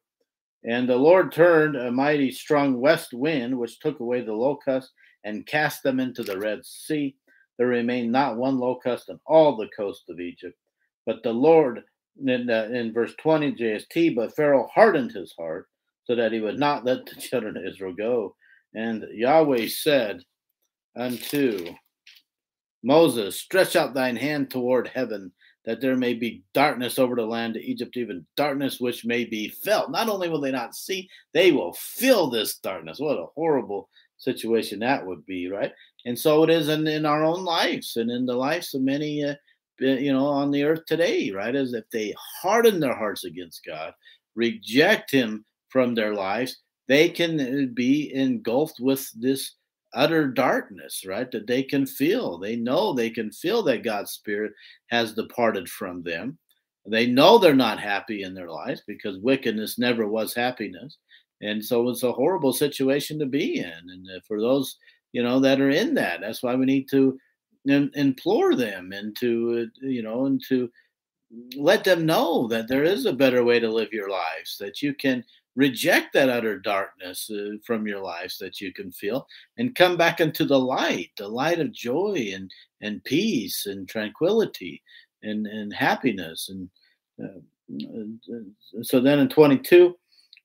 And 0.65 0.89
the 0.89 0.97
Lord 0.97 1.33
turned 1.33 1.77
a 1.77 1.91
mighty 1.91 2.31
strong 2.31 2.81
west 2.81 3.13
wind, 3.13 3.59
which 3.59 3.81
took 3.81 4.01
away 4.01 4.23
the 4.23 4.33
locusts 4.33 4.93
and 5.25 5.47
cast 5.47 5.83
them 5.83 6.01
into 6.01 6.23
the 6.23 6.39
Red 6.39 6.65
Sea. 6.65 7.17
There 7.57 7.69
remained 7.69 8.13
not 8.13 8.37
one 8.37 8.59
locust 8.59 9.11
on 9.11 9.21
all 9.27 9.57
the 9.57 9.69
coast 9.77 10.05
of 10.09 10.21
Egypt. 10.21 10.59
But 11.07 11.23
the 11.23 11.33
Lord 11.33 11.85
in, 12.21 12.51
uh, 12.51 12.69
in 12.73 12.93
verse 12.93 13.15
20 13.19 13.53
JST, 13.53 14.15
but 14.15 14.35
Pharaoh 14.35 14.69
hardened 14.75 15.13
his 15.13 15.35
heart 15.39 15.69
so 16.05 16.15
that 16.15 16.33
he 16.33 16.41
would 16.41 16.59
not 16.59 16.85
let 16.85 17.07
the 17.07 17.17
children 17.21 17.57
of 17.57 17.65
Israel 17.65 17.95
go. 17.95 18.37
And 18.75 19.05
Yahweh 19.13 19.69
said 19.69 20.23
unto 20.97 21.75
Moses, 22.83 23.39
Stretch 23.39 23.77
out 23.77 23.95
thine 23.95 24.17
hand 24.17 24.51
toward 24.51 24.89
heaven, 24.89 25.33
that 25.65 25.81
there 25.81 25.97
may 25.97 26.15
be 26.15 26.43
darkness 26.53 26.99
over 26.99 27.15
the 27.15 27.23
land 27.23 27.57
of 27.57 27.63
Egypt, 27.63 27.97
even 27.97 28.27
darkness 28.37 28.81
which 28.81 29.05
may 29.05 29.25
be 29.25 29.49
felt. 29.49 29.91
Not 29.91 30.09
only 30.09 30.29
will 30.29 30.41
they 30.41 30.51
not 30.51 30.75
see, 30.75 31.09
they 31.33 31.53
will 31.53 31.73
feel 31.75 32.29
this 32.29 32.59
darkness. 32.59 33.01
What 33.01 33.19
a 33.19 33.27
horrible 33.35 33.89
situation 34.19 34.81
that 34.81 35.07
would 35.07 35.25
be, 35.25 35.49
right? 35.49 35.73
And 36.05 36.19
so 36.19 36.43
it 36.43 36.51
is 36.51 36.69
in, 36.69 36.87
in 36.87 37.07
our 37.07 37.25
own 37.25 37.45
lives 37.45 37.97
and 37.97 38.11
in 38.11 38.27
the 38.27 38.35
lives 38.35 38.75
of 38.75 38.83
many 38.83 39.25
uh, 39.25 39.35
you 39.79 40.13
know, 40.13 40.27
on 40.27 40.51
the 40.51 40.65
earth 40.65 40.85
today, 40.87 41.31
right? 41.31 41.55
As 41.55 41.73
if 41.73 41.89
they 41.91 42.15
harden 42.41 42.81
their 42.81 42.97
hearts 42.97 43.25
against 43.25 43.65
God, 43.65 43.93
reject 44.35 45.11
Him 45.11 45.45
from 45.69 45.95
their 45.95 46.15
lives, 46.15 46.59
they 46.87 47.09
can 47.09 47.41
uh, 47.41 47.67
be 47.75 48.15
engulfed 48.15 48.79
with 48.81 49.11
this 49.21 49.53
utter 49.95 50.29
darkness, 50.29 51.05
right? 51.07 51.31
That 51.31 51.47
they 51.47 51.63
can 51.63 51.87
feel. 51.87 52.39
They 52.39 52.57
know 52.57 52.93
they 52.93 53.11
can 53.11 53.31
feel 53.31 53.63
that 53.65 53.85
God's 53.85 54.13
Spirit 54.13 54.53
has 54.89 55.15
departed 55.15 55.69
from 55.69 56.03
them. 56.03 56.39
They 56.87 57.07
know 57.07 57.39
they're 57.39 57.55
not 57.55 57.81
happy 57.81 58.23
in 58.23 58.35
their 58.35 58.51
lives 58.51 58.83
because 58.87 59.19
wickedness 59.19 59.79
never 59.79 60.07
was 60.07 60.35
happiness. 60.35 60.99
And 61.41 61.65
so 61.65 61.89
it's 61.89 62.03
a 62.03 62.13
horrible 62.13 62.53
situation 62.53 63.19
to 63.19 63.27
be 63.27 63.59
in. 63.59 63.73
And 63.73 64.07
uh, 64.15 64.21
for 64.27 64.41
those, 64.41 64.77
you 65.13 65.23
know, 65.23 65.41
that 65.41 65.61
are 65.61 65.71
in 65.71 65.95
that, 65.95 66.21
that's 66.21 66.43
why 66.43 66.55
we 66.55 66.67
need 66.67 66.89
to 66.91 67.19
implore 67.67 68.55
them 68.55 68.93
and 68.93 69.17
to 69.17 69.69
uh, 69.83 69.87
you 69.87 70.03
know 70.03 70.27
and 70.27 70.43
to 70.49 70.71
let 71.57 71.83
them 71.83 72.07
know 72.07 72.47
that 72.47 72.69
there 72.69 72.85
is 72.85 73.07
a 73.07 73.13
better 73.13 73.43
way 73.43 73.59
to 73.59 73.71
live 73.71 73.93
your 73.93 74.11
lives 74.11 74.57
that 74.59 74.83
you 74.83 74.95
can 74.95 75.25
reject 75.57 76.13
that 76.13 76.29
utter 76.29 76.59
darkness 76.59 77.31
uh, 77.31 77.57
from 77.65 77.87
your 77.87 78.01
lives 78.01 78.39
that 78.39 78.61
you 78.61 78.73
can 78.73 78.91
feel 78.93 79.27
and 79.57 79.75
come 79.75 79.97
back 79.97 80.21
into 80.21 80.45
the 80.45 80.59
light 80.59 81.11
the 81.17 81.27
light 81.27 81.61
of 81.61 81.73
joy 81.73 82.31
and 82.35 82.51
and 82.83 83.03
peace 83.05 83.67
and 83.67 83.89
tranquility 83.89 84.83
and 85.23 85.47
and 85.47 85.73
happiness 85.73 86.51
and 86.51 86.69
uh, 87.23 87.41
so 88.83 89.01
then 89.01 89.21
in 89.21 89.29
22 89.29 89.95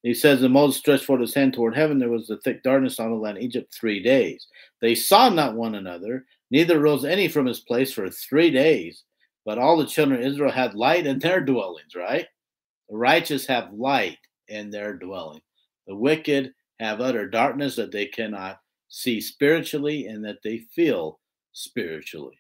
he 0.04 0.14
says, 0.14 0.42
And 0.42 0.54
Moses 0.54 0.78
stretched 0.78 1.06
forth 1.06 1.22
his 1.22 1.34
hand 1.34 1.54
toward 1.54 1.76
heaven. 1.76 2.00
There 2.00 2.10
was 2.10 2.30
a 2.30 2.38
thick 2.38 2.64
darkness 2.64 3.00
on 3.00 3.12
the 3.12 3.18
land 3.18 3.38
Egypt 3.40 3.74
three 3.74 4.02
days. 4.02 4.48
They 4.82 4.96
saw 4.96 5.30
not 5.30 5.56
one 5.56 5.76
another, 5.76 6.26
Neither 6.52 6.79
rose 6.79 7.06
any 7.06 7.27
from 7.27 7.45
his 7.45 7.60
place 7.60 7.93
for 7.93 8.10
three 8.10 8.50
days, 8.52 9.04
but 9.45 9.58
all 9.58 9.77
the 9.77 9.85
children 9.85 10.19
of 10.19 10.25
Israel 10.25 10.52
had 10.52 10.73
light 10.73 11.06
in 11.06 11.19
their 11.19 11.41
dwellings, 11.41 11.95
right? 11.95 12.25
The 12.89 12.97
righteous 12.97 13.45
have 13.45 13.73
light 13.73 14.17
in 14.47 14.71
their 14.71 14.93
dwelling. 14.95 15.41
The 15.87 15.95
wicked 15.95 16.54
have 16.79 17.02
utter 17.02 17.27
darkness 17.27 17.75
that 17.75 17.91
they 17.91 18.06
cannot 18.06 18.60
see 18.89 19.21
spiritually 19.21 20.08
and 20.08 20.23
that 20.25 20.41
they 20.43 20.60
feel 20.73 21.19
spiritually. 21.52 22.39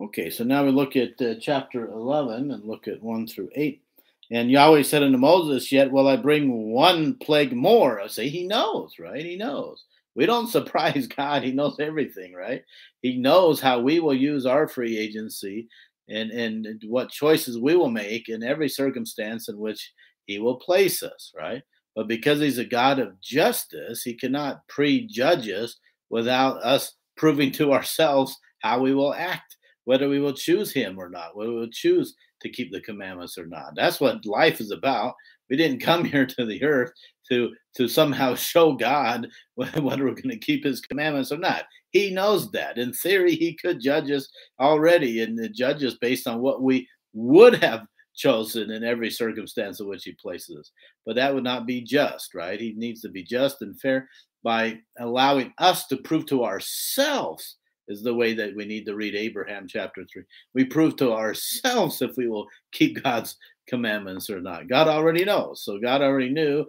Okay, 0.00 0.30
so 0.30 0.44
now 0.44 0.64
we 0.64 0.70
look 0.70 0.96
at 0.96 1.20
uh, 1.20 1.34
chapter 1.40 1.88
11 1.88 2.50
and 2.50 2.64
look 2.64 2.88
at 2.88 3.02
1 3.02 3.26
through 3.26 3.50
8. 3.54 3.82
And 4.30 4.50
Yahweh 4.50 4.82
said 4.82 5.02
unto 5.02 5.18
Moses, 5.18 5.70
Yet 5.70 5.90
will 5.90 6.08
I 6.08 6.16
bring 6.16 6.70
one 6.70 7.14
plague 7.14 7.52
more. 7.52 8.00
I 8.00 8.06
say, 8.06 8.28
He 8.28 8.46
knows, 8.46 8.94
right? 8.98 9.24
He 9.24 9.36
knows. 9.36 9.84
We 10.14 10.26
don't 10.26 10.48
surprise 10.50 11.06
God. 11.06 11.42
He 11.42 11.52
knows 11.52 11.76
everything, 11.80 12.34
right? 12.34 12.62
He 13.02 13.18
knows 13.18 13.60
how 13.60 13.80
we 13.80 14.00
will 14.00 14.14
use 14.14 14.46
our 14.46 14.68
free 14.68 14.98
agency 14.98 15.68
and, 16.08 16.30
and 16.30 16.82
what 16.86 17.10
choices 17.10 17.58
we 17.58 17.76
will 17.76 17.90
make 17.90 18.28
in 18.28 18.42
every 18.42 18.68
circumstance 18.68 19.48
in 19.48 19.58
which 19.58 19.92
He 20.26 20.38
will 20.38 20.56
place 20.56 21.02
us, 21.02 21.32
right? 21.36 21.62
But 21.94 22.08
because 22.08 22.40
He's 22.40 22.58
a 22.58 22.64
God 22.64 22.98
of 22.98 23.20
justice, 23.20 24.02
He 24.02 24.14
cannot 24.14 24.66
prejudge 24.68 25.48
us 25.48 25.76
without 26.10 26.62
us 26.64 26.94
proving 27.16 27.52
to 27.52 27.72
ourselves 27.72 28.36
how 28.60 28.80
we 28.80 28.94
will 28.94 29.14
act, 29.14 29.56
whether 29.84 30.08
we 30.08 30.20
will 30.20 30.32
choose 30.32 30.72
Him 30.72 30.98
or 30.98 31.08
not, 31.08 31.36
whether 31.36 31.50
we 31.50 31.60
will 31.60 31.70
choose 31.70 32.14
to 32.42 32.50
keep 32.50 32.72
the 32.72 32.80
commandments 32.80 33.38
or 33.38 33.46
not. 33.46 33.74
That's 33.74 34.00
what 34.00 34.24
life 34.26 34.60
is 34.60 34.70
about. 34.70 35.14
We 35.48 35.56
didn't 35.56 35.80
come 35.80 36.04
here 36.06 36.26
to 36.26 36.46
the 36.46 36.62
earth 36.62 36.92
to 37.30 37.50
to 37.76 37.88
somehow 37.88 38.34
show 38.36 38.72
God 38.72 39.28
whether 39.54 39.82
we're 39.82 40.14
going 40.14 40.30
to 40.30 40.38
keep 40.38 40.64
His 40.64 40.80
commandments 40.80 41.32
or 41.32 41.38
not. 41.38 41.64
He 41.90 42.10
knows 42.10 42.50
that. 42.52 42.78
In 42.78 42.92
theory, 42.92 43.34
He 43.34 43.56
could 43.56 43.80
judge 43.80 44.10
us 44.10 44.28
already, 44.60 45.22
and 45.22 45.38
judge 45.54 45.82
us 45.84 45.94
based 46.00 46.26
on 46.26 46.40
what 46.40 46.62
we 46.62 46.88
would 47.12 47.62
have 47.62 47.86
chosen 48.14 48.70
in 48.70 48.84
every 48.84 49.10
circumstance 49.10 49.80
in 49.80 49.88
which 49.88 50.04
He 50.04 50.12
places 50.12 50.56
us. 50.58 50.70
But 51.06 51.16
that 51.16 51.34
would 51.34 51.44
not 51.44 51.66
be 51.66 51.82
just, 51.82 52.34
right? 52.34 52.60
He 52.60 52.74
needs 52.76 53.00
to 53.02 53.08
be 53.08 53.24
just 53.24 53.62
and 53.62 53.78
fair 53.80 54.08
by 54.42 54.78
allowing 54.98 55.52
us 55.58 55.86
to 55.88 55.96
prove 55.98 56.26
to 56.26 56.44
ourselves 56.44 57.56
is 57.90 58.02
the 58.02 58.14
way 58.14 58.32
that 58.34 58.54
we 58.54 58.64
need 58.64 58.86
to 58.86 58.94
read 58.94 59.14
Abraham 59.14 59.66
chapter 59.66 60.04
3. 60.10 60.22
We 60.54 60.64
prove 60.64 60.96
to 60.96 61.12
ourselves 61.12 62.00
if 62.00 62.16
we 62.16 62.28
will 62.28 62.46
keep 62.72 63.02
God's 63.02 63.36
commandments 63.66 64.30
or 64.30 64.40
not. 64.40 64.68
God 64.68 64.88
already 64.88 65.24
knows. 65.24 65.62
So 65.64 65.78
God 65.78 66.00
already 66.00 66.30
knew 66.30 66.64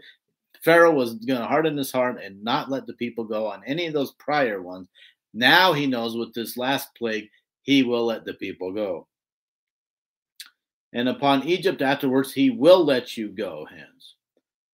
Pharaoh 0.63 0.93
was 0.93 1.13
going 1.15 1.39
to 1.39 1.47
harden 1.47 1.77
his 1.77 1.91
heart 1.91 2.19
and 2.21 2.43
not 2.43 2.69
let 2.69 2.85
the 2.85 2.93
people 2.93 3.23
go 3.23 3.47
on 3.47 3.63
any 3.65 3.87
of 3.87 3.93
those 3.93 4.13
prior 4.13 4.61
ones. 4.61 4.87
Now 5.33 5.73
he 5.73 5.87
knows 5.87 6.17
with 6.17 6.33
this 6.33 6.57
last 6.57 6.89
plague, 6.97 7.29
he 7.61 7.83
will 7.83 8.05
let 8.05 8.25
the 8.25 8.33
people 8.33 8.73
go. 8.73 9.07
And 10.93 11.07
upon 11.07 11.47
Egypt 11.47 11.81
afterwards, 11.81 12.33
he 12.33 12.49
will 12.49 12.83
let 12.83 13.15
you 13.15 13.29
go, 13.29 13.65
hence. 13.69 14.15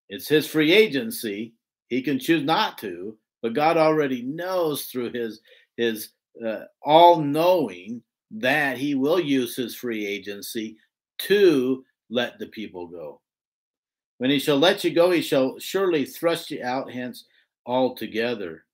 It's 0.08 0.28
his 0.28 0.46
free 0.46 0.72
agency. 0.72 1.52
He 1.88 2.02
can 2.02 2.18
choose 2.18 2.42
not 2.42 2.78
to, 2.78 3.16
but 3.40 3.54
God 3.54 3.76
already 3.76 4.22
knows 4.22 4.86
through 4.86 5.12
his 5.12 5.40
his 5.76 6.10
uh, 6.44 6.64
all 6.82 7.20
knowing 7.20 8.02
that 8.30 8.78
he 8.78 8.94
will 8.94 9.20
use 9.20 9.56
his 9.56 9.74
free 9.74 10.06
agency 10.06 10.76
to 11.18 11.84
let 12.10 12.38
the 12.38 12.46
people 12.46 12.86
go. 12.86 13.20
When 14.18 14.30
he 14.30 14.38
shall 14.38 14.58
let 14.58 14.84
you 14.84 14.90
go, 14.90 15.10
he 15.10 15.22
shall 15.22 15.58
surely 15.58 16.04
thrust 16.04 16.50
you 16.50 16.62
out 16.62 16.90
hence 16.90 17.24
altogether. 17.66 18.64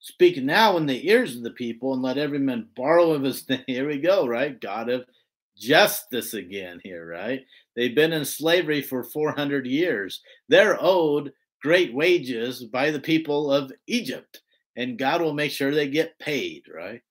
Speak 0.00 0.36
now 0.42 0.76
in 0.76 0.86
the 0.86 1.08
ears 1.08 1.36
of 1.36 1.44
the 1.44 1.52
people 1.52 1.94
and 1.94 2.02
let 2.02 2.18
every 2.18 2.40
man 2.40 2.68
borrow 2.74 3.12
of 3.12 3.22
his 3.22 3.40
thing. 3.42 3.62
Here 3.66 3.86
we 3.86 3.98
go, 3.98 4.26
right? 4.26 4.60
God 4.60 4.88
of 4.88 5.04
justice 5.56 6.34
again 6.34 6.80
here, 6.82 7.06
right? 7.06 7.44
They've 7.76 7.94
been 7.94 8.12
in 8.12 8.24
slavery 8.24 8.82
for 8.82 9.04
400 9.04 9.66
years. 9.66 10.20
They're 10.48 10.76
owed 10.80 11.32
great 11.62 11.94
wages 11.94 12.64
by 12.64 12.90
the 12.90 13.00
people 13.00 13.52
of 13.52 13.70
Egypt 13.86 14.40
and 14.76 14.98
God 14.98 15.20
will 15.20 15.34
make 15.34 15.52
sure 15.52 15.70
they 15.70 15.88
get 15.88 16.18
paid, 16.18 16.64
right? 16.72 17.02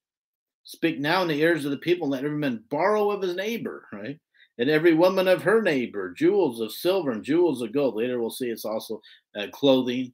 Speak 0.64 1.00
now 1.00 1.22
in 1.22 1.28
the 1.28 1.42
ears 1.42 1.66
of 1.66 1.72
the 1.72 1.78
people, 1.78 2.10
let 2.10 2.24
every 2.24 2.38
man 2.38 2.64
borrow 2.70 3.12
of 3.12 3.22
his 3.22 3.36
neighbor, 3.36 3.88
right? 3.92 4.20
And 4.58 4.70
every 4.70 4.94
woman 4.94 5.28
of 5.28 5.42
her 5.44 5.62
neighbor, 5.62 6.14
jewels 6.14 6.60
of 6.60 6.72
silver 6.72 7.12
and 7.12 7.24
jewels 7.24 7.62
of 7.62 7.74
gold. 7.74 7.96
Later 7.96 8.20
we'll 8.20 8.30
see 8.30 8.50
it's 8.50 8.66
also 8.66 9.02
uh, 9.36 9.48
clothing. 9.52 10.14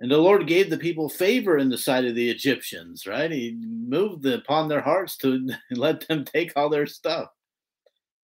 And 0.00 0.10
the 0.10 0.18
Lord 0.18 0.46
gave 0.46 0.68
the 0.68 0.76
people 0.76 1.08
favor 1.08 1.56
in 1.56 1.70
the 1.70 1.78
sight 1.78 2.04
of 2.04 2.14
the 2.14 2.28
Egyptians, 2.28 3.06
right? 3.06 3.30
He 3.30 3.56
moved 3.62 4.26
upon 4.26 4.68
their 4.68 4.80
hearts 4.82 5.16
to 5.18 5.48
let 5.70 6.06
them 6.08 6.24
take 6.24 6.52
all 6.56 6.68
their 6.68 6.86
stuff. 6.86 7.28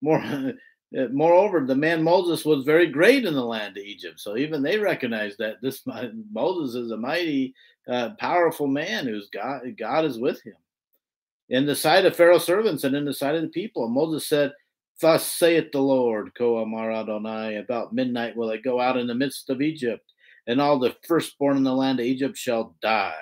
More 0.03 0.19
uh, 0.99 1.09
moreover, 1.13 1.65
the 1.65 1.75
man 1.75 2.03
Moses 2.03 2.45
was 2.45 2.65
very 2.65 2.89
great 2.89 3.25
in 3.25 3.35
the 3.35 3.45
land 3.45 3.77
of 3.77 3.85
Egypt. 3.85 4.21
So 4.21 4.37
even 4.37 4.63
they 4.63 4.79
recognized 4.79 5.39
that 5.39 5.57
this 5.63 5.83
Moses 6.33 6.75
is 6.75 6.91
a 6.91 6.97
mighty, 6.97 7.55
uh, 7.89 8.11
powerful 8.19 8.67
man 8.67 9.07
who's 9.07 9.29
God, 9.33 9.63
God 9.79 10.05
is 10.05 10.19
with 10.19 10.43
him. 10.43 10.57
In 11.49 11.67
the 11.67 11.77
sight 11.77 12.05
of 12.05 12.17
Pharaoh's 12.17 12.45
servants 12.45 12.85
and 12.85 12.95
in 12.95 13.05
the 13.05 13.13
sight 13.13 13.35
of 13.35 13.43
the 13.43 13.49
people. 13.49 13.89
Moses 13.89 14.27
said, 14.27 14.53
Thus 15.01 15.27
saith 15.27 15.73
the 15.73 15.81
Lord, 15.81 16.33
Ko 16.35 16.59
Amar 16.59 16.93
Adonai, 16.93 17.57
about 17.57 17.93
midnight 17.93 18.37
will 18.37 18.51
I 18.51 18.57
go 18.57 18.81
out 18.81 18.97
in 18.97 19.07
the 19.07 19.15
midst 19.15 19.51
of 19.51 19.61
Egypt, 19.61 20.13
and 20.47 20.61
all 20.61 20.79
the 20.79 20.95
firstborn 21.07 21.57
in 21.57 21.65
the 21.65 21.75
land 21.75 21.99
of 21.99 22.07
Egypt 22.07 22.37
shall 22.37 22.77
die. 22.81 23.15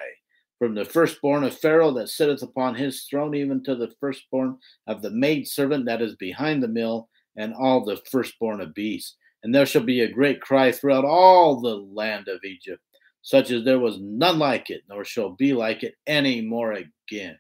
From 0.58 0.74
the 0.74 0.84
firstborn 0.84 1.42
of 1.44 1.56
Pharaoh 1.56 1.92
that 1.92 2.10
sitteth 2.10 2.42
upon 2.42 2.74
his 2.74 3.04
throne, 3.04 3.34
even 3.34 3.62
to 3.64 3.74
the 3.74 3.92
firstborn 3.98 4.58
of 4.86 5.00
the 5.00 5.10
maidservant 5.10 5.86
that 5.86 6.02
is 6.02 6.16
behind 6.16 6.62
the 6.62 6.68
mill, 6.68 7.08
and 7.36 7.54
all 7.54 7.82
the 7.82 7.96
firstborn 8.10 8.60
of 8.60 8.74
beasts. 8.74 9.16
And 9.42 9.54
there 9.54 9.64
shall 9.64 9.82
be 9.82 10.02
a 10.02 10.12
great 10.12 10.42
cry 10.42 10.70
throughout 10.70 11.06
all 11.06 11.60
the 11.60 11.76
land 11.76 12.28
of 12.28 12.44
Egypt, 12.44 12.82
such 13.22 13.50
as 13.50 13.64
there 13.64 13.78
was 13.78 13.98
none 14.00 14.38
like 14.38 14.70
it, 14.70 14.82
nor 14.88 15.04
shall 15.04 15.30
be 15.30 15.52
like 15.52 15.82
it 15.82 15.94
any 16.06 16.40
more 16.40 16.72
again. 16.72 17.38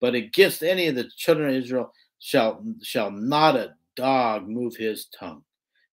But 0.00 0.14
against 0.14 0.62
any 0.62 0.86
of 0.88 0.94
the 0.94 1.08
children 1.16 1.48
of 1.50 1.56
Israel 1.56 1.92
shall, 2.18 2.64
shall 2.82 3.10
not 3.10 3.56
a 3.56 3.74
dog 3.96 4.48
move 4.48 4.76
his 4.76 5.06
tongue 5.18 5.42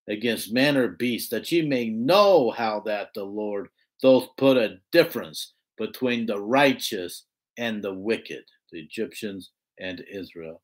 against 0.09 0.53
man 0.53 0.78
or 0.78 0.89
beast, 0.89 1.32
that 1.32 1.51
ye 1.51 1.62
may 1.62 1.89
know 1.89 2.51
how 2.51 2.82
that 2.82 3.09
the 3.14 3.24
Lord 3.24 3.70
doth 4.01 4.28
put 4.38 4.57
a 4.57 4.78
difference 4.91 5.53
between 5.78 6.26
the 6.26 6.39
righteous 6.39 7.26
and 7.57 7.84
the 7.84 7.93
wicked, 7.93 8.43
the 8.72 8.80
Egyptians 8.80 9.51
and 9.80 10.03
Israel. 10.12 10.62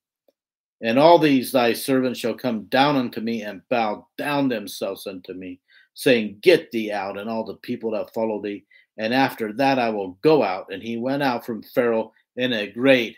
And 0.82 1.00
all 1.00 1.18
these 1.18 1.52
thy 1.52 1.74
servants 1.74 2.20
shall 2.20 2.36
come 2.36 2.66
down 2.66 2.96
unto 2.96 3.20
me 3.20 3.42
and 3.42 3.68
bow 3.70 4.08
down 4.18 4.48
themselves 4.48 5.08
unto 5.08 5.34
me, 5.34 5.60
saying, 5.98 6.38
Get 6.42 6.70
thee 6.70 6.92
out, 6.92 7.18
and 7.18 7.28
all 7.28 7.44
the 7.44 7.56
people 7.56 7.90
that 7.92 8.14
follow 8.14 8.40
thee. 8.40 8.64
And 9.00 9.14
after 9.14 9.52
that 9.54 9.80
I 9.80 9.90
will 9.90 10.12
go 10.22 10.44
out. 10.44 10.68
And 10.72 10.82
he 10.82 10.98
went 10.98 11.24
out 11.24 11.44
from 11.44 11.64
Pharaoh 11.64 12.14
in 12.36 12.54
a 12.54 12.72
great 12.72 13.18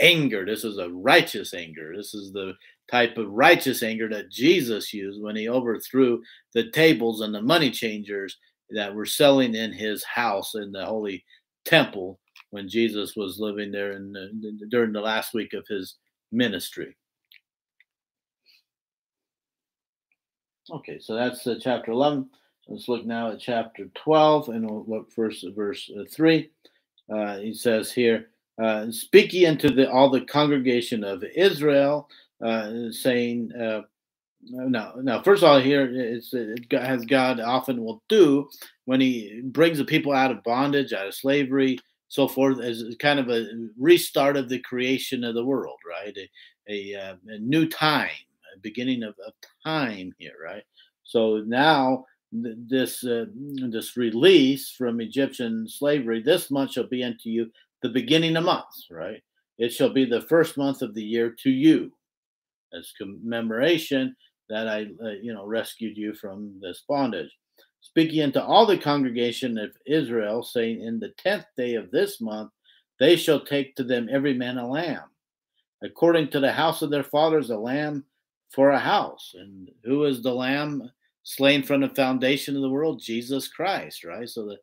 anger. 0.00 0.44
This 0.44 0.64
is 0.64 0.78
a 0.78 0.90
righteous 0.90 1.54
anger. 1.54 1.94
This 1.96 2.14
is 2.14 2.32
the 2.32 2.54
type 2.90 3.16
of 3.16 3.30
righteous 3.30 3.84
anger 3.84 4.08
that 4.08 4.30
Jesus 4.30 4.92
used 4.92 5.22
when 5.22 5.36
he 5.36 5.48
overthrew 5.48 6.20
the 6.52 6.68
tables 6.72 7.20
and 7.20 7.32
the 7.32 7.42
money 7.42 7.70
changers 7.70 8.36
that 8.70 8.92
were 8.92 9.06
selling 9.06 9.54
in 9.54 9.72
his 9.72 10.02
house 10.02 10.56
in 10.56 10.72
the 10.72 10.84
holy 10.84 11.24
temple 11.64 12.18
when 12.50 12.68
Jesus 12.68 13.14
was 13.14 13.38
living 13.38 13.70
there 13.70 13.92
in 13.92 14.12
the, 14.12 14.66
during 14.68 14.92
the 14.92 15.00
last 15.00 15.32
week 15.32 15.52
of 15.52 15.64
his 15.68 15.94
ministry. 16.32 16.96
Okay, 20.70 20.98
so 20.98 21.14
that's 21.14 21.46
uh, 21.46 21.56
chapter 21.60 21.92
11. 21.92 22.28
Let's 22.68 22.88
look 22.88 23.06
now 23.06 23.30
at 23.30 23.38
chapter 23.38 23.86
12, 23.94 24.48
and 24.48 24.68
we'll 24.68 24.84
look 24.88 25.12
first 25.12 25.44
at 25.44 25.54
verse 25.54 25.88
uh, 25.96 26.02
3. 26.10 26.50
Uh, 27.08 27.38
he 27.38 27.54
says 27.54 27.92
here, 27.92 28.30
uh, 28.60 28.90
Speak 28.90 29.32
ye 29.32 29.46
unto 29.46 29.70
the, 29.70 29.88
all 29.88 30.10
the 30.10 30.22
congregation 30.22 31.04
of 31.04 31.22
Israel, 31.36 32.08
uh, 32.44 32.90
saying, 32.90 33.52
uh, 33.52 33.82
now, 34.48 34.94
now, 34.96 35.22
first 35.22 35.44
of 35.44 35.48
all, 35.48 35.60
here 35.60 35.88
it's 35.92 36.34
it, 36.34 36.72
as 36.72 37.04
God 37.04 37.38
often 37.40 37.84
will 37.84 38.02
do 38.08 38.48
when 38.86 39.00
He 39.00 39.42
brings 39.44 39.78
the 39.78 39.84
people 39.84 40.12
out 40.12 40.30
of 40.30 40.42
bondage, 40.42 40.92
out 40.92 41.06
of 41.06 41.14
slavery, 41.14 41.78
so 42.08 42.26
forth, 42.26 42.60
as 42.60 42.82
kind 42.98 43.18
of 43.18 43.28
a 43.28 43.68
restart 43.78 44.36
of 44.36 44.48
the 44.48 44.60
creation 44.60 45.24
of 45.24 45.34
the 45.34 45.44
world, 45.44 45.78
right? 45.88 46.16
A, 46.68 46.94
a, 46.94 47.00
uh, 47.00 47.16
a 47.28 47.38
new 47.38 47.68
time, 47.68 48.10
beginning 48.62 49.02
of, 49.02 49.14
of, 49.26 49.32
time 49.64 50.12
here, 50.18 50.34
right? 50.42 50.62
So 51.04 51.42
now 51.46 52.04
th- 52.32 52.56
this 52.66 53.04
uh, 53.04 53.26
this 53.34 53.96
release 53.96 54.70
from 54.70 55.00
Egyptian 55.00 55.68
slavery, 55.68 56.22
this 56.22 56.50
month 56.50 56.72
shall 56.72 56.86
be 56.86 57.02
unto 57.04 57.28
you 57.28 57.50
the 57.82 57.88
beginning 57.88 58.36
of 58.36 58.44
months, 58.44 58.88
right? 58.90 59.22
It 59.58 59.72
shall 59.72 59.90
be 59.90 60.04
the 60.04 60.22
first 60.22 60.56
month 60.56 60.82
of 60.82 60.94
the 60.94 61.02
year 61.02 61.34
to 61.42 61.50
you, 61.50 61.92
as 62.72 62.92
commemoration 62.98 64.14
that 64.48 64.68
I, 64.68 64.86
uh, 65.02 65.10
you 65.22 65.34
know, 65.34 65.46
rescued 65.46 65.96
you 65.96 66.14
from 66.14 66.58
this 66.60 66.84
bondage. 66.88 67.30
Speaking 67.80 68.22
unto 68.22 68.40
all 68.40 68.66
the 68.66 68.78
congregation 68.78 69.58
of 69.58 69.70
Israel, 69.86 70.42
saying, 70.42 70.80
In 70.80 70.98
the 70.98 71.10
tenth 71.18 71.46
day 71.56 71.74
of 71.74 71.90
this 71.90 72.20
month, 72.20 72.50
they 72.98 73.16
shall 73.16 73.40
take 73.40 73.76
to 73.76 73.84
them 73.84 74.08
every 74.10 74.34
man 74.34 74.58
a 74.58 74.68
lamb 74.68 75.04
according 75.82 76.28
to 76.30 76.40
the 76.40 76.52
house 76.52 76.82
of 76.82 76.90
their 76.90 77.04
fathers, 77.04 77.50
a 77.50 77.56
lamb 77.56 78.04
for 78.52 78.70
a 78.70 78.78
house. 78.78 79.34
And 79.38 79.70
who 79.84 80.04
is 80.04 80.22
the 80.22 80.34
lamb 80.34 80.90
slain 81.22 81.62
from 81.62 81.80
the 81.80 81.88
foundation 81.90 82.56
of 82.56 82.62
the 82.62 82.70
world? 82.70 83.00
Jesus 83.00 83.48
Christ, 83.48 84.04
right? 84.04 84.28
So 84.28 84.46
the 84.46 84.58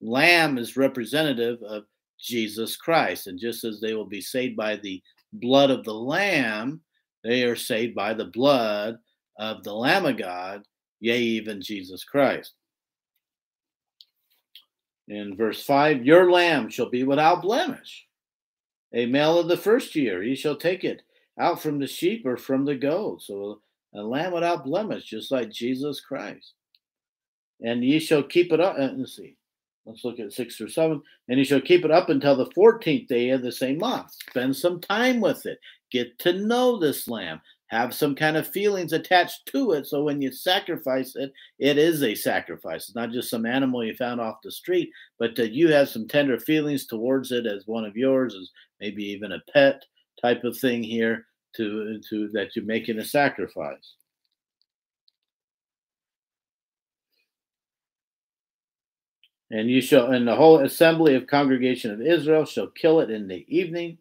lamb 0.00 0.58
is 0.58 0.76
representative 0.76 1.62
of 1.62 1.84
Jesus 2.18 2.76
Christ. 2.76 3.26
And 3.26 3.38
just 3.38 3.64
as 3.64 3.80
they 3.80 3.94
will 3.94 4.06
be 4.06 4.20
saved 4.20 4.56
by 4.56 4.76
the 4.76 5.02
blood 5.34 5.70
of 5.70 5.84
the 5.84 5.94
Lamb, 5.94 6.80
they 7.22 7.44
are 7.44 7.56
saved 7.56 7.94
by 7.94 8.14
the 8.14 8.26
blood 8.26 8.98
of 9.38 9.62
the 9.64 9.74
Lamb 9.74 10.06
of 10.06 10.16
God, 10.16 10.62
yea, 11.00 11.18
even 11.18 11.60
Jesus 11.60 12.04
Christ. 12.04 12.54
In 15.08 15.36
verse 15.36 15.62
5, 15.62 16.04
your 16.04 16.30
lamb 16.30 16.68
shall 16.68 16.90
be 16.90 17.04
without 17.04 17.42
blemish, 17.42 18.06
a 18.92 19.06
male 19.06 19.38
of 19.38 19.48
the 19.48 19.56
first 19.56 19.94
year. 19.94 20.22
Ye 20.22 20.34
shall 20.34 20.56
take 20.56 20.84
it 20.84 21.02
out 21.38 21.60
from 21.60 21.78
the 21.78 21.86
sheep 21.86 22.24
or 22.26 22.36
from 22.36 22.64
the 22.64 22.74
goat. 22.74 23.22
So 23.22 23.60
a 23.94 24.02
lamb 24.02 24.32
without 24.32 24.64
blemish, 24.64 25.04
just 25.04 25.30
like 25.30 25.50
Jesus 25.50 26.00
Christ. 26.00 26.52
And 27.62 27.82
ye 27.84 27.98
shall 27.98 28.22
keep 28.22 28.52
it 28.52 28.60
up. 28.60 28.76
Uh, 28.78 28.90
let's 28.96 29.16
see. 29.16 29.36
Let's 29.86 30.04
look 30.04 30.18
at 30.18 30.32
six 30.32 30.60
or 30.60 30.68
seven. 30.68 31.00
And 31.28 31.38
you 31.38 31.44
shall 31.44 31.60
keep 31.60 31.84
it 31.84 31.90
up 31.90 32.08
until 32.08 32.36
the 32.36 32.50
14th 32.50 33.06
day 33.06 33.30
of 33.30 33.42
the 33.42 33.52
same 33.52 33.78
month. 33.78 34.12
Spend 34.30 34.54
some 34.56 34.80
time 34.80 35.20
with 35.20 35.46
it. 35.46 35.58
Get 35.90 36.18
to 36.20 36.32
know 36.32 36.78
this 36.78 37.08
lamb. 37.08 37.40
Have 37.68 37.94
some 37.94 38.14
kind 38.14 38.36
of 38.36 38.46
feelings 38.46 38.92
attached 38.92 39.46
to 39.46 39.72
it. 39.72 39.86
So 39.86 40.02
when 40.02 40.20
you 40.20 40.30
sacrifice 40.30 41.16
it, 41.16 41.32
it 41.58 41.78
is 41.78 42.02
a 42.02 42.14
sacrifice. 42.14 42.88
It's 42.88 42.94
not 42.94 43.10
just 43.10 43.30
some 43.30 43.46
animal 43.46 43.84
you 43.84 43.94
found 43.96 44.20
off 44.20 44.42
the 44.42 44.52
street, 44.52 44.90
but 45.18 45.34
that 45.36 45.52
you 45.52 45.72
have 45.72 45.88
some 45.88 46.06
tender 46.06 46.38
feelings 46.38 46.86
towards 46.86 47.32
it 47.32 47.46
as 47.46 47.66
one 47.66 47.84
of 47.84 47.96
yours, 47.96 48.34
as 48.34 48.50
maybe 48.80 49.04
even 49.04 49.32
a 49.32 49.42
pet 49.52 49.84
type 50.20 50.44
of 50.44 50.58
thing 50.58 50.82
here 50.82 51.26
to, 51.56 52.00
to 52.08 52.28
that 52.28 52.54
you're 52.54 52.64
making 52.64 52.98
a 52.98 53.04
sacrifice. 53.04 53.94
And 59.50 59.70
you 59.70 59.80
shall, 59.80 60.10
and 60.10 60.26
the 60.26 60.34
whole 60.34 60.58
assembly 60.58 61.14
of 61.14 61.28
congregation 61.28 61.92
of 61.92 62.00
Israel 62.00 62.44
shall 62.44 62.66
kill 62.66 63.00
it 63.00 63.10
in 63.10 63.28
the 63.28 63.46
evening, 63.48 63.98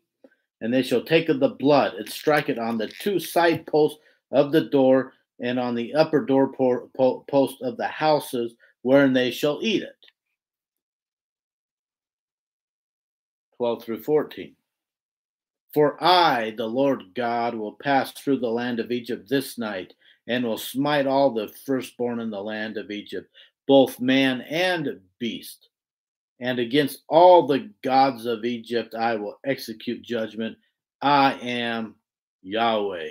and 0.59 0.73
they 0.73 0.81
shall 0.81 1.03
take 1.03 1.29
of 1.29 1.39
the 1.39 1.49
blood 1.49 1.93
and 1.93 2.09
strike 2.09 2.49
it 2.49 2.57
on 2.57 2.77
the 2.77 2.87
two 2.87 3.19
side 3.19 3.67
posts 3.67 3.99
of 4.31 4.51
the 4.51 4.65
door 4.65 5.13
and 5.39 5.59
on 5.59 5.75
the 5.75 5.93
upper 5.93 6.25
door 6.25 6.51
post 7.27 7.61
of 7.61 7.77
the 7.77 7.87
houses 7.87 8.55
wherein 8.81 9.13
they 9.13 9.31
shall 9.31 9.59
eat 9.61 9.83
it. 9.83 9.95
12 13.57 13.83
through 13.83 14.03
14. 14.03 14.55
For 15.75 16.01
I, 16.01 16.51
the 16.51 16.67
Lord 16.67 17.03
God, 17.15 17.53
will 17.53 17.73
pass 17.73 18.13
through 18.13 18.39
the 18.39 18.47
land 18.47 18.79
of 18.79 18.93
Egypt 18.93 19.27
this 19.27 19.57
night, 19.57 19.93
and 20.25 20.45
will 20.45 20.57
smite 20.57 21.05
all 21.05 21.31
the 21.31 21.49
firstborn 21.65 22.21
in 22.21 22.29
the 22.29 22.41
land 22.41 22.77
of 22.77 22.91
Egypt, 22.91 23.29
both 23.67 23.99
man 23.99 24.39
and 24.43 25.01
beast. 25.19 25.67
And 26.39 26.59
against 26.59 27.03
all 27.09 27.45
the 27.45 27.69
gods 27.83 28.25
of 28.25 28.45
Egypt 28.45 28.95
I 28.95 29.15
will 29.15 29.37
execute 29.45 30.01
judgment. 30.01 30.57
I 31.01 31.33
am 31.41 31.95
Yahweh. 32.41 33.09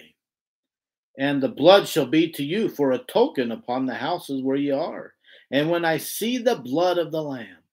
And 1.18 1.42
the 1.42 1.48
blood 1.50 1.86
shall 1.86 2.06
be 2.06 2.30
to 2.30 2.42
you 2.42 2.70
for 2.70 2.92
a 2.92 2.98
token 2.98 3.52
upon 3.52 3.84
the 3.84 3.94
houses 3.94 4.42
where 4.42 4.56
ye 4.56 4.70
are. 4.70 5.12
And 5.50 5.68
when 5.68 5.84
I 5.84 5.98
see 5.98 6.38
the 6.38 6.56
blood 6.56 6.96
of 6.96 7.12
the 7.12 7.22
Lamb, 7.22 7.63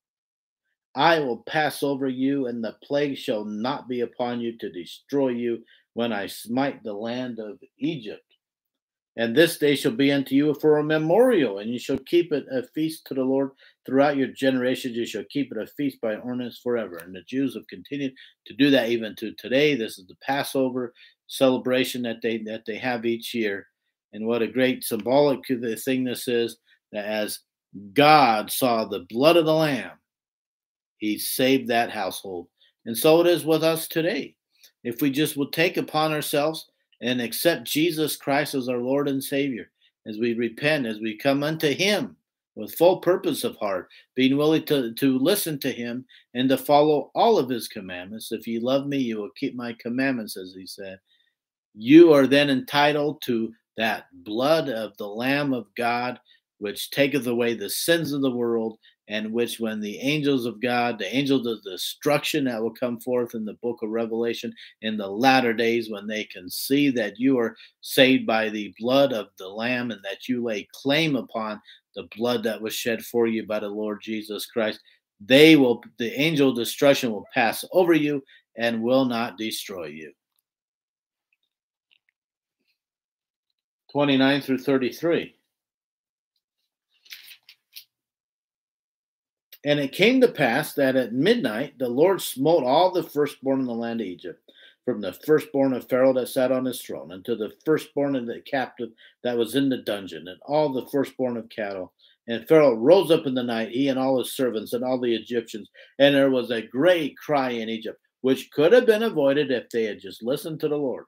I 0.96 1.20
will 1.20 1.44
pass 1.44 1.84
over 1.84 2.08
you, 2.08 2.48
and 2.48 2.64
the 2.64 2.76
plague 2.84 3.18
shall 3.18 3.46
not 3.46 3.88
be 3.88 4.02
upon 4.02 4.42
you 4.42 4.58
to 4.58 4.72
destroy 4.72 5.30
you 5.30 5.64
when 5.94 6.12
I 6.12 6.28
smite 6.28 6.84
the 6.84 6.94
land 6.94 7.40
of 7.40 7.60
Egypt. 7.78 8.24
And 9.18 9.36
this 9.36 9.58
day 9.58 9.76
shall 9.76 9.92
be 9.92 10.12
unto 10.12 10.36
you 10.36 10.54
for 10.54 10.78
a 10.78 10.84
memorial, 10.84 11.60
and 11.60 11.70
you 11.70 11.80
shall 11.80 11.98
keep 11.98 12.32
it 12.32 12.46
a 12.50 12.64
feast 12.74 13.06
to 13.08 13.14
the 13.14 13.24
Lord 13.24 13.52
throughout 13.86 14.16
your 14.16 14.30
generations. 14.30 14.96
You 14.96 15.06
shall 15.06 15.26
keep 15.30 15.52
it 15.52 15.58
a 15.62 15.68
feast 15.68 16.00
by 16.00 16.16
ordinance 16.16 16.60
forever. 16.60 16.98
And 16.98 17.14
the 17.14 17.22
Jews 17.24 17.56
have 17.56 17.68
continued 17.68 18.14
to 18.48 18.54
do 18.54 18.70
that 18.72 18.90
even 18.90 19.16
to 19.18 19.34
today. 19.34 19.76
This 19.76 19.98
is 19.98 20.08
the 20.08 20.16
Passover 20.24 20.94
celebration 21.28 22.02
that 22.04 22.22
they 22.22 22.38
that 22.40 22.64
they 22.66 22.78
have 22.78 23.06
each 23.06 23.34
year. 23.34 23.68
And 24.14 24.26
what 24.26 24.42
a 24.42 24.48
great 24.48 24.84
symbolic 24.84 25.46
thing 25.46 26.04
this 26.04 26.28
is 26.28 26.58
that 26.92 27.06
as 27.06 27.40
God 27.94 28.52
saw 28.52 28.86
the 28.86 29.06
blood 29.10 29.38
of 29.38 29.46
the 29.46 29.54
Lamb, 29.54 29.92
He 31.02 31.18
saved 31.18 31.68
that 31.68 31.90
household. 31.90 32.48
And 32.86 32.96
so 32.96 33.20
it 33.22 33.28
is 33.28 33.44
with 33.44 33.64
us 33.64 33.88
today. 33.88 34.36
If 34.84 35.02
we 35.02 35.10
just 35.10 35.36
will 35.36 35.50
take 35.50 35.78
upon 35.78 36.14
ourselves 36.14 36.70
and 37.02 37.20
accept 37.20 37.66
Jesus 37.66 38.16
Christ 38.16 38.54
as 38.54 38.70
our 38.70 38.78
Lord 38.78 39.10
and 39.10 39.22
Savior, 39.22 39.72
as 40.08 40.20
we 40.20 40.36
repent, 40.36 40.86
as 40.86 41.00
we 41.00 41.18
come 41.18 41.44
unto 41.44 41.74
Him 41.74 42.16
with 42.56 42.76
full 42.76 42.98
purpose 42.98 43.44
of 43.44 43.56
heart, 43.56 43.90
being 44.16 44.38
willing 44.38 44.64
to, 44.66 44.94
to 44.94 45.18
listen 45.18 45.60
to 45.60 45.72
Him 45.72 46.06
and 46.36 46.48
to 46.50 46.58
follow 46.58 47.10
all 47.16 47.40
of 47.40 47.50
His 47.50 47.68
commandments. 47.68 48.32
If 48.32 48.46
you 48.46 48.60
love 48.60 48.86
me, 48.86 48.98
you 48.98 49.18
will 49.18 49.32
keep 49.36 49.56
my 49.56 49.74
commandments, 49.80 50.38
as 50.38 50.54
He 50.56 50.68
said. 50.68 51.00
You 51.74 52.14
are 52.14 52.28
then 52.28 52.52
entitled 52.52 53.24
to 53.24 53.52
that 53.78 54.06
blood 54.14 54.70
of 54.70 54.96
the 54.98 55.08
Lamb 55.08 55.52
of 55.52 55.66
God, 55.76 56.20
which 56.60 56.92
taketh 56.92 57.26
away 57.26 57.56
the 57.56 57.70
sins 57.70 58.14
of 58.14 58.22
the 58.22 58.30
world 58.30 58.78
and 59.12 59.34
which 59.34 59.60
when 59.60 59.82
the 59.82 60.00
angels 60.00 60.46
of 60.46 60.62
God, 60.62 60.98
the 60.98 61.16
angels 61.16 61.46
of 61.46 61.62
destruction 61.64 62.46
that 62.46 62.62
will 62.62 62.74
come 62.74 62.98
forth 62.98 63.36
in 63.36 63.44
the 63.44 63.56
book 63.56 63.80
of 63.84 63.90
Revelation 63.90 64.54
in 64.84 64.96
the 64.96 65.08
latter 65.08 65.54
days, 65.54 65.92
when 65.92 66.08
they 66.08 66.24
can 66.24 66.50
see 66.50 66.90
that 66.92 67.20
you 67.20 67.38
are 67.38 67.58
saved 67.82 68.26
by 68.26 68.48
the 68.48 68.74
blood 68.80 69.12
of 69.12 69.28
the 69.38 69.50
Lamb 69.50 69.92
and 69.92 70.00
that 70.04 70.30
you 70.30 70.42
lay 70.42 70.66
claim 70.72 71.18
upon 71.18 71.62
the 71.94 72.08
blood 72.16 72.42
that 72.44 72.62
was 72.62 72.74
shed 72.74 73.04
for 73.04 73.28
you 73.28 73.46
by 73.46 73.60
the 73.60 73.68
Lord 73.68 74.00
Jesus 74.02 74.46
Christ, 74.46 74.80
they 75.20 75.58
will, 75.58 75.84
the 76.00 76.18
angel 76.18 76.52
of 76.52 76.56
destruction 76.56 77.12
will 77.12 77.28
pass 77.34 77.66
over 77.74 77.94
you 77.94 78.24
and 78.56 78.82
will 78.82 79.04
not 79.04 79.38
destroy 79.38 79.88
you. 79.88 80.14
29 83.92 84.40
through 84.40 84.60
33. 84.60 85.36
And 89.64 89.80
it 89.80 89.92
came 89.92 90.22
to 90.22 90.28
pass 90.28 90.74
that 90.74 90.96
at 90.96 91.14
midnight 91.14 91.78
the 91.78 91.90
Lord 91.90 92.22
smote 92.22 92.64
all 92.64 92.92
the 92.92 93.04
firstborn 93.04 93.60
in 93.60 93.66
the 93.68 93.74
land 93.74 94.02
of 94.02 94.08
Egypt, 94.08 94.52
from 94.86 95.02
the 95.02 95.14
firstborn 95.14 95.74
of 95.74 95.88
Pharaoh 95.88 96.14
that 96.14 96.30
sat 96.30 96.52
on 96.52 96.66
his 96.66 96.82
throne, 96.82 97.12
unto 97.12 97.36
the 97.36 97.52
firstborn 97.64 98.16
of 98.16 98.26
the 98.26 98.42
captive 98.42 98.90
that 99.24 99.38
was 99.38 99.56
in 99.56 99.70
the 99.70 99.78
dungeon, 99.78 100.28
and 100.28 100.40
all 100.46 100.74
the 100.74 100.88
firstborn 100.88 101.38
of 101.38 101.50
cattle. 101.50 101.94
And 102.28 102.48
Pharaoh 102.48 102.74
rose 102.74 103.12
up 103.12 103.28
in 103.28 103.36
the 103.36 103.44
night, 103.44 103.70
he 103.70 103.90
and 103.90 104.00
all 104.00 104.18
his 104.18 104.34
servants 104.34 104.74
and 104.74 104.84
all 104.84 105.00
the 105.00 105.14
Egyptians, 105.14 105.70
and 106.00 106.16
there 106.16 106.32
was 106.32 106.50
a 106.50 106.62
great 106.62 107.16
cry 107.18 107.52
in 107.52 107.70
Egypt, 107.70 108.00
which 108.22 108.50
could 108.52 108.74
have 108.74 108.86
been 108.86 109.04
avoided 109.04 109.52
if 109.52 109.70
they 109.70 109.84
had 109.84 110.00
just 110.00 110.24
listened 110.24 110.60
to 110.62 110.68
the 110.68 110.78
Lord. 110.78 111.06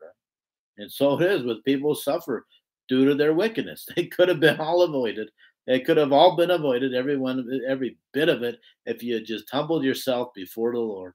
And 0.78 0.92
so 0.92 1.20
it 1.20 1.32
is 1.32 1.44
with 1.44 1.64
people 1.64 1.94
who 1.94 2.00
suffer 2.00 2.46
due 2.88 3.06
to 3.06 3.16
their 3.16 3.34
wickedness. 3.34 3.88
They 3.96 4.06
could 4.08 4.30
have 4.30 4.40
been 4.40 4.60
all 4.60 4.82
avoided 4.82 5.30
it 5.68 5.86
could 5.86 5.98
have 5.98 6.12
all 6.12 6.36
been 6.36 6.52
avoided, 6.52 6.94
every 6.94 7.18
one 7.18 7.48
every 7.68 7.98
bit 8.12 8.30
of 8.30 8.44
it, 8.44 8.60
if 8.86 9.02
you 9.02 9.16
had 9.16 9.26
just 9.26 9.50
humbled 9.50 9.84
yourself 9.84 10.34
before 10.34 10.74
the 10.74 10.80
Lord. 10.80 11.14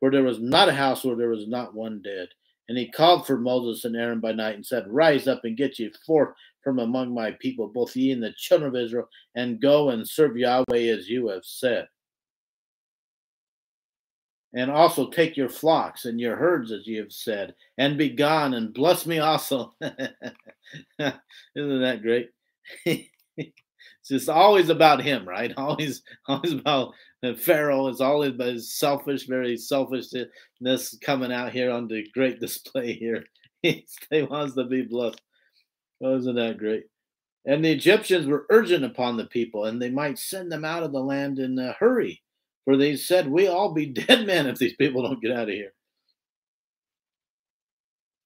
For 0.00 0.10
there 0.10 0.22
was 0.22 0.40
not 0.40 0.68
a 0.68 0.74
house 0.74 1.04
where 1.04 1.16
there 1.16 1.30
was 1.30 1.48
not 1.48 1.74
one 1.74 2.02
dead. 2.02 2.28
And 2.68 2.78
he 2.78 2.90
called 2.90 3.26
for 3.26 3.38
Moses 3.38 3.84
and 3.84 3.96
Aaron 3.96 4.20
by 4.20 4.32
night 4.32 4.54
and 4.54 4.64
said, 4.64 4.84
Rise 4.88 5.26
up 5.28 5.44
and 5.44 5.56
get 5.56 5.78
ye 5.78 5.92
forth 6.06 6.34
from 6.62 6.78
among 6.78 7.12
my 7.12 7.32
people, 7.32 7.68
both 7.68 7.94
ye 7.94 8.10
and 8.10 8.22
the 8.22 8.32
children 8.36 8.74
of 8.74 8.82
Israel, 8.82 9.08
and 9.34 9.60
go 9.60 9.90
and 9.90 10.08
serve 10.08 10.36
Yahweh 10.36 10.88
as 10.88 11.08
you 11.08 11.28
have 11.28 11.44
said. 11.44 11.86
And 14.54 14.70
also 14.70 15.10
take 15.10 15.36
your 15.36 15.48
flocks 15.48 16.04
and 16.04 16.20
your 16.20 16.36
herds 16.36 16.70
as 16.70 16.86
ye 16.86 16.96
have 16.96 17.12
said, 17.12 17.54
and 17.76 17.98
be 17.98 18.08
gone 18.08 18.54
and 18.54 18.72
bless 18.72 19.04
me 19.04 19.18
also. 19.18 19.74
Isn't 19.82 21.20
that 21.56 22.02
great? 22.02 22.30
It's 24.04 24.08
just 24.08 24.28
always 24.28 24.68
about 24.68 25.02
him, 25.02 25.26
right? 25.26 25.52
Always, 25.56 26.02
always 26.26 26.52
about 26.52 26.92
uh, 27.22 27.34
Pharaoh. 27.34 27.88
It's 27.88 28.00
always 28.00 28.32
about 28.32 28.48
his 28.48 28.74
selfish, 28.74 29.26
very 29.26 29.56
selfishness 29.56 30.98
coming 31.02 31.32
out 31.32 31.52
here 31.52 31.70
on 31.70 31.88
the 31.88 32.06
great 32.12 32.40
display 32.40 32.92
here. 32.92 33.24
he 33.62 33.84
wants 34.12 34.54
to 34.54 34.64
be 34.64 34.82
blessed. 34.82 35.20
Isn't 36.02 36.36
that 36.36 36.58
great? 36.58 36.84
And 37.46 37.64
the 37.64 37.72
Egyptians 37.72 38.26
were 38.26 38.46
urgent 38.50 38.84
upon 38.84 39.16
the 39.16 39.26
people, 39.26 39.66
and 39.66 39.80
they 39.80 39.90
might 39.90 40.18
send 40.18 40.50
them 40.50 40.64
out 40.64 40.82
of 40.82 40.92
the 40.92 41.00
land 41.00 41.38
in 41.38 41.58
a 41.58 41.72
hurry, 41.72 42.22
for 42.64 42.76
they 42.76 42.96
said, 42.96 43.28
"We 43.28 43.46
all 43.46 43.72
be 43.72 43.86
dead 44.06 44.26
men 44.26 44.46
if 44.46 44.58
these 44.58 44.76
people 44.76 45.02
don't 45.02 45.22
get 45.22 45.32
out 45.32 45.48
of 45.48 45.54
here." 45.54 45.72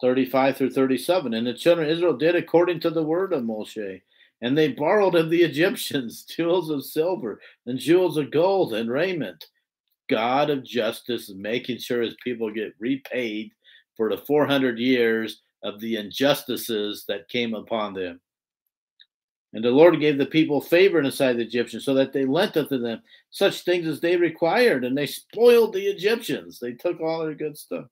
35 0.00 0.56
through 0.56 0.70
37. 0.70 1.34
And 1.34 1.46
the 1.46 1.54
children 1.54 1.88
of 1.88 1.92
Israel 1.92 2.16
did 2.16 2.36
according 2.36 2.80
to 2.80 2.90
the 2.90 3.02
word 3.02 3.32
of 3.32 3.42
Moshe 3.42 4.00
and 4.40 4.56
they 4.56 4.68
borrowed 4.68 5.14
of 5.14 5.30
the 5.30 5.42
Egyptians 5.42 6.22
jewels 6.36 6.70
of 6.70 6.84
silver 6.84 7.40
and 7.66 7.78
jewels 7.78 8.16
of 8.16 8.30
gold 8.30 8.74
and 8.74 8.90
raiment. 8.90 9.44
God 10.08 10.48
of 10.48 10.64
justice 10.64 11.28
is 11.28 11.36
making 11.36 11.78
sure 11.78 12.00
his 12.00 12.16
people 12.24 12.50
get 12.50 12.74
repaid 12.78 13.52
for 13.96 14.08
the 14.08 14.18
400 14.18 14.78
years 14.78 15.42
of 15.62 15.80
the 15.80 15.96
injustices 15.96 17.04
that 17.08 17.28
came 17.28 17.54
upon 17.54 17.92
them. 17.92 18.20
And 19.54 19.64
the 19.64 19.70
Lord 19.70 19.98
gave 20.00 20.18
the 20.18 20.26
people 20.26 20.60
favor 20.60 20.98
in 20.98 21.04
the 21.04 21.12
sight 21.12 21.32
of 21.32 21.38
the 21.38 21.44
Egyptians, 21.44 21.84
so 21.84 21.94
that 21.94 22.12
they 22.12 22.24
lent 22.24 22.56
unto 22.56 22.78
them 22.78 23.02
such 23.30 23.62
things 23.62 23.86
as 23.86 24.00
they 24.00 24.16
required, 24.16 24.84
and 24.84 24.96
they 24.96 25.06
spoiled 25.06 25.72
the 25.72 25.86
Egyptians. 25.86 26.58
They 26.58 26.72
took 26.72 27.00
all 27.00 27.24
their 27.24 27.34
good 27.34 27.56
stuff. 27.56 27.86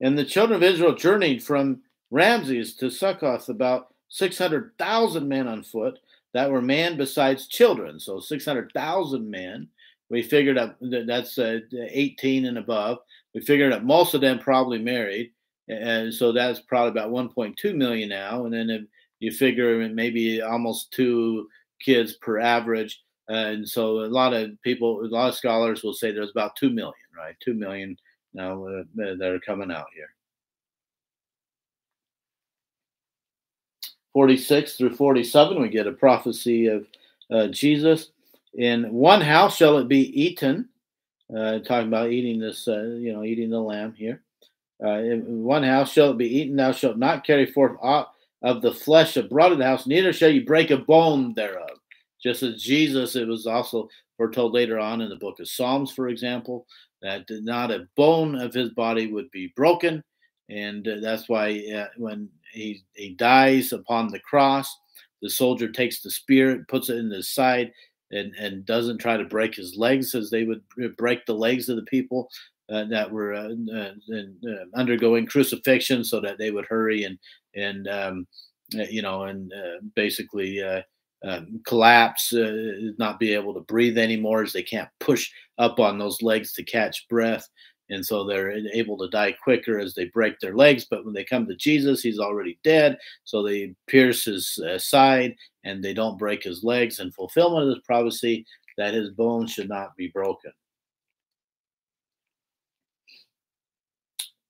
And 0.00 0.18
the 0.18 0.24
children 0.24 0.56
of 0.56 0.64
Israel 0.64 0.96
journeyed 0.96 1.44
from 1.44 1.82
Ramses 2.12 2.76
to 2.76 2.90
Succoth, 2.90 3.48
about 3.48 3.88
600,000 4.10 5.26
men 5.26 5.48
on 5.48 5.64
foot 5.64 5.98
that 6.34 6.50
were 6.50 6.62
man 6.62 6.96
besides 6.96 7.48
children. 7.48 7.98
So 7.98 8.20
600,000 8.20 9.28
men. 9.28 9.68
We 10.10 10.22
figured 10.22 10.58
up 10.58 10.76
that 10.80 11.06
that's 11.06 11.38
uh, 11.38 11.60
18 11.72 12.44
and 12.44 12.58
above. 12.58 12.98
We 13.34 13.40
figured 13.40 13.72
out 13.72 13.84
most 13.84 14.12
of 14.14 14.20
them 14.20 14.38
probably 14.38 14.78
married 14.78 15.32
and 15.68 16.12
so 16.12 16.32
that's 16.32 16.60
probably 16.60 16.90
about 16.90 17.10
1.2 17.10 17.74
million 17.74 18.08
now. 18.08 18.44
And 18.44 18.52
then 18.52 18.88
you 19.20 19.30
figure 19.30 19.88
maybe 19.88 20.42
almost 20.42 20.92
two 20.92 21.48
kids 21.80 22.14
per 22.14 22.38
average, 22.38 23.00
and 23.28 23.68
so 23.68 24.00
a 24.00 24.06
lot 24.06 24.34
of 24.34 24.50
people, 24.62 25.00
a 25.00 25.06
lot 25.06 25.28
of 25.28 25.34
scholars 25.34 25.82
will 25.82 25.94
say 25.94 26.10
there's 26.10 26.30
about 26.30 26.56
two 26.56 26.70
million, 26.70 26.92
right? 27.16 27.36
Two 27.40 27.54
million 27.54 27.96
now 28.34 28.66
uh, 28.66 28.82
that 28.94 29.30
are 29.30 29.40
coming 29.40 29.70
out 29.70 29.86
here. 29.94 30.08
46 34.12 34.74
through 34.74 34.94
47, 34.94 35.60
we 35.60 35.68
get 35.68 35.86
a 35.86 35.92
prophecy 35.92 36.66
of 36.66 36.86
uh, 37.30 37.46
Jesus. 37.48 38.10
In 38.54 38.92
one 38.92 39.20
house 39.20 39.56
shall 39.56 39.78
it 39.78 39.88
be 39.88 40.20
eaten. 40.20 40.68
Uh, 41.34 41.60
talking 41.60 41.88
about 41.88 42.10
eating 42.10 42.38
this, 42.38 42.68
uh, 42.68 42.82
you 42.82 43.12
know, 43.12 43.24
eating 43.24 43.48
the 43.48 43.58
lamb 43.58 43.94
here. 43.94 44.22
Uh, 44.84 44.98
in 44.98 45.42
one 45.42 45.62
house 45.62 45.90
shall 45.90 46.10
it 46.10 46.18
be 46.18 46.26
eaten, 46.26 46.56
thou 46.56 46.72
shalt 46.72 46.98
not 46.98 47.24
carry 47.24 47.46
forth 47.46 47.78
aught 47.80 48.12
of 48.42 48.60
the 48.60 48.72
flesh 48.72 49.16
abroad 49.16 49.52
of 49.52 49.58
the 49.58 49.64
house, 49.64 49.86
neither 49.86 50.12
shall 50.12 50.28
you 50.28 50.44
break 50.44 50.70
a 50.70 50.76
bone 50.76 51.32
thereof. 51.34 51.78
Just 52.22 52.42
as 52.42 52.62
Jesus, 52.62 53.16
it 53.16 53.26
was 53.26 53.46
also 53.46 53.88
foretold 54.16 54.52
later 54.52 54.78
on 54.78 55.00
in 55.00 55.08
the 55.08 55.16
book 55.16 55.40
of 55.40 55.48
Psalms, 55.48 55.90
for 55.90 56.08
example, 56.08 56.66
that 57.00 57.24
not 57.28 57.70
a 57.70 57.88
bone 57.96 58.34
of 58.34 58.52
his 58.52 58.70
body 58.70 59.10
would 59.10 59.30
be 59.30 59.52
broken. 59.56 60.02
And 60.48 60.86
uh, 60.86 60.96
that's 61.00 61.28
why 61.28 61.62
uh, 61.74 61.88
when 61.96 62.28
he, 62.52 62.82
he 62.94 63.14
dies 63.14 63.72
upon 63.72 64.08
the 64.08 64.20
cross, 64.20 64.68
the 65.22 65.30
soldier 65.30 65.68
takes 65.68 66.02
the 66.02 66.10
spear, 66.10 66.64
puts 66.68 66.88
it 66.88 66.98
in 66.98 67.10
his 67.10 67.32
side, 67.32 67.72
and, 68.10 68.34
and 68.36 68.66
doesn't 68.66 68.98
try 68.98 69.16
to 69.16 69.24
break 69.24 69.54
his 69.54 69.76
legs 69.76 70.14
as 70.14 70.30
they 70.30 70.44
would 70.44 70.62
uh, 70.82 70.88
break 70.98 71.24
the 71.24 71.34
legs 71.34 71.68
of 71.68 71.76
the 71.76 71.82
people 71.82 72.28
uh, 72.72 72.84
that 72.84 73.10
were 73.10 73.34
uh, 73.34 73.50
uh, 73.74 73.92
uh, 74.14 74.64
undergoing 74.74 75.26
crucifixion 75.26 76.04
so 76.04 76.20
that 76.20 76.38
they 76.38 76.50
would 76.50 76.64
hurry 76.66 77.04
and 77.04 77.18
and 77.54 77.88
um, 77.88 78.26
you 78.70 79.02
know 79.02 79.24
and 79.24 79.52
basically 79.94 80.62
um, 81.24 81.60
collapse, 81.66 82.32
not 82.98 83.18
be 83.18 83.34
able 83.34 83.52
to 83.54 83.60
breathe 83.60 83.98
anymore 83.98 84.42
as 84.42 84.52
they 84.52 84.62
can't 84.62 84.88
push 85.00 85.30
up 85.58 85.78
on 85.80 85.98
those 85.98 86.22
legs 86.22 86.52
to 86.54 86.62
catch 86.62 87.06
breath. 87.08 87.46
And 87.90 88.04
so 88.04 88.24
they're 88.24 88.52
able 88.72 88.96
to 88.98 89.08
die 89.08 89.32
quicker 89.32 89.78
as 89.78 89.94
they 89.94 90.06
break 90.06 90.38
their 90.40 90.54
legs. 90.54 90.86
But 90.88 91.04
when 91.04 91.12
they 91.12 91.24
come 91.24 91.46
to 91.46 91.56
Jesus, 91.56 92.02
he's 92.02 92.18
already 92.18 92.58
dead. 92.64 92.96
So 93.24 93.42
they 93.42 93.74
pierce 93.86 94.24
his 94.24 94.58
uh, 94.58 94.78
side 94.78 95.36
and 95.64 95.82
they 95.82 95.92
don't 95.92 96.18
break 96.18 96.42
his 96.42 96.64
legs 96.64 97.00
in 97.00 97.12
fulfillment 97.12 97.68
of 97.68 97.74
this 97.74 97.84
prophecy 97.84 98.46
that 98.78 98.94
his 98.94 99.10
bones 99.10 99.52
should 99.52 99.68
not 99.68 99.96
be 99.96 100.08
broken. 100.08 100.52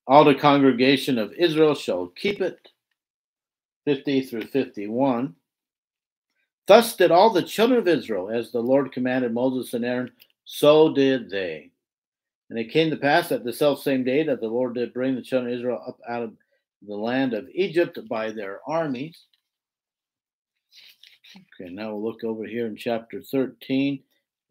All 0.07 0.25
the 0.25 0.35
congregation 0.35 1.19
of 1.19 1.33
Israel 1.33 1.75
shall 1.75 2.09
keep 2.09 2.41
it. 2.41 2.59
50 3.85 4.23
through 4.23 4.47
51. 4.47 5.35
Thus 6.69 6.95
did 6.95 7.11
all 7.11 7.31
the 7.31 7.43
children 7.43 7.81
of 7.81 7.89
Israel, 7.89 8.31
as 8.31 8.53
the 8.53 8.61
Lord 8.61 8.93
commanded 8.93 9.35
Moses 9.35 9.75
and 9.75 9.85
Aaron, 9.85 10.13
so 10.45 10.95
did 10.95 11.29
they. 11.29 11.72
And 12.53 12.59
it 12.59 12.71
came 12.71 12.91
to 12.91 12.99
pass 12.99 13.31
that 13.31 13.45
the 13.45 13.53
self 13.55 13.81
same 13.81 14.05
day 14.05 14.25
that 14.25 14.43
the 14.43 14.47
Lord 14.47 14.75
did 14.75 14.93
bring 14.93 15.15
the 15.15 15.23
children 15.23 15.55
of 15.55 15.59
Israel 15.59 15.83
up 15.89 15.99
out 16.07 16.23
of 16.23 16.35
the 16.87 16.95
land 16.95 17.33
of 17.33 17.49
Egypt 17.55 17.99
by 18.11 18.31
their 18.31 18.61
armies. 18.67 19.19
Okay, 21.35 21.71
now 21.73 21.95
we'll 21.95 22.05
look 22.05 22.25
over 22.25 22.45
here 22.45 22.67
in 22.67 22.77
chapter 22.77 23.23
13, 23.23 24.03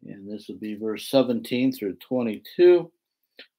and 0.04 0.28
this 0.28 0.48
will 0.48 0.56
be 0.56 0.74
verse 0.74 1.08
17 1.10 1.70
through 1.74 1.94
22. 1.94 2.90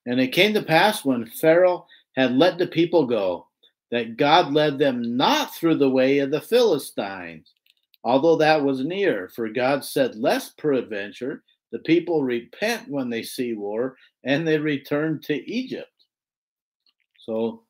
And 0.08 0.20
it 0.20 0.34
came 0.34 0.54
to 0.56 0.62
pass 0.62 1.06
when 1.06 1.26
Pharaoh 1.26 1.88
had 2.18 2.34
let 2.34 2.58
the 2.58 2.68
people 2.68 3.08
go, 3.08 3.48
that 3.92 4.18
God 4.18 4.52
led 4.52 4.78
them 4.78 5.16
not 5.16 5.56
through 5.56 5.78
the 5.78 5.90
way 5.90 6.20
of 6.20 6.32
the 6.32 6.42
Philistines, 6.42 7.54
although 8.04 8.36
that 8.36 8.62
was 8.62 8.84
near. 8.84 9.30
For 9.34 9.48
God 9.48 9.86
said, 9.86 10.18
Lest 10.18 10.58
peradventure 10.58 11.44
the 11.74 11.80
people 11.80 12.24
repent 12.24 12.88
when 12.88 13.10
they 13.10 13.24
see 13.24 13.56
war, 13.56 13.98
and 14.24 14.48
they 14.48 14.60
return 14.60 15.20
to 15.24 15.52
Egypt. 15.52 15.90
So 17.18 17.64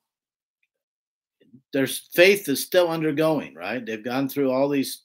their 1.72 1.88
faith 1.88 2.50
is 2.50 2.62
still 2.62 2.90
undergoing, 2.90 3.56
right? 3.56 3.84
They've 3.84 4.04
gone 4.04 4.28
through 4.28 4.52
all 4.52 4.68
these 4.68 5.04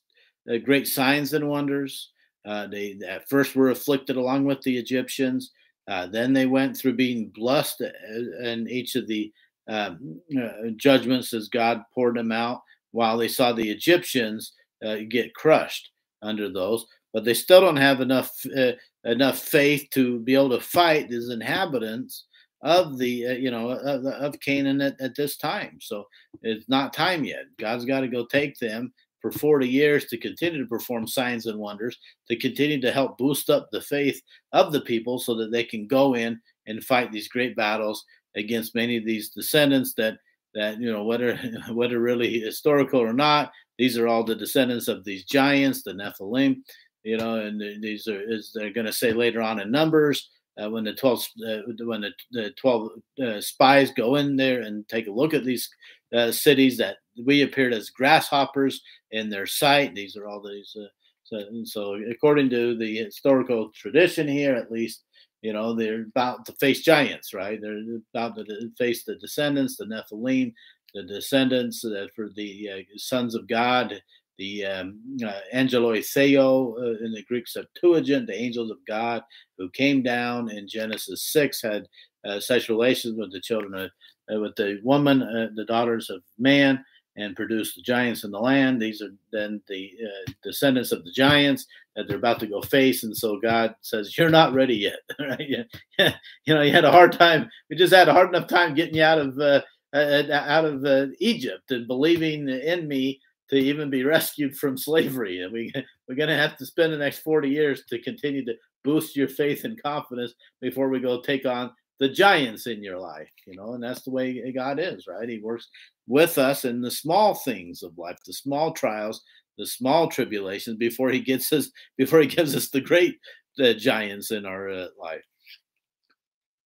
uh, 0.53 0.57
great 0.59 0.89
signs 0.89 1.33
and 1.33 1.49
wonders. 1.49 2.11
Uh, 2.45 2.67
they 2.67 2.99
at 3.07 3.29
first 3.29 3.55
were 3.55 3.71
afflicted 3.71 4.17
along 4.17 4.45
with 4.45 4.61
the 4.63 4.77
Egyptians. 4.77 5.53
Uh, 5.87 6.09
then 6.09 6.33
they 6.33 6.47
went 6.47 6.77
through 6.77 6.95
being 6.95 7.31
blessed 7.37 7.81
uh, 7.83 8.43
in 8.43 8.69
each 8.69 8.97
of 8.97 9.07
the 9.07 9.33
um, 9.69 10.21
uh, 10.37 10.71
judgments 10.77 11.33
as 11.33 11.49
God 11.49 11.83
poured 11.95 12.17
them 12.17 12.33
out, 12.33 12.63
while 12.91 13.17
they 13.17 13.29
saw 13.29 13.53
the 13.53 13.71
Egyptians 13.71 14.55
uh, 14.85 14.97
get 15.09 15.35
crushed 15.35 15.91
under 16.21 16.49
those. 16.53 16.85
But 17.13 17.25
they 17.25 17.35
still 17.35 17.61
don't 17.61 17.77
have 17.77 18.01
enough 18.01 18.31
uh, 18.57 18.73
enough 19.05 19.39
faith 19.39 19.89
to 19.93 20.21
be 20.21 20.35
able 20.35 20.51
to 20.51 20.61
fight 20.61 21.09
these 21.09 21.31
inhabitants 21.31 22.27
of 22.63 22.99
the 22.99 23.29
uh, 23.29 23.33
you 23.33 23.51
know 23.51 23.71
of, 23.71 24.05
of 24.05 24.41
Canaan 24.41 24.81
at, 24.81 25.01
at 25.01 25.15
this 25.17 25.37
time. 25.37 25.79
So 25.81 26.05
it's 26.43 26.69
not 26.69 26.93
time 26.93 27.25
yet. 27.25 27.45
God's 27.59 27.85
got 27.85 28.01
to 28.01 28.09
go 28.09 28.27
take 28.27 28.59
them 28.59 28.93
for 29.21 29.33
40 29.33 29.69
years 29.69 30.05
to 30.07 30.17
continue 30.17 30.61
to 30.61 30.69
perform 30.69 31.07
signs 31.07 31.47
and 31.47 31.59
wonders, 31.59 31.99
to 32.29 32.37
continue 32.37 32.81
to 32.81 32.93
help 32.93 33.19
boost 33.19 33.51
up 33.51 33.69
the 33.71 33.81
faith 33.81 34.21
of 34.53 34.73
the 34.73 34.81
people 34.81 35.19
so 35.19 35.35
that 35.37 35.51
they 35.51 35.65
can 35.65 35.87
go 35.87 36.15
in 36.15 36.41
and 36.67 36.85
fight 36.85 37.11
these 37.11 37.29
great 37.29 37.57
battles 37.57 38.05
against 38.37 38.75
many 38.75 38.97
of 38.97 39.05
these 39.05 39.31
descendants 39.31 39.95
that 39.95 40.19
that 40.55 40.81
you 40.81 40.93
know 40.93 41.05
whether 41.05 41.37
whether 41.71 41.99
really 42.01 42.41
historical 42.41 43.01
or 43.01 43.13
not 43.13 43.51
these 43.79 43.97
are 43.97 44.09
all 44.09 44.25
the 44.25 44.35
descendants 44.35 44.89
of 44.89 45.05
these 45.05 45.25
giants 45.25 45.83
the 45.83 45.93
nephilim 45.93 46.57
you 47.05 47.17
know 47.17 47.37
and 47.37 47.61
these 47.83 48.09
are 48.09 48.21
is 48.21 48.51
they're 48.55 48.73
going 48.73 48.87
to 48.87 48.93
say 48.93 49.13
later 49.13 49.41
on 49.41 49.61
in 49.61 49.71
numbers 49.71 50.31
uh, 50.61 50.69
when 50.69 50.85
the 50.85 50.95
12 50.95 51.27
uh, 51.49 51.59
when 51.85 52.01
the, 52.01 52.11
the 52.33 52.51
12 52.61 52.91
uh, 53.25 53.41
spies 53.41 53.91
go 53.93 54.17
in 54.17 54.37
there 54.37 54.63
and 54.63 54.89
take 54.89 55.07
a 55.07 55.13
look 55.13 55.35
at 55.35 55.45
these 55.45 55.69
uh, 56.15 56.33
cities 56.33 56.77
that 56.79 56.97
we 57.25 57.43
appeared 57.43 57.73
as 57.73 57.91
grasshoppers 57.91 58.81
in 59.11 59.29
their 59.29 59.47
sight. 59.47 59.95
These 59.95 60.17
are 60.17 60.27
all 60.27 60.43
these. 60.43 60.75
Uh, 60.79 60.87
so, 61.25 61.45
so, 61.65 62.01
according 62.11 62.49
to 62.51 62.77
the 62.79 62.97
historical 62.97 63.71
tradition 63.75 64.27
here, 64.27 64.55
at 64.55 64.73
least, 64.73 65.05
you 65.43 65.53
know, 65.53 65.75
they're 65.75 66.05
about 66.05 66.47
to 66.47 66.53
face 66.53 66.81
giants, 66.81 67.35
right? 67.35 67.61
They're 67.61 67.99
about 68.15 68.37
to 68.37 68.71
face 68.79 69.05
the 69.05 69.17
descendants, 69.17 69.77
the 69.77 69.85
Nephilim, 69.85 70.55
the 70.95 71.03
descendants 71.03 71.85
uh, 71.85 72.07
for 72.17 72.31
the 72.35 72.71
uh, 72.73 72.83
sons 72.97 73.35
of 73.35 73.47
God, 73.47 74.01
the 74.39 74.65
um, 74.65 75.01
uh, 75.25 75.41
angeloi 75.53 75.99
uh, 75.99 77.05
in 77.05 77.13
the 77.13 77.25
Greek 77.25 77.47
Septuagint, 77.47 78.27
the 78.27 78.41
angels 78.41 78.71
of 78.71 78.79
God 78.87 79.23
who 79.59 79.69
came 79.71 80.03
down 80.03 80.51
in 80.51 80.69
Genesis 80.69 81.25
6, 81.33 81.61
had 81.63 81.87
uh, 82.25 82.41
sexual 82.41 82.77
relations 82.77 83.19
with 83.19 83.33
the 83.33 83.41
children 83.41 83.75
of, 83.75 83.91
uh, 84.35 84.41
with 84.41 84.55
the 84.57 84.81
woman, 84.83 85.23
uh, 85.23 85.49
the 85.55 85.65
daughters 85.65 86.09
of 86.09 86.23
man, 86.39 86.83
and 87.17 87.35
produced 87.35 87.75
the 87.75 87.83
giants 87.83 88.23
in 88.23 88.31
the 88.31 88.39
land. 88.39 88.81
These 88.81 89.03
are 89.03 89.11
then 89.33 89.61
the 89.67 89.91
uh, 90.05 90.33
descendants 90.45 90.93
of 90.93 91.05
the 91.05 91.11
giants 91.11 91.67
that 91.97 92.07
they're 92.07 92.17
about 92.17 92.39
to 92.41 92.47
go 92.47 92.63
face. 92.63 93.03
And 93.03 93.17
so 93.17 93.41
God 93.41 93.75
says, 93.81 94.17
You're 94.17 94.31
not 94.31 94.55
ready 94.55 94.77
yet. 94.77 95.01
right? 95.19 95.67
Yeah. 95.99 96.13
You 96.45 96.55
know, 96.55 96.63
you 96.63 96.73
had 96.73 96.85
a 96.85 96.93
hard 96.93 97.13
time. 97.13 97.51
We 97.69 97.77
just 97.77 97.93
had 97.93 98.09
a 98.09 98.13
hard 98.13 98.29
enough 98.29 98.49
time 98.49 98.75
getting 98.75 98.95
you 98.95 99.03
out 99.03 99.19
of. 99.19 99.65
Out 99.95 100.67
of 100.67 101.11
Egypt 101.19 101.71
and 101.71 101.87
believing 101.87 102.47
in 102.47 102.87
me 102.87 103.19
to 103.51 103.57
even 103.57 103.91
be 103.91 104.05
rescued 104.05 104.57
from 104.57 104.77
slavery. 104.77 105.43
And 105.43 105.53
we, 105.53 105.73
we're 106.09 106.15
going 106.15 106.29
to 106.29 106.37
have 106.37 106.57
to 106.59 106.67
spend 106.67 106.93
the 106.93 106.99
next 106.99 107.21
40 107.21 107.49
years 107.49 107.85
to 107.89 108.01
continue 108.01 108.45
to 108.45 108.55
boost 108.85 109.17
your 109.17 109.29
faith 109.29 109.65
and 109.65 109.81
confidence 109.83 110.35
before 110.61 110.89
we 110.89 111.01
go 111.01 111.21
take 111.21 111.47
on 111.47 111.71
the 111.99 112.09
giants 112.09 112.67
in 112.67 112.83
your 112.83 112.99
life, 112.99 113.29
you 113.47 113.57
know, 113.57 113.75
and 113.75 113.83
that's 113.83 114.03
the 114.03 114.11
way 114.11 114.53
God 114.53 114.79
is, 114.79 115.07
right? 115.09 115.29
He 115.29 115.39
works 115.39 115.69
with 116.07 116.39
us 116.39 116.65
in 116.65 116.81
the 116.81 116.91
small 116.91 117.35
things 117.35 117.83
of 117.83 117.99
life, 117.99 118.17
the 118.25 118.33
small 118.33 118.73
trials, 118.73 119.23
the 119.59 119.67
small 119.67 120.09
tribulations 120.09 120.77
before 120.77 121.11
he 121.11 121.21
gets 121.21 121.53
us, 121.53 121.71
before 121.97 122.21
he 122.21 122.29
gives 122.29 122.55
us 122.55 122.69
the 122.69 122.81
great 122.81 123.19
uh, 123.61 123.73
giants 123.73 124.31
in 124.31 124.47
our 124.47 124.71
uh, 124.71 124.87
life. 124.99 125.25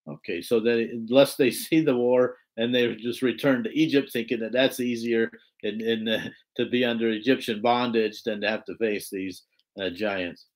Okay, 0.07 0.43
so 0.43 0.61
that 0.61 0.91
unless 0.93 1.37
they 1.37 1.51
see 1.51 1.81
the 1.81 1.97
war 1.97 2.37
and 2.57 2.75
they 2.75 2.95
just 2.97 3.23
returned 3.23 3.65
to 3.65 3.79
Egypt, 3.79 4.11
thinking 4.13 4.41
that 4.41 4.53
that's 4.53 4.81
easier 4.81 5.31
in, 5.63 5.81
in 5.81 6.09
uh, 6.09 6.29
to 6.57 6.67
be 6.67 6.85
under 6.85 7.11
Egyptian 7.11 7.63
bondage 7.63 8.23
than 8.23 8.41
to 8.41 8.49
have 8.49 8.65
to 8.67 8.77
face 8.77 9.09
these 9.11 9.43
uh, 9.81 9.91
giants. 9.91 10.47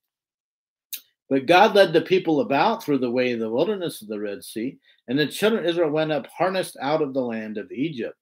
But 1.29 1.45
God 1.45 1.75
led 1.75 1.91
the 1.91 2.01
people 2.01 2.39
about 2.39 2.83
through 2.83 2.99
the 2.99 3.11
way 3.11 3.33
of 3.33 3.39
the 3.39 3.49
wilderness 3.49 4.01
of 4.01 4.07
the 4.07 4.19
Red 4.19 4.43
Sea, 4.43 4.77
and 5.07 5.17
the 5.17 5.27
children 5.27 5.63
of 5.63 5.69
Israel 5.69 5.89
went 5.89 6.11
up 6.11 6.27
harnessed 6.27 6.77
out 6.81 7.01
of 7.01 7.13
the 7.13 7.21
land 7.21 7.57
of 7.57 7.71
Egypt. 7.71 8.17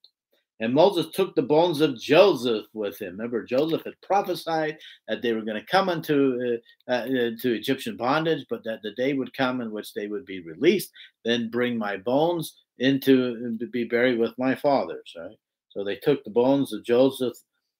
And 0.61 0.73
Moses 0.73 1.07
took 1.13 1.35
the 1.35 1.41
bones 1.41 1.81
of 1.81 1.99
Joseph 1.99 2.65
with 2.73 2.97
him. 2.97 3.11
Remember, 3.11 3.43
Joseph 3.43 3.83
had 3.83 3.99
prophesied 4.01 4.77
that 5.07 5.21
they 5.21 5.33
were 5.33 5.41
going 5.41 5.59
to 5.59 5.65
come 5.69 5.89
into 5.89 6.59
uh, 6.87 6.91
uh, 6.91 7.05
to 7.41 7.53
Egyptian 7.53 7.97
bondage, 7.97 8.45
but 8.49 8.63
that 8.63 8.79
the 8.81 8.93
day 8.93 9.13
would 9.13 9.35
come 9.35 9.59
in 9.59 9.71
which 9.71 9.93
they 9.93 10.07
would 10.07 10.25
be 10.25 10.39
released. 10.39 10.91
Then 11.25 11.49
bring 11.49 11.77
my 11.77 11.97
bones 11.97 12.55
into 12.79 13.57
to 13.57 13.67
be 13.67 13.85
buried 13.85 14.19
with 14.19 14.37
my 14.37 14.55
fathers. 14.55 15.13
Right. 15.17 15.37
So 15.69 15.83
they 15.83 15.97
took 15.97 16.23
the 16.23 16.29
bones 16.29 16.73
of 16.73 16.83
Joseph, 16.83 17.37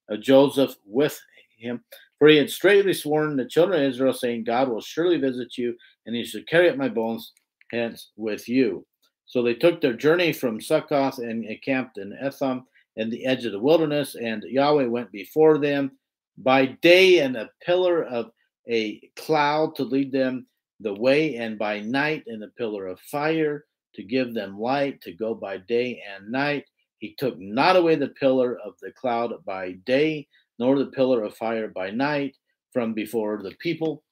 of 0.09 0.21
Joseph 0.21 0.75
with 0.85 1.19
him, 1.57 1.83
for 2.19 2.27
he 2.27 2.37
had 2.37 2.49
straightly 2.49 2.93
sworn 2.93 3.37
the 3.37 3.45
children 3.45 3.81
of 3.81 3.89
Israel, 3.89 4.13
saying, 4.13 4.43
"God 4.43 4.69
will 4.69 4.81
surely 4.81 5.17
visit 5.17 5.57
you, 5.57 5.77
and 6.05 6.15
he 6.15 6.23
shall 6.23 6.43
carry 6.43 6.69
up 6.69 6.77
my 6.77 6.89
bones 6.89 7.33
hence 7.71 8.11
with 8.15 8.47
you." 8.47 8.85
So 9.25 9.41
they 9.41 9.55
took 9.55 9.81
their 9.81 9.93
journey 9.93 10.33
from 10.33 10.61
Succoth 10.61 11.19
and 11.19 11.45
encamped 11.45 11.97
in 11.97 12.13
Etham 12.21 12.67
in 12.95 13.09
the 13.09 13.25
edge 13.25 13.45
of 13.45 13.51
the 13.51 13.59
wilderness, 13.59 14.15
and 14.15 14.43
Yahweh 14.43 14.85
went 14.85 15.11
before 15.11 15.57
them 15.57 15.97
by 16.37 16.65
day 16.65 17.19
in 17.19 17.35
a 17.35 17.49
pillar 17.61 18.03
of 18.03 18.31
a 18.67 18.99
cloud 19.15 19.75
to 19.75 19.83
lead 19.83 20.11
them 20.11 20.47
the 20.79 20.93
way, 20.93 21.35
and 21.35 21.57
by 21.57 21.79
night 21.79 22.23
in 22.27 22.43
a 22.43 22.49
pillar 22.49 22.87
of 22.87 22.99
fire 22.99 23.65
to 23.95 24.03
give 24.03 24.33
them 24.33 24.59
light 24.59 25.01
to 25.01 25.13
go 25.13 25.33
by 25.33 25.57
day 25.57 26.01
and 26.15 26.31
night. 26.31 26.65
He 26.99 27.15
took 27.17 27.39
not 27.39 27.75
away 27.75 27.95
the 27.95 28.09
pillar 28.09 28.57
of 28.63 28.73
the 28.81 28.91
cloud 28.91 29.33
by 29.45 29.73
day, 29.85 30.27
nor 30.59 30.77
the 30.77 30.87
pillar 30.87 31.23
of 31.23 31.35
fire 31.35 31.67
by 31.67 31.91
night 31.91 32.35
from 32.71 32.93
before 32.93 33.41
the 33.41 33.55
people. 33.59 34.03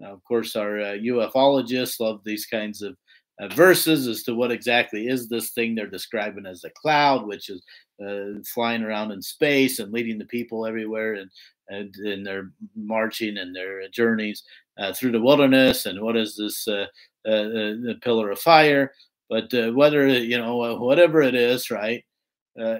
Now, 0.00 0.12
of 0.12 0.24
course, 0.24 0.56
our 0.56 0.80
uh, 0.80 0.92
ufologists 0.94 2.00
love 2.00 2.20
these 2.24 2.46
kinds 2.46 2.82
of 2.82 2.96
uh, 3.40 3.48
verses 3.48 4.06
as 4.06 4.22
to 4.24 4.34
what 4.34 4.50
exactly 4.50 5.06
is 5.06 5.28
this 5.28 5.50
thing 5.50 5.74
they're 5.74 5.86
describing 5.86 6.46
as 6.46 6.64
a 6.64 6.70
cloud, 6.70 7.26
which 7.26 7.48
is 7.48 7.62
uh, 8.04 8.40
flying 8.52 8.82
around 8.82 9.12
in 9.12 9.22
space 9.22 9.78
and 9.78 9.92
leading 9.92 10.18
the 10.18 10.24
people 10.26 10.66
everywhere 10.66 11.14
and 11.14 11.30
and, 11.68 11.94
and 11.96 12.26
their 12.26 12.50
marching 12.76 13.38
and 13.38 13.54
their 13.54 13.88
journeys 13.88 14.42
uh, 14.78 14.92
through 14.92 15.12
the 15.12 15.20
wilderness. 15.20 15.86
And 15.86 16.00
what 16.00 16.16
is 16.16 16.36
this 16.36 16.68
uh, 16.68 16.86
uh, 17.26 17.78
the 17.86 17.98
pillar 18.02 18.30
of 18.30 18.40
fire? 18.40 18.92
But 19.32 19.54
uh, 19.54 19.72
whether 19.72 20.06
you 20.06 20.36
know 20.36 20.76
whatever 20.76 21.22
it 21.22 21.34
is, 21.34 21.70
right? 21.70 22.04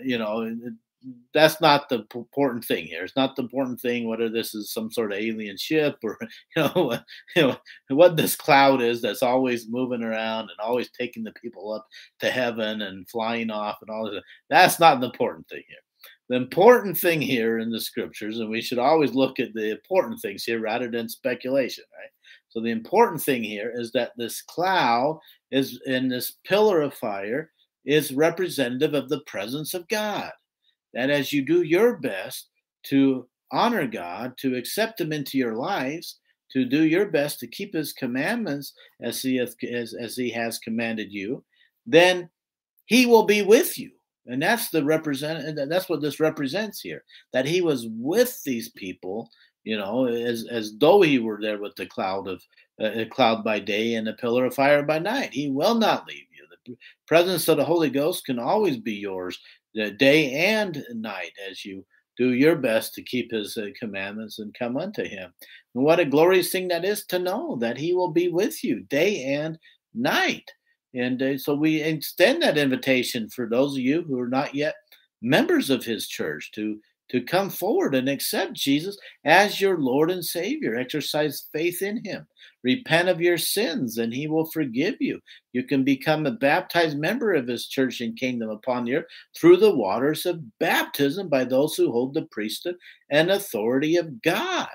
you 0.04 0.18
know, 0.18 0.54
that's 1.32 1.62
not 1.62 1.88
the 1.88 2.04
important 2.14 2.62
thing 2.62 2.84
here. 2.84 3.04
It's 3.04 3.16
not 3.16 3.36
the 3.36 3.42
important 3.42 3.80
thing 3.80 4.06
whether 4.06 4.28
this 4.28 4.54
is 4.54 4.70
some 4.70 4.92
sort 4.92 5.12
of 5.12 5.18
alien 5.18 5.56
ship 5.56 5.96
or 6.02 6.18
you 6.56 6.62
know, 6.62 6.98
you 7.34 7.42
know 7.42 7.56
what 7.88 8.18
this 8.18 8.36
cloud 8.36 8.82
is 8.82 9.00
that's 9.00 9.22
always 9.22 9.66
moving 9.66 10.02
around 10.02 10.42
and 10.42 10.60
always 10.62 10.90
taking 10.90 11.24
the 11.24 11.32
people 11.32 11.72
up 11.72 11.86
to 12.20 12.30
heaven 12.30 12.82
and 12.82 13.08
flying 13.08 13.50
off 13.50 13.78
and 13.80 13.88
all 13.88 14.04
that. 14.04 14.22
That's 14.50 14.78
not 14.78 15.00
the 15.00 15.06
important 15.06 15.48
thing 15.48 15.62
here. 15.66 15.78
The 16.28 16.36
important 16.36 16.98
thing 16.98 17.22
here 17.22 17.60
in 17.60 17.70
the 17.70 17.80
scriptures, 17.80 18.40
and 18.40 18.50
we 18.50 18.60
should 18.60 18.78
always 18.78 19.14
look 19.14 19.40
at 19.40 19.54
the 19.54 19.70
important 19.70 20.20
things 20.20 20.44
here 20.44 20.60
rather 20.60 20.90
than 20.90 21.08
speculation, 21.08 21.84
right? 21.98 22.10
So 22.52 22.60
the 22.60 22.70
important 22.70 23.22
thing 23.22 23.42
here 23.42 23.72
is 23.74 23.92
that 23.92 24.12
this 24.16 24.42
cloud 24.42 25.18
is 25.50 25.80
in 25.86 26.08
this 26.08 26.36
pillar 26.44 26.82
of 26.82 26.94
fire 26.94 27.50
is 27.84 28.12
representative 28.12 28.94
of 28.94 29.08
the 29.08 29.22
presence 29.22 29.74
of 29.74 29.88
God 29.88 30.30
that 30.94 31.10
as 31.10 31.32
you 31.32 31.42
do 31.42 31.62
your 31.62 31.96
best 31.96 32.48
to 32.84 33.28
honor 33.50 33.86
God, 33.86 34.34
to 34.38 34.56
accept 34.56 35.00
Him 35.00 35.12
into 35.12 35.38
your 35.38 35.54
lives, 35.54 36.18
to 36.52 36.64
do 36.64 36.84
your 36.84 37.06
best 37.06 37.40
to 37.40 37.46
keep 37.46 37.74
His 37.74 37.92
commandments 37.92 38.72
as 39.00 39.22
He 39.22 39.36
has, 39.36 39.56
as, 39.70 39.94
as 39.94 40.16
He 40.16 40.30
has 40.30 40.58
commanded 40.58 41.12
you, 41.12 41.44
then 41.86 42.28
He 42.86 43.06
will 43.06 43.24
be 43.24 43.42
with 43.42 43.78
you. 43.78 43.90
And 44.26 44.40
that's 44.40 44.70
the 44.70 44.84
represent. 44.84 45.58
That's 45.68 45.88
what 45.88 46.00
this 46.00 46.20
represents 46.20 46.80
here. 46.80 47.02
That 47.32 47.46
He 47.46 47.60
was 47.60 47.86
with 47.90 48.40
these 48.44 48.70
people, 48.70 49.30
you 49.64 49.76
know, 49.76 50.06
as 50.06 50.46
as 50.50 50.76
though 50.78 51.02
He 51.02 51.18
were 51.18 51.38
there 51.40 51.58
with 51.58 51.76
the 51.76 51.86
cloud 51.86 52.28
of 52.28 52.42
uh, 52.80 52.90
a 52.92 53.06
cloud 53.06 53.44
by 53.44 53.58
day 53.58 53.94
and 53.94 54.08
a 54.08 54.14
pillar 54.14 54.46
of 54.46 54.54
fire 54.54 54.82
by 54.82 54.98
night. 54.98 55.32
He 55.32 55.50
will 55.50 55.74
not 55.74 56.06
leave 56.06 56.16
you. 56.18 56.46
The 56.64 56.76
presence 57.08 57.48
of 57.48 57.56
the 57.56 57.64
Holy 57.64 57.90
Ghost 57.90 58.24
can 58.24 58.38
always 58.38 58.76
be 58.76 58.94
yours 58.94 59.38
day 59.96 60.32
and 60.32 60.84
night 60.94 61.32
as 61.48 61.64
you 61.64 61.84
do 62.16 62.32
your 62.34 62.56
best 62.56 62.94
to 62.94 63.02
keep 63.02 63.32
his 63.32 63.56
uh, 63.56 63.68
commandments 63.78 64.38
and 64.38 64.54
come 64.54 64.76
unto 64.76 65.02
him. 65.02 65.32
And 65.74 65.84
what 65.84 66.00
a 66.00 66.04
glorious 66.04 66.50
thing 66.50 66.68
that 66.68 66.84
is 66.84 67.06
to 67.06 67.18
know 67.18 67.56
that 67.56 67.78
he 67.78 67.94
will 67.94 68.10
be 68.10 68.28
with 68.28 68.62
you 68.62 68.80
day 68.80 69.24
and 69.24 69.58
night. 69.94 70.50
And 70.94 71.22
uh, 71.22 71.38
so 71.38 71.54
we 71.54 71.80
extend 71.80 72.42
that 72.42 72.58
invitation 72.58 73.30
for 73.30 73.48
those 73.48 73.72
of 73.72 73.82
you 73.82 74.02
who 74.02 74.20
are 74.20 74.28
not 74.28 74.54
yet 74.54 74.74
members 75.22 75.70
of 75.70 75.84
his 75.84 76.06
church 76.06 76.50
to 76.52 76.78
to 77.12 77.20
come 77.20 77.50
forward 77.50 77.94
and 77.94 78.08
accept 78.08 78.54
Jesus 78.54 78.98
as 79.24 79.60
your 79.60 79.78
Lord 79.78 80.10
and 80.10 80.24
Savior. 80.24 80.74
Exercise 80.74 81.48
faith 81.52 81.82
in 81.82 82.02
Him. 82.04 82.26
Repent 82.64 83.08
of 83.08 83.20
your 83.20 83.36
sins, 83.36 83.98
and 83.98 84.14
He 84.14 84.26
will 84.26 84.46
forgive 84.46 84.96
you. 84.98 85.20
You 85.52 85.64
can 85.64 85.84
become 85.84 86.24
a 86.24 86.32
baptized 86.32 86.98
member 86.98 87.34
of 87.34 87.46
His 87.46 87.66
church 87.66 88.00
and 88.00 88.18
kingdom 88.18 88.48
upon 88.48 88.84
the 88.84 88.96
earth 88.96 89.06
through 89.36 89.58
the 89.58 89.76
waters 89.76 90.24
of 90.24 90.58
baptism 90.58 91.28
by 91.28 91.44
those 91.44 91.76
who 91.76 91.92
hold 91.92 92.14
the 92.14 92.22
priesthood 92.22 92.76
and 93.10 93.30
authority 93.30 93.96
of 93.96 94.22
God. 94.22 94.68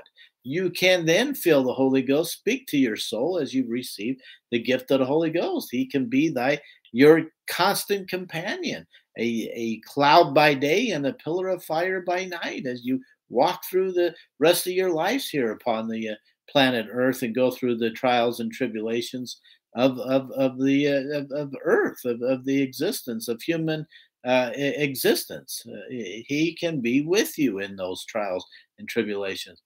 You 0.43 0.69
can 0.69 1.05
then 1.05 1.33
feel 1.33 1.63
the 1.63 1.73
Holy 1.73 2.03
Ghost 2.03 2.33
speak 2.33 2.67
to 2.67 2.77
your 2.77 2.95
soul 2.95 3.39
as 3.39 3.53
you 3.53 3.67
receive 3.67 4.17
the 4.51 4.61
gift 4.61 4.91
of 4.91 4.99
the 4.99 5.05
Holy 5.05 5.31
Ghost. 5.31 5.69
He 5.71 5.87
can 5.87 6.05
be 6.05 6.29
thy 6.29 6.61
your 6.93 7.23
constant 7.47 8.09
companion 8.09 8.85
a, 9.17 9.51
a 9.53 9.79
cloud 9.79 10.33
by 10.33 10.53
day 10.53 10.91
and 10.91 11.05
a 11.05 11.13
pillar 11.13 11.49
of 11.49 11.63
fire 11.63 12.01
by 12.01 12.25
night 12.25 12.65
as 12.65 12.85
you 12.85 13.01
walk 13.29 13.65
through 13.65 13.91
the 13.91 14.13
rest 14.39 14.67
of 14.67 14.73
your 14.73 14.91
lives 14.91 15.29
here 15.29 15.51
upon 15.51 15.87
the 15.87 16.09
uh, 16.09 16.15
planet 16.49 16.87
Earth 16.91 17.23
and 17.23 17.35
go 17.35 17.51
through 17.51 17.77
the 17.77 17.91
trials 17.91 18.39
and 18.39 18.51
tribulations 18.51 19.41
of 19.75 19.99
of, 19.99 20.31
of 20.31 20.59
the 20.59 20.87
uh, 20.87 21.17
of, 21.19 21.31
of, 21.31 21.53
Earth 21.63 22.05
of, 22.05 22.21
of 22.21 22.45
the 22.45 22.61
existence 22.61 23.27
of 23.27 23.41
human 23.41 23.85
uh, 24.25 24.51
existence. 24.55 25.63
Uh, 25.67 25.79
he 25.89 26.55
can 26.59 26.81
be 26.81 27.01
with 27.01 27.37
you 27.37 27.59
in 27.59 27.75
those 27.75 28.05
trials 28.05 28.45
and 28.79 28.87
tribulations. 28.87 29.61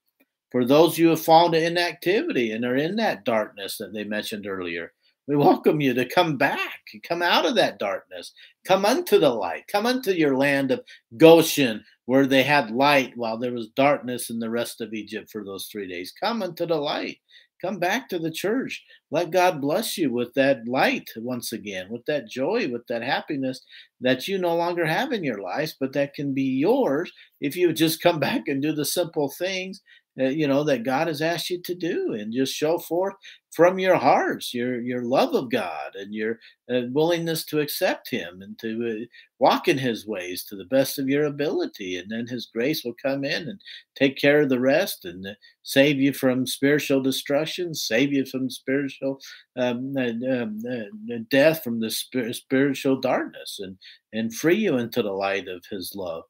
For 0.52 0.66
those 0.66 0.98
you 0.98 1.10
have 1.10 1.22
fallen 1.22 1.54
to 1.54 1.66
inactivity 1.66 2.52
and 2.52 2.66
are 2.66 2.76
in 2.76 2.98
that 2.98 3.24
darkness 3.24 3.78
that 3.78 3.94
they 3.94 4.04
mentioned 4.04 4.46
earlier, 4.46 4.92
we 5.28 5.36
welcome 5.36 5.80
you 5.80 5.94
to 5.94 6.06
come 6.06 6.38
back, 6.38 6.80
come 7.08 7.22
out 7.22 7.46
of 7.46 7.56
that 7.56 7.78
darkness, 7.78 8.34
come 8.66 8.86
unto 8.86 9.20
the 9.20 9.30
light, 9.30 9.64
come 9.72 9.86
unto 9.86 10.12
your 10.12 10.36
land 10.36 10.72
of 10.72 10.82
Goshen, 11.16 11.84
where 12.06 12.26
they 12.26 12.44
had 12.44 12.72
light 12.72 13.14
while 13.16 13.38
there 13.38 13.54
was 13.54 13.68
darkness 13.76 14.30
in 14.30 14.40
the 14.40 14.50
rest 14.50 14.82
of 14.82 14.94
Egypt 14.94 15.30
for 15.32 15.46
those 15.46 15.68
three 15.72 15.88
days. 15.88 16.12
Come 16.20 16.42
unto 16.42 16.66
the 16.66 16.76
light. 16.76 17.20
Come 17.62 17.78
back 17.78 18.10
to 18.10 18.18
the 18.18 18.32
church. 18.32 18.84
Let 19.12 19.30
God 19.30 19.62
bless 19.62 19.96
you 19.96 20.12
with 20.12 20.34
that 20.34 20.68
light 20.68 21.08
once 21.16 21.54
again, 21.54 21.92
with 21.92 22.04
that 22.08 22.28
joy, 22.28 22.68
with 22.68 22.88
that 22.88 23.04
happiness 23.04 23.62
that 24.00 24.28
you 24.28 24.40
no 24.40 24.56
longer 24.56 24.86
have 24.86 25.12
in 25.12 25.24
your 25.24 25.40
lives, 25.40 25.76
but 25.80 25.94
that 25.94 26.16
can 26.16 26.34
be 26.34 26.42
yours 26.42 27.12
if 27.40 27.56
you 27.56 27.72
just 27.72 28.02
come 28.02 28.20
back 28.28 28.48
and 28.48 28.64
do 28.64 28.74
the 28.74 28.86
simple 28.86 29.30
things 29.30 29.82
you 30.18 30.48
know 30.48 30.64
that 30.64 30.84
God 30.84 31.08
has 31.08 31.22
asked 31.22 31.50
you 31.50 31.62
to 31.62 31.76
do, 31.76 32.14
and 32.14 32.34
just 32.34 32.54
show 32.54 32.78
forth 32.78 33.16
from 33.52 33.80
your 33.80 33.96
hearts 33.96 34.54
your 34.54 34.80
your 34.80 35.04
love 35.04 35.36
of 35.36 35.52
God 35.52 35.96
and 35.96 36.14
your 36.14 36.40
uh, 36.72 36.82
willingness 36.92 37.46
to 37.46 37.60
accept 37.60 38.10
Him 38.10 38.42
and 38.42 38.58
to 38.60 39.02
uh, 39.04 39.06
walk 39.40 39.68
in 39.68 39.78
His 39.78 40.08
ways 40.08 40.44
to 40.46 40.56
the 40.56 40.66
best 40.66 41.00
of 41.00 41.10
your 41.10 41.26
ability, 41.26 41.98
and 41.98 42.10
then 42.10 42.28
His 42.28 42.48
grace 42.54 42.84
will 42.84 42.96
come 43.02 43.24
in 43.24 43.50
and 43.50 43.60
take 43.96 44.18
care 44.18 44.42
of 44.42 44.50
the 44.50 44.60
rest 44.60 45.06
and 45.06 45.26
uh, 45.26 45.32
save 45.64 45.98
you 45.98 46.14
from 46.14 46.48
spiritual 46.48 47.02
destruction, 47.02 47.74
save 47.74 48.12
you 48.12 48.26
from 48.26 48.50
spiritual 48.50 49.20
um, 49.58 49.96
uh, 49.98 50.12
um 50.30 50.60
uh, 50.70 51.18
death, 51.30 51.64
from 51.64 51.80
the 51.80 51.90
spiritual 51.90 53.00
darkness, 53.00 53.60
and 53.62 53.78
and 54.14 54.36
free 54.36 54.56
you 54.56 54.78
into 54.78 55.02
the 55.02 55.12
light 55.12 55.48
of 55.48 55.64
His 55.70 55.94
love. 55.96 56.24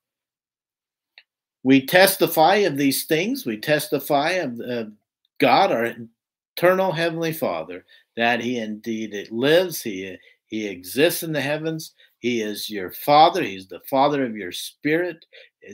We 1.64 1.86
testify 1.86 2.56
of 2.58 2.78
these 2.78 3.06
things. 3.06 3.46
We 3.46 3.58
testify 3.58 4.32
of 4.32 4.60
uh, 4.60 4.86
God, 5.40 5.72
our 5.72 5.94
eternal 6.58 6.92
Heavenly 6.92 7.34
Father, 7.34 7.86
that 8.18 8.42
He 8.42 8.58
indeed 8.58 9.28
lives. 9.32 9.82
He 9.82 10.18
He 10.48 10.68
exists 10.68 11.24
in 11.24 11.34
the 11.34 11.42
heavens. 11.42 11.94
He 12.20 12.42
is 12.42 12.70
your 12.70 12.92
Father. 12.92 13.44
He's 13.44 13.68
the 13.68 13.82
Father 13.90 14.26
of 14.26 14.36
your 14.36 14.52
spirit. 14.52 15.26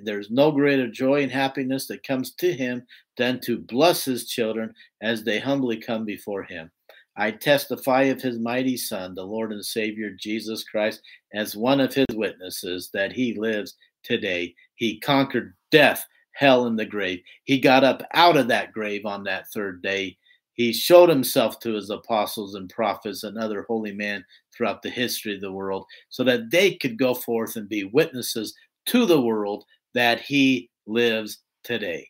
There's 0.04 0.30
no 0.30 0.52
greater 0.52 0.90
joy 0.90 1.24
and 1.24 1.32
happiness 1.32 1.88
that 1.88 2.08
comes 2.08 2.32
to 2.36 2.54
Him 2.54 2.86
than 3.18 3.40
to 3.42 3.58
bless 3.58 4.06
His 4.06 4.28
children 4.28 4.74
as 5.02 5.24
they 5.24 5.40
humbly 5.40 5.78
come 5.78 6.06
before 6.06 6.44
Him. 6.44 6.72
I 7.18 7.32
testify 7.32 8.04
of 8.04 8.22
his 8.22 8.38
mighty 8.38 8.78
Son, 8.78 9.16
the 9.16 9.26
Lord 9.26 9.52
and 9.52 9.66
Savior 9.66 10.12
Jesus 10.12 10.64
Christ, 10.64 11.02
as 11.34 11.58
one 11.58 11.80
of 11.80 11.94
his 11.94 12.06
witnesses 12.14 12.92
that 12.94 13.12
he 13.12 13.34
lives 13.34 13.76
today. 14.04 14.54
He 14.76 15.00
conquered 15.00 15.56
death, 15.72 16.06
hell, 16.32 16.68
and 16.68 16.78
the 16.78 16.86
grave. 16.86 17.20
He 17.44 17.60
got 17.60 17.84
up 17.84 18.04
out 18.14 18.38
of 18.38 18.48
that 18.50 18.74
grave 18.74 19.06
on 19.06 19.24
that 19.24 19.50
third 19.50 19.82
day. 19.82 20.18
He 20.54 20.74
showed 20.74 21.10
himself 21.10 21.60
to 21.60 21.74
his 21.74 21.90
apostles 21.90 22.56
and 22.56 22.70
prophets 22.70 23.24
and 23.24 23.38
other 23.38 23.64
holy 23.68 23.94
men 23.94 24.26
throughout 24.56 24.82
the 24.82 24.90
history 24.90 25.36
of 25.36 25.42
the 25.42 25.52
world 25.52 25.86
so 26.10 26.24
that 26.24 26.50
they 26.50 26.76
could 26.76 26.98
go 26.98 27.14
forth 27.14 27.56
and 27.56 27.70
be 27.70 27.84
witnesses 27.84 28.56
to 28.88 29.06
the 29.06 29.22
world 29.22 29.66
that 29.94 30.20
he 30.20 30.70
lives 30.88 31.40
today. 31.64 32.10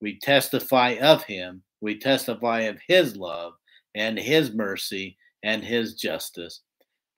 We 0.00 0.18
testify 0.18 0.98
of 1.00 1.24
him, 1.24 1.62
we 1.80 1.98
testify 1.98 2.60
of 2.62 2.78
his 2.86 3.16
love 3.16 3.54
and 3.94 4.18
his 4.18 4.52
mercy 4.52 5.16
and 5.42 5.64
his 5.64 5.94
justice. 5.94 6.60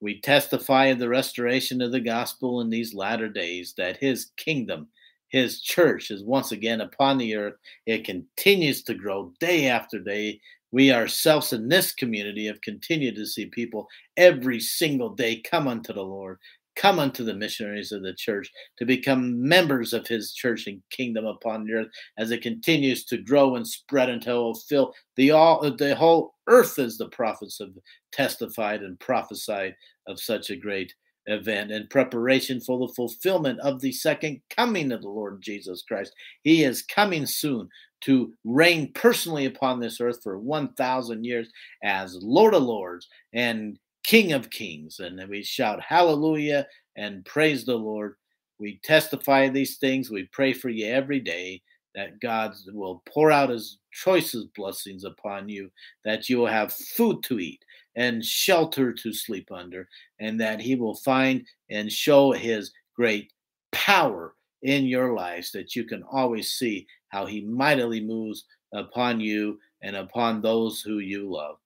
We 0.00 0.20
testify 0.20 0.86
of 0.86 0.98
the 0.98 1.08
restoration 1.08 1.82
of 1.82 1.92
the 1.92 2.00
gospel 2.00 2.60
in 2.60 2.70
these 2.70 2.94
latter 2.94 3.28
days 3.28 3.74
that 3.76 3.98
his 3.98 4.30
kingdom, 4.36 4.88
his 5.30 5.60
church 5.60 6.10
is 6.10 6.24
once 6.24 6.52
again 6.52 6.80
upon 6.80 7.18
the 7.18 7.36
earth. 7.36 7.54
It 7.86 8.04
continues 8.04 8.82
to 8.84 8.94
grow 8.94 9.32
day 9.40 9.68
after 9.68 9.98
day. 9.98 10.40
We 10.72 10.92
ourselves 10.92 11.52
in 11.52 11.68
this 11.68 11.92
community 11.92 12.46
have 12.46 12.60
continued 12.60 13.16
to 13.16 13.26
see 13.26 13.46
people 13.46 13.88
every 14.16 14.60
single 14.60 15.10
day 15.10 15.40
come 15.40 15.66
unto 15.66 15.92
the 15.92 16.02
Lord, 16.02 16.38
come 16.76 16.98
unto 16.98 17.24
the 17.24 17.34
missionaries 17.34 17.92
of 17.92 18.02
the 18.02 18.14
church 18.14 18.50
to 18.78 18.84
become 18.84 19.40
members 19.40 19.92
of 19.92 20.06
his 20.06 20.32
church 20.32 20.66
and 20.66 20.82
kingdom 20.90 21.26
upon 21.26 21.64
the 21.64 21.74
earth 21.74 21.88
as 22.18 22.30
it 22.30 22.42
continues 22.42 23.04
to 23.04 23.18
grow 23.18 23.56
and 23.56 23.66
spread 23.66 24.08
until 24.08 24.52
it 24.52 24.58
fill 24.68 24.94
the 25.16 25.30
all 25.30 25.60
the 25.70 25.94
whole 25.94 26.34
earth 26.48 26.78
as 26.78 26.96
the 26.96 27.08
prophets 27.08 27.58
have 27.58 27.74
testified 28.12 28.82
and 28.82 28.98
prophesied 28.98 29.74
of 30.06 30.20
such 30.20 30.50
a 30.50 30.56
great 30.56 30.94
event 31.30 31.70
in 31.70 31.86
preparation 31.88 32.60
for 32.60 32.78
the 32.78 32.92
fulfillment 32.94 33.60
of 33.60 33.80
the 33.80 33.92
second 33.92 34.40
coming 34.50 34.92
of 34.92 35.02
the 35.02 35.08
Lord 35.08 35.40
Jesus 35.42 35.82
Christ. 35.82 36.12
He 36.42 36.64
is 36.64 36.82
coming 36.82 37.26
soon 37.26 37.68
to 38.02 38.32
reign 38.44 38.92
personally 38.94 39.46
upon 39.46 39.78
this 39.78 40.00
earth 40.00 40.22
for 40.22 40.38
1,000 40.38 41.24
years 41.24 41.48
as 41.82 42.18
Lord 42.22 42.54
of 42.54 42.62
Lords 42.62 43.08
and 43.32 43.78
King 44.04 44.32
of 44.32 44.50
Kings. 44.50 45.00
And 45.00 45.20
we 45.28 45.42
shout 45.42 45.80
hallelujah 45.82 46.66
and 46.96 47.24
praise 47.24 47.64
the 47.64 47.76
Lord. 47.76 48.14
We 48.58 48.80
testify 48.84 49.48
these 49.48 49.78
things. 49.78 50.10
We 50.10 50.28
pray 50.32 50.52
for 50.52 50.68
you 50.68 50.86
every 50.86 51.20
day 51.20 51.62
that 51.94 52.20
God 52.20 52.54
will 52.72 53.02
pour 53.12 53.30
out 53.30 53.50
his 53.50 53.78
choicest 53.92 54.54
blessings 54.54 55.04
upon 55.04 55.48
you, 55.48 55.70
that 56.04 56.28
you 56.28 56.38
will 56.38 56.46
have 56.46 56.72
food 56.72 57.22
to 57.24 57.38
eat 57.40 57.62
and 57.96 58.24
shelter 58.24 58.92
to 58.92 59.12
sleep 59.12 59.50
under, 59.52 59.88
and 60.20 60.40
that 60.40 60.60
he 60.60 60.74
will 60.74 60.96
find 60.96 61.44
and 61.70 61.90
show 61.90 62.32
his 62.32 62.72
great 62.94 63.32
power 63.72 64.34
in 64.62 64.84
your 64.84 65.14
lives, 65.14 65.50
that 65.52 65.74
you 65.74 65.84
can 65.84 66.02
always 66.10 66.52
see 66.52 66.86
how 67.08 67.26
he 67.26 67.40
mightily 67.42 68.00
moves 68.00 68.44
upon 68.74 69.20
you 69.20 69.58
and 69.82 69.96
upon 69.96 70.40
those 70.40 70.80
who 70.80 70.98
you 70.98 71.30
love. 71.30 71.56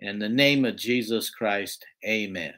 In 0.00 0.18
the 0.18 0.28
name 0.28 0.64
of 0.64 0.76
Jesus 0.76 1.30
Christ, 1.30 1.84
amen. 2.04 2.54